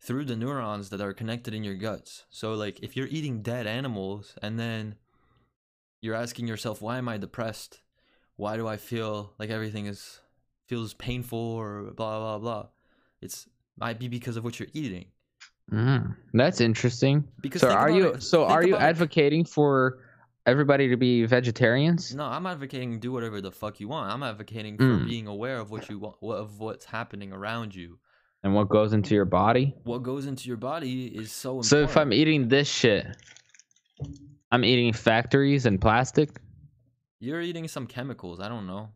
through 0.00 0.24
the 0.24 0.36
neurons 0.36 0.90
that 0.90 1.00
are 1.00 1.12
connected 1.12 1.52
in 1.54 1.64
your 1.64 1.74
guts. 1.74 2.24
So 2.30 2.54
like 2.54 2.78
if 2.82 2.94
you're 2.96 3.08
eating 3.08 3.42
dead 3.42 3.66
animals 3.66 4.34
and 4.40 4.58
then 4.60 4.94
you're 6.00 6.14
asking 6.14 6.46
yourself 6.46 6.80
why 6.80 6.98
am 6.98 7.08
I 7.08 7.16
depressed? 7.18 7.80
Why 8.36 8.56
do 8.56 8.68
I 8.68 8.76
feel 8.76 9.32
like 9.38 9.50
everything 9.50 9.86
is 9.86 10.20
feels 10.68 10.94
painful 10.94 11.38
or 11.38 11.90
blah 11.96 12.18
blah 12.20 12.38
blah. 12.38 12.66
It's 13.20 13.48
might 13.76 13.98
be 13.98 14.06
because 14.08 14.36
of 14.36 14.44
what 14.44 14.60
you're 14.60 14.68
eating. 14.74 15.06
Mm, 15.72 16.14
that's 16.34 16.60
interesting. 16.60 17.24
Because 17.40 17.62
so 17.62 17.70
are 17.70 17.90
you 17.90 18.08
it- 18.08 18.22
so 18.22 18.44
are 18.44 18.62
you 18.62 18.74
about 18.74 18.84
it. 18.84 18.88
advocating 18.90 19.44
for 19.44 19.98
everybody 20.48 20.88
to 20.88 20.96
be 20.96 21.24
vegetarians? 21.26 22.14
No, 22.14 22.24
I'm 22.24 22.46
advocating 22.46 22.98
do 23.00 23.12
whatever 23.12 23.40
the 23.40 23.52
fuck 23.52 23.80
you 23.80 23.88
want. 23.88 24.12
I'm 24.12 24.22
advocating 24.22 24.76
for 24.78 24.84
Mm. 24.84 25.06
being 25.06 25.26
aware 25.26 25.58
of 25.60 25.70
what 25.70 25.88
you 25.90 25.98
want 25.98 26.16
of 26.22 26.58
what's 26.58 26.84
happening 26.86 27.32
around 27.32 27.74
you. 27.74 27.98
And 28.42 28.54
what 28.54 28.68
goes 28.68 28.92
into 28.92 29.14
your 29.14 29.24
body? 29.24 29.74
What 29.84 30.02
goes 30.02 30.26
into 30.26 30.48
your 30.48 30.56
body 30.56 31.06
is 31.06 31.30
so 31.32 31.50
important. 31.60 31.66
So 31.66 31.82
if 31.82 31.96
I'm 31.96 32.12
eating 32.12 32.48
this 32.48 32.68
shit, 32.68 33.06
I'm 34.50 34.64
eating 34.64 34.92
factories 34.92 35.66
and 35.66 35.80
plastic. 35.80 36.40
You're 37.20 37.42
eating 37.42 37.68
some 37.68 37.86
chemicals. 37.86 38.40
I 38.40 38.48
don't 38.48 38.66
know. 38.66 38.90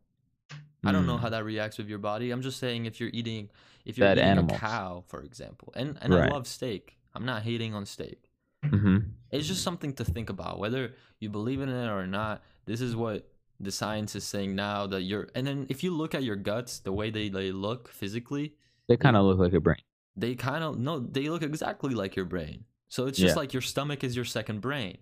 I 0.85 0.91
don't 0.93 1.07
know 1.07 1.17
Mm. 1.17 1.21
how 1.21 1.29
that 1.31 1.45
reacts 1.45 1.79
with 1.79 1.89
your 1.89 1.99
body. 1.99 2.31
I'm 2.31 2.43
just 2.43 2.59
saying 2.59 2.87
if 2.87 2.99
you're 3.01 3.11
eating 3.13 3.51
if 3.85 3.99
you're 3.99 4.07
Dead 4.07 4.19
eating 4.19 4.31
animals. 4.31 4.57
a 4.59 4.61
cow, 4.61 5.05
for 5.09 5.23
example, 5.23 5.73
and 5.77 5.99
and 6.01 6.15
I 6.15 6.29
love 6.29 6.47
steak. 6.47 6.99
I'm 7.15 7.25
not 7.27 7.43
hating 7.43 7.75
on 7.75 7.85
steak. 7.87 8.31
hmm 8.65 8.99
It's 9.33 9.49
just 9.49 9.63
something 9.63 9.95
to 9.95 10.05
think 10.05 10.29
about, 10.31 10.59
whether 10.59 10.95
you 11.19 11.31
believe 11.31 11.61
in 11.61 11.69
it 11.69 11.89
or 11.89 12.07
not. 12.07 12.43
This 12.67 12.81
is 12.81 12.95
what 12.95 13.29
the 13.59 13.73
science 13.73 14.15
is 14.15 14.25
saying 14.25 14.55
now 14.55 14.87
that 14.89 15.03
you're. 15.03 15.29
And 15.35 15.47
then 15.47 15.67
if 15.71 15.83
you 15.83 15.91
look 15.91 16.15
at 16.15 16.23
your 16.23 16.37
guts, 16.37 16.79
the 16.81 16.93
way 16.93 17.11
they, 17.11 17.29
they 17.31 17.51
look 17.51 17.89
physically, 17.89 18.55
They 18.89 18.97
kind 18.97 19.17
of 19.17 19.25
look 19.25 19.39
like 19.39 19.53
a 19.55 19.61
brain. 19.61 19.79
they 20.17 20.35
kind 20.35 20.63
of 20.63 20.79
no, 20.79 20.99
they 21.01 21.29
look 21.31 21.43
exactly 21.43 21.95
like 21.95 22.15
your 22.15 22.27
brain. 22.27 22.65
So 22.89 23.07
it's 23.07 23.19
just 23.19 23.35
Yeah. 23.35 23.41
like 23.41 23.53
your 23.55 23.63
stomach 23.63 24.05
is 24.05 24.15
your 24.15 24.27
second 24.27 24.61
brain. 24.61 24.99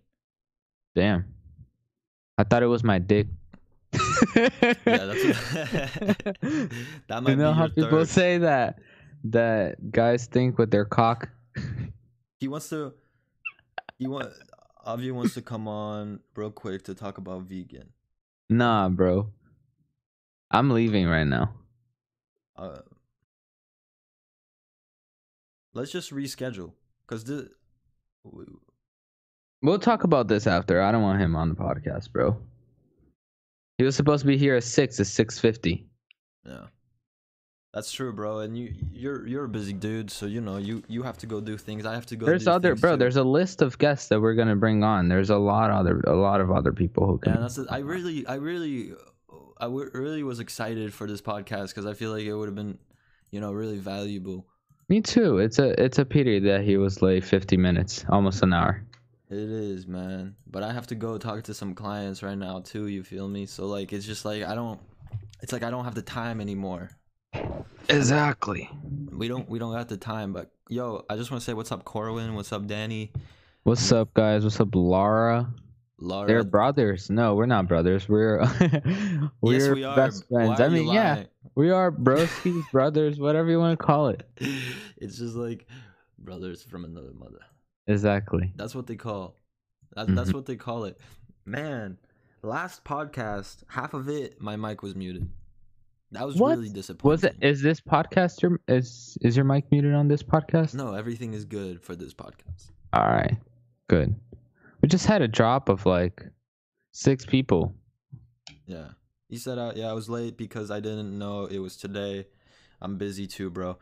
Damn. 0.94 1.24
I 2.38 2.44
thought 2.44 2.62
it 2.62 2.66
was 2.68 2.84
my 2.84 2.98
dick. 3.00 3.26
Yeah, 4.36 4.48
that's 4.84 5.22
that 7.08 7.20
might 7.22 7.30
you 7.30 7.36
know 7.36 7.52
be 7.52 7.58
how 7.58 7.64
your 7.64 7.70
people 7.70 7.98
third. 8.00 8.08
say 8.08 8.38
that 8.38 8.78
that 9.24 9.90
guys 9.90 10.26
think 10.26 10.58
with 10.58 10.70
their 10.70 10.84
cock. 10.84 11.28
He 12.38 12.48
wants 12.48 12.68
to. 12.70 12.94
He 14.00 14.08
want. 14.08 14.32
Avi 14.84 15.10
wants 15.10 15.34
to 15.34 15.42
come 15.42 15.68
on 15.68 16.20
real 16.34 16.50
quick 16.50 16.84
to 16.84 16.94
talk 16.94 17.18
about 17.18 17.42
vegan. 17.42 17.92
Nah, 18.48 18.88
bro. 18.88 19.30
I'm 20.50 20.70
leaving 20.70 21.06
right 21.06 21.26
now. 21.26 21.52
Uh, 22.56 22.80
let's 25.74 25.92
just 25.92 26.12
reschedule 26.12 26.72
because 27.06 27.24
the. 27.24 27.50
We'll 29.62 29.78
talk 29.78 30.04
about 30.04 30.28
this 30.28 30.46
after. 30.46 30.80
I 30.80 30.90
don't 30.90 31.02
want 31.02 31.20
him 31.20 31.36
on 31.36 31.50
the 31.50 31.54
podcast, 31.54 32.10
bro. 32.10 32.38
He 33.76 33.84
was 33.84 33.94
supposed 33.94 34.22
to 34.22 34.26
be 34.26 34.38
here 34.38 34.56
at 34.56 34.64
six. 34.64 34.98
It's 34.98 35.10
six 35.10 35.38
fifty. 35.38 35.86
Yeah, 36.46 36.68
that's 37.72 37.92
true, 37.92 38.12
bro. 38.12 38.40
And 38.40 38.58
you, 38.58 38.74
you're 38.92 39.26
you're 39.26 39.44
a 39.44 39.48
busy 39.48 39.72
dude, 39.72 40.10
so 40.10 40.26
you 40.26 40.40
know 40.40 40.56
you 40.56 40.82
you 40.88 41.02
have 41.04 41.18
to 41.18 41.26
go 41.26 41.40
do 41.40 41.56
things. 41.56 41.86
I 41.86 41.94
have 41.94 42.06
to 42.06 42.16
go. 42.16 42.26
There's 42.26 42.44
do 42.44 42.50
other, 42.50 42.74
bro. 42.74 42.92
too. 42.92 42.96
There's 42.96 43.16
a 43.16 43.22
list 43.22 43.62
of 43.62 43.78
guests 43.78 44.08
that 44.08 44.20
we're 44.20 44.34
gonna 44.34 44.56
bring 44.56 44.82
on. 44.82 45.08
There's 45.08 45.30
a 45.30 45.36
lot 45.36 45.70
other, 45.70 46.00
a 46.00 46.16
lot 46.16 46.40
of 46.40 46.50
other 46.50 46.72
people 46.72 47.06
who 47.06 47.18
can. 47.18 47.34
Yeah, 47.34 47.40
that's. 47.40 47.58
I 47.70 47.78
really, 47.78 48.26
I 48.26 48.34
really, 48.34 48.92
I 49.60 49.66
really 49.66 50.24
was 50.24 50.40
excited 50.40 50.92
for 50.92 51.06
this 51.06 51.20
podcast 51.20 51.68
because 51.68 51.86
I 51.86 51.94
feel 51.94 52.10
like 52.10 52.24
it 52.24 52.34
would 52.34 52.48
have 52.48 52.56
been, 52.56 52.78
you 53.30 53.40
know, 53.40 53.52
really 53.52 53.78
valuable. 53.78 54.46
Me 54.88 55.00
too. 55.00 55.38
It's 55.38 55.60
a, 55.60 55.80
it's 55.80 56.00
a 56.00 56.04
pity 56.04 56.40
that 56.40 56.64
he 56.64 56.76
was 56.76 57.02
late 57.02 57.24
fifty 57.24 57.56
minutes, 57.56 58.04
almost 58.08 58.42
an 58.42 58.52
hour. 58.52 58.82
It 59.30 59.38
is, 59.38 59.86
man. 59.86 60.34
But 60.48 60.64
I 60.64 60.72
have 60.72 60.88
to 60.88 60.96
go 60.96 61.16
talk 61.18 61.44
to 61.44 61.54
some 61.54 61.76
clients 61.76 62.24
right 62.24 62.36
now 62.36 62.58
too. 62.58 62.88
You 62.88 63.04
feel 63.04 63.28
me? 63.28 63.46
So 63.46 63.66
like, 63.66 63.92
it's 63.92 64.04
just 64.04 64.24
like 64.24 64.42
I 64.42 64.56
don't. 64.56 64.80
It's 65.40 65.52
like 65.52 65.62
I 65.62 65.70
don't 65.70 65.84
have 65.84 65.94
the 65.94 66.02
time 66.02 66.40
anymore. 66.40 66.90
Exactly. 67.88 68.70
We 69.10 69.28
don't. 69.28 69.48
We 69.48 69.58
don't 69.58 69.72
got 69.72 69.88
the 69.88 69.96
time. 69.96 70.32
But 70.32 70.50
yo, 70.68 71.04
I 71.10 71.16
just 71.16 71.30
want 71.30 71.40
to 71.40 71.44
say 71.44 71.54
what's 71.54 71.72
up, 71.72 71.84
Corwin. 71.84 72.34
What's 72.34 72.52
up, 72.52 72.66
Danny? 72.66 73.12
What's 73.64 73.90
up, 73.92 74.14
guys? 74.14 74.44
What's 74.44 74.60
up, 74.60 74.74
Lara? 74.74 75.52
Laura. 76.02 76.26
They're 76.26 76.44
brothers. 76.44 77.10
No, 77.10 77.34
we're 77.34 77.46
not 77.46 77.68
brothers. 77.68 78.08
We're 78.08 78.38
we're 79.42 79.52
yes, 79.58 79.74
we 79.74 79.84
are. 79.84 79.96
best 79.96 80.26
friends. 80.28 80.58
Why 80.58 80.64
I 80.64 80.68
are 80.68 80.70
you 80.70 80.84
mean, 80.84 80.94
yeah, 80.94 81.24
we 81.54 81.70
are 81.70 81.92
broskies, 81.92 82.62
brothers, 82.72 83.18
whatever 83.18 83.50
you 83.50 83.58
want 83.58 83.78
to 83.78 83.84
call 83.84 84.08
it. 84.08 84.22
it's 84.96 85.18
just 85.18 85.34
like 85.34 85.66
brothers 86.18 86.62
from 86.62 86.84
another 86.86 87.12
mother. 87.12 87.40
Exactly. 87.86 88.50
That's 88.56 88.74
what 88.74 88.86
they 88.86 88.96
call. 88.96 89.36
That's 89.94 90.10
that's 90.12 90.30
Mhm. 90.30 90.34
what 90.34 90.46
they 90.46 90.56
call 90.56 90.84
it. 90.84 90.98
Man, 91.44 91.98
last 92.42 92.82
podcast, 92.84 93.64
half 93.68 93.92
of 93.92 94.08
it, 94.08 94.40
my 94.40 94.56
mic 94.56 94.82
was 94.82 94.94
muted. 94.94 95.28
That 96.12 96.26
was 96.26 96.36
What? 96.36 96.58
really 96.58 96.70
disappointing. 96.70 97.10
Was 97.10 97.24
it? 97.24 97.36
Is 97.40 97.62
this 97.62 97.80
podcast 97.80 98.42
your 98.42 98.60
is 98.66 99.16
is 99.20 99.36
your 99.36 99.44
mic 99.44 99.70
muted 99.70 99.94
on 99.94 100.08
this 100.08 100.22
podcast? 100.22 100.74
No, 100.74 100.94
everything 100.94 101.34
is 101.34 101.44
good 101.44 101.80
for 101.82 101.94
this 101.94 102.12
podcast. 102.14 102.70
All 102.92 103.06
right, 103.06 103.36
good. 103.88 104.14
We 104.82 104.88
just 104.88 105.06
had 105.06 105.22
a 105.22 105.28
drop 105.28 105.68
of 105.68 105.86
like 105.86 106.24
six 106.92 107.24
people. 107.24 107.74
Yeah. 108.66 108.88
You 109.28 109.38
said, 109.38 109.58
uh, 109.58 109.72
yeah, 109.76 109.88
I 109.88 109.92
was 109.92 110.08
late 110.08 110.36
because 110.36 110.72
I 110.72 110.80
didn't 110.80 111.16
know 111.16 111.44
it 111.44 111.58
was 111.58 111.76
today. 111.76 112.26
I'm 112.80 112.96
busy 112.98 113.28
too, 113.28 113.48
bro. 113.50 113.78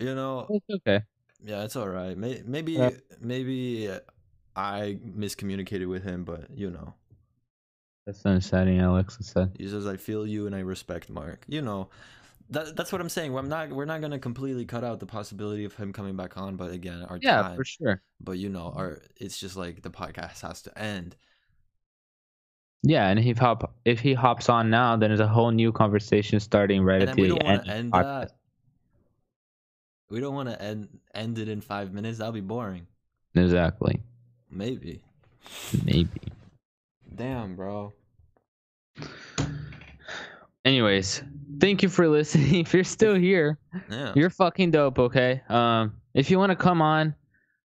You 0.00 0.14
know, 0.16 0.46
It's 0.50 0.64
okay. 0.80 1.04
yeah, 1.44 1.62
it's 1.62 1.76
all 1.76 1.88
right. 1.88 2.16
May- 2.18 2.42
Maybe, 2.44 2.72
Yeah. 2.72 2.90
maybe 3.20 3.88
uh, 3.88 4.00
I 4.56 4.98
miscommunicated 5.06 5.86
with 5.88 6.02
him, 6.02 6.24
but 6.24 6.50
you 6.52 6.70
know, 6.70 6.94
That's 8.12 8.26
understanding. 8.26 8.80
Alexa 8.80 9.22
said. 9.22 9.52
he 9.58 9.68
says 9.68 9.86
I 9.86 9.96
feel 9.96 10.26
you 10.26 10.46
and 10.46 10.54
I 10.54 10.60
respect 10.60 11.08
Mark. 11.10 11.44
You 11.48 11.62
know, 11.62 11.88
that 12.50 12.76
that's 12.76 12.90
what 12.92 13.00
I'm 13.00 13.08
saying. 13.08 13.36
I'm 13.36 13.48
not. 13.48 13.70
We're 13.70 13.84
not 13.84 14.00
gonna 14.00 14.18
completely 14.18 14.64
cut 14.64 14.82
out 14.84 14.98
the 15.00 15.06
possibility 15.06 15.64
of 15.64 15.74
him 15.74 15.92
coming 15.92 16.16
back 16.16 16.36
on, 16.36 16.56
but 16.56 16.72
again, 16.72 17.02
our 17.02 17.18
Yeah, 17.22 17.42
time. 17.42 17.56
for 17.56 17.64
sure. 17.64 18.02
But 18.20 18.38
you 18.38 18.48
know, 18.48 18.72
our 18.74 19.00
it's 19.16 19.38
just 19.38 19.56
like 19.56 19.82
the 19.82 19.90
podcast 19.90 20.40
has 20.40 20.62
to 20.62 20.76
end. 20.78 21.16
Yeah, 22.82 23.08
and 23.08 23.18
if 23.18 23.24
he 23.24 23.32
hop 23.32 23.74
if 23.84 24.00
he 24.00 24.14
hops 24.14 24.48
on 24.48 24.70
now, 24.70 24.96
then 24.96 25.10
there's 25.10 25.20
a 25.20 25.28
whole 25.28 25.50
new 25.50 25.70
conversation 25.70 26.40
starting 26.40 26.82
right 26.82 27.02
and 27.02 27.10
at 27.10 27.16
the 27.16 27.40
end. 27.40 27.68
end 27.68 27.92
that. 27.92 28.32
We 30.08 30.18
don't 30.18 30.34
want 30.34 30.48
to 30.48 30.60
end 30.60 30.88
end 31.14 31.38
it 31.38 31.48
in 31.48 31.60
five 31.60 31.92
minutes. 31.92 32.18
That'll 32.18 32.32
be 32.32 32.40
boring. 32.40 32.86
Exactly. 33.34 34.00
Maybe. 34.50 35.02
Maybe. 35.84 36.20
Damn, 37.14 37.54
bro. 37.54 37.92
Anyways, 40.64 41.22
thank 41.58 41.82
you 41.82 41.88
for 41.88 42.06
listening. 42.08 42.54
If 42.66 42.74
you're 42.74 42.84
still 42.84 43.14
here, 43.14 43.58
Yeah. 43.90 44.12
you're 44.14 44.30
fucking 44.30 44.72
dope. 44.72 44.98
Okay. 44.98 45.40
Um, 45.48 45.94
if 46.14 46.30
you 46.30 46.38
want 46.38 46.50
to 46.50 46.56
come 46.56 46.82
on, 46.82 47.14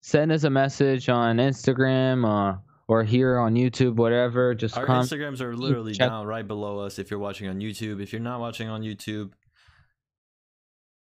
send 0.01 0.31
us 0.31 0.43
a 0.43 0.49
message 0.49 1.09
on 1.09 1.37
Instagram 1.37 2.25
uh, 2.25 2.57
or 2.87 3.03
here 3.03 3.37
on 3.39 3.55
YouTube, 3.55 3.95
whatever. 3.95 4.55
Just 4.55 4.77
Our 4.77 4.85
come. 4.85 5.03
Instagrams 5.03 5.41
are 5.41 5.55
literally 5.55 5.93
check- 5.93 6.09
down 6.09 6.25
right 6.27 6.47
below 6.47 6.79
us 6.79 6.97
if 6.99 7.11
you're 7.11 7.19
watching 7.19 7.49
on 7.49 7.59
YouTube. 7.59 8.01
If 8.01 8.13
you're 8.13 8.21
not 8.21 8.39
watching 8.39 8.69
on 8.69 8.81
YouTube, 8.83 9.31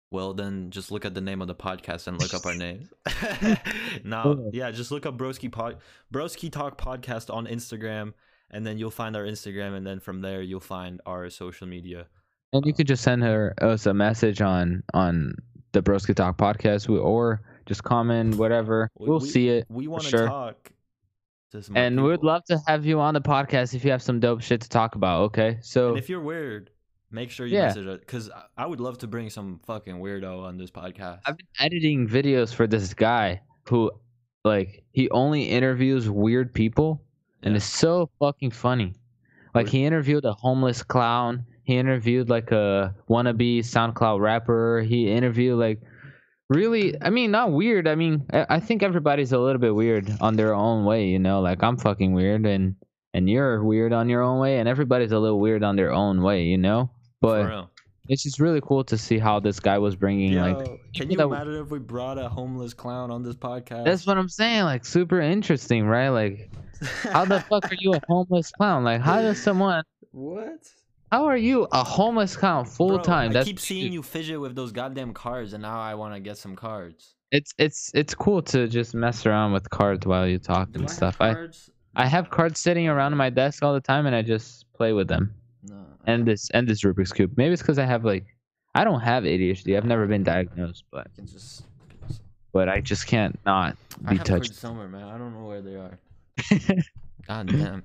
well 0.09 0.34
then 0.34 0.72
just 0.72 0.89
look 0.89 1.03
at 1.05 1.13
the 1.13 1.22
name 1.22 1.41
of 1.41 1.47
the 1.47 1.55
podcast 1.55 2.07
and 2.07 2.20
look 2.20 2.34
up 2.34 2.45
our 2.45 2.55
names. 2.55 2.88
no, 4.03 4.22
Oh. 4.26 4.49
yeah, 4.53 4.72
just 4.72 4.89
look 4.89 5.05
up 5.05 5.15
Broski 5.18 5.51
Pod 5.51 5.78
Broski 6.11 6.51
Talk 6.51 6.78
Podcast 6.82 7.32
on 7.32 7.45
Instagram 7.45 8.13
and 8.52 8.66
then 8.66 8.78
you'll 8.78 8.91
find 8.91 9.16
our 9.16 9.24
Instagram 9.24 9.76
and 9.76 9.86
then 9.86 10.00
from 10.00 10.22
there 10.22 10.41
you'll 10.41 10.60
find 10.60 11.02
our 11.06 11.30
social 11.30 11.68
media. 11.68 12.08
And 12.54 12.66
you 12.66 12.74
could 12.74 12.88
just 12.88 13.04
send 13.04 13.24
her 13.24 13.54
us 13.62 13.86
a 13.86 13.93
message 13.93 14.41
on 14.41 14.84
on 14.93 15.36
the 15.74 15.82
Broski 15.84 16.16
Talk 16.16 16.38
podcast, 16.38 16.88
we- 16.88 16.98
or 16.98 17.41
just 17.66 17.84
comment 17.84 18.36
whatever. 18.36 18.89
We- 18.98 19.10
We'll 19.10 19.20
we- 19.20 19.28
see 19.28 19.50
it. 19.50 19.66
We 19.70 19.88
want 19.88 20.04
to 20.04 20.10
sure. 20.10 20.28
talk 20.28 20.72
to 21.52 21.62
some 21.62 21.76
And 21.78 22.02
we'd 22.04 22.24
love 22.24 22.43
to 22.45 22.58
have 22.68 22.86
you 22.86 23.00
on 23.02 23.14
the 23.14 23.22
podcast 23.22 23.74
if 23.74 23.84
you 23.86 23.91
have 23.91 24.02
some 24.02 24.20
dope 24.20 24.41
shit 24.41 24.62
to 24.62 24.70
talk 24.70 24.95
about. 24.95 25.24
Okay, 25.24 25.58
so 25.62 25.89
And 25.89 25.98
if 25.98 26.10
you're 26.10 26.22
weird, 26.22 26.72
make 27.12 27.30
sure 27.32 27.45
you 27.45 27.56
Yeah. 27.58 27.68
message 27.68 27.88
us 27.88 28.00
because 28.00 28.30
I 28.58 28.66
would 28.66 28.80
love 28.80 28.98
to 29.00 29.08
bring 29.08 29.30
some 29.30 29.60
fucking 29.66 29.95
weirdo 29.95 30.41
on 30.43 30.58
this 30.58 30.72
podcast. 30.72 31.20
I've 31.26 31.38
been 31.38 31.48
editing 31.60 32.08
videos 32.08 32.54
for 32.54 32.66
this 32.68 32.93
guy 32.93 33.41
who, 33.70 33.91
like, 34.45 34.84
he 34.93 35.10
only 35.10 35.43
interviews 35.50 36.10
weird 36.10 36.54
people, 36.54 37.04
and 37.44 37.54
Yeah. 37.54 37.58
it's 37.58 37.66
so 37.66 38.10
fucking 38.20 38.52
funny. 38.52 38.94
Like, 39.56 39.68
he 39.68 39.86
interviewed 39.86 40.26
a 40.26 40.34
homeless 40.34 40.84
clown. 40.84 41.46
He 41.64 41.78
interviewed 41.78 42.30
like 42.30 42.52
a 42.52 42.94
wannabe 43.10 43.60
SoundCloud 43.60 44.20
rapper. 44.20 44.82
He 44.88 45.10
interviewed 45.12 45.58
like 45.60 45.80
really, 46.50 46.96
I 47.02 47.10
mean, 47.10 47.32
not 47.32 47.52
weird. 47.52 47.88
I 47.88 47.96
mean, 47.96 48.26
I, 48.32 48.46
I 48.50 48.60
think 48.60 48.84
everybody's 48.84 49.32
a 49.34 49.38
little 49.40 49.60
bit 49.60 49.76
weird 49.76 50.10
on 50.22 50.36
their 50.36 50.54
own 50.54 50.86
way. 50.86 51.08
You 51.08 51.20
know, 51.20 51.42
like 51.42 51.64
I'm 51.64 51.76
fucking 51.78 52.14
weird, 52.14 52.46
and 52.46 52.76
and 53.14 53.30
you're 53.30 53.64
weird 53.64 53.94
on 53.94 54.08
your 54.10 54.22
own 54.22 54.40
way, 54.40 54.60
and 54.60 54.70
everybody's 54.70 55.12
a 55.12 55.20
little 55.20 55.40
weird 55.40 55.64
on 55.64 55.76
their 55.76 55.92
own 55.92 56.22
way. 56.22 56.44
You 56.44 56.58
know, 56.58 56.90
but 57.20 57.68
it's 58.08 58.24
just 58.24 58.40
really 58.40 58.62
cool 58.62 58.84
to 58.86 58.98
see 58.98 59.18
how 59.18 59.40
this 59.40 59.60
guy 59.60 59.78
was 59.78 59.96
bringing 59.96 60.36
like 60.36 60.58
can 60.94 61.10
you 61.12 61.18
that- 61.18 61.26
imagine 61.26 61.56
if 61.56 61.70
we 61.70 61.80
brought 61.80 62.18
a 62.18 62.30
homeless 62.30 62.74
clown 62.74 63.12
on 63.12 63.24
this 63.24 63.36
podcast? 63.36 63.84
That's 63.84 64.06
what 64.08 64.18
I'm 64.18 64.30
saying. 64.30 64.64
Like 64.64 64.86
super 64.86 65.20
interesting, 65.20 65.86
right? 65.86 66.10
Like 66.10 66.50
how 67.03 67.25
the 67.25 67.39
fuck 67.41 67.71
are 67.71 67.75
you 67.80 67.93
a 67.93 68.01
homeless 68.07 68.51
clown? 68.51 68.84
Like 68.84 69.01
how 69.01 69.21
does 69.21 69.41
someone 69.41 69.84
what? 70.11 70.67
how 71.11 71.25
are 71.25 71.38
you 71.38 71.67
a 71.71 71.84
homeless 71.84 72.36
clown 72.36 72.65
full 72.65 72.89
Bro, 72.95 73.03
time? 73.03 73.30
I 73.32 73.34
That's 73.34 73.47
keep 73.47 73.59
seeing 73.59 73.93
you 73.93 74.03
fidget 74.03 74.39
with 74.39 74.55
those 74.55 74.71
goddamn 74.71 75.13
cards, 75.13 75.53
and 75.53 75.61
now 75.61 75.80
I 75.80 75.95
want 75.95 76.13
to 76.13 76.19
get 76.19 76.38
some 76.38 76.55
cards. 76.55 77.15
it's 77.32 77.53
it's 77.57 77.91
it's 77.93 78.13
cool 78.15 78.41
to 78.43 78.67
just 78.67 78.93
mess 78.95 79.25
around 79.25 79.53
with 79.53 79.69
cards 79.69 80.05
while 80.05 80.28
you 80.28 80.39
talk 80.39 80.71
Do 80.71 80.80
and 80.80 80.89
I 80.89 80.91
stuff. 80.91 81.17
I 81.19 81.34
cards? 81.34 81.69
I 81.95 82.05
have 82.05 82.30
cards 82.30 82.59
sitting 82.59 82.88
around 82.88 83.11
on 83.13 83.17
my 83.17 83.30
desk 83.30 83.63
all 83.63 83.73
the 83.73 83.82
time 83.82 84.05
and 84.05 84.15
I 84.15 84.21
just 84.21 84.65
play 84.73 84.93
with 84.93 85.07
them. 85.07 85.34
No. 85.63 85.75
And 86.05 86.25
this 86.28 86.49
and 86.51 86.67
this 86.67 86.84
Rubik's 86.84 87.11
cube. 87.11 87.34
Maybe 87.38 87.53
it's 87.53 87.61
because 87.61 87.80
I 87.80 87.86
have 87.86 88.05
like 88.05 88.25
I 88.75 88.84
don't 88.84 88.99
have 89.01 89.23
ADHD. 89.23 89.75
I've 89.75 89.86
never 89.86 90.05
been 90.07 90.23
diagnosed, 90.23 90.84
but 90.91 91.07
I 91.07 91.09
can 91.15 91.25
just. 91.28 91.63
but 92.53 92.69
I 92.69 92.80
just 92.82 93.07
can't 93.07 93.38
not 93.45 93.75
be 94.01 94.05
I 94.05 94.09
be 94.11 94.17
have 94.17 94.25
touched. 94.28 94.49
cards 94.51 94.59
somewhere, 94.59 94.88
man. 94.88 95.03
I 95.03 95.17
don't 95.17 95.34
know 95.34 95.45
where 95.47 95.61
they 95.61 95.75
are. 95.75 95.97
God 97.28 97.48
damn, 97.48 97.58
man. 97.58 97.84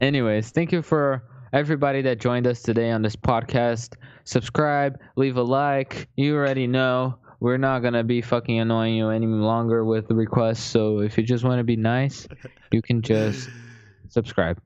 Anyways, 0.00 0.50
thank 0.50 0.72
you 0.72 0.82
for 0.82 1.24
everybody 1.52 2.02
that 2.02 2.20
joined 2.20 2.46
us 2.46 2.62
today 2.62 2.90
on 2.90 3.02
this 3.02 3.16
podcast. 3.16 3.94
Subscribe, 4.24 5.00
leave 5.16 5.36
a 5.36 5.42
like. 5.42 6.08
You 6.16 6.36
already 6.36 6.66
know 6.66 7.18
we're 7.40 7.56
not 7.56 7.80
gonna 7.80 8.04
be 8.04 8.20
fucking 8.20 8.58
annoying 8.58 8.94
you 8.94 9.10
any 9.10 9.26
longer 9.26 9.84
with 9.84 10.08
the 10.08 10.14
requests. 10.14 10.64
So 10.64 11.00
if 11.00 11.16
you 11.16 11.24
just 11.24 11.44
want 11.44 11.58
to 11.58 11.64
be 11.64 11.76
nice, 11.76 12.26
you 12.72 12.82
can 12.82 13.02
just 13.02 13.48
subscribe. 14.08 14.60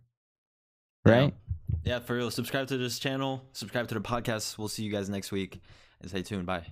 Right? 1.04 1.34
Yeah, 1.84 1.98
for 2.00 2.16
real. 2.16 2.30
Subscribe 2.30 2.68
to 2.68 2.76
this 2.76 2.98
channel. 2.98 3.42
Subscribe 3.52 3.88
to 3.88 3.94
the 3.94 4.00
podcast. 4.00 4.58
We'll 4.58 4.68
see 4.68 4.84
you 4.84 4.92
guys 4.92 5.08
next 5.08 5.32
week. 5.32 5.60
And 6.00 6.10
stay 6.10 6.22
tuned. 6.22 6.46
Bye. 6.46 6.66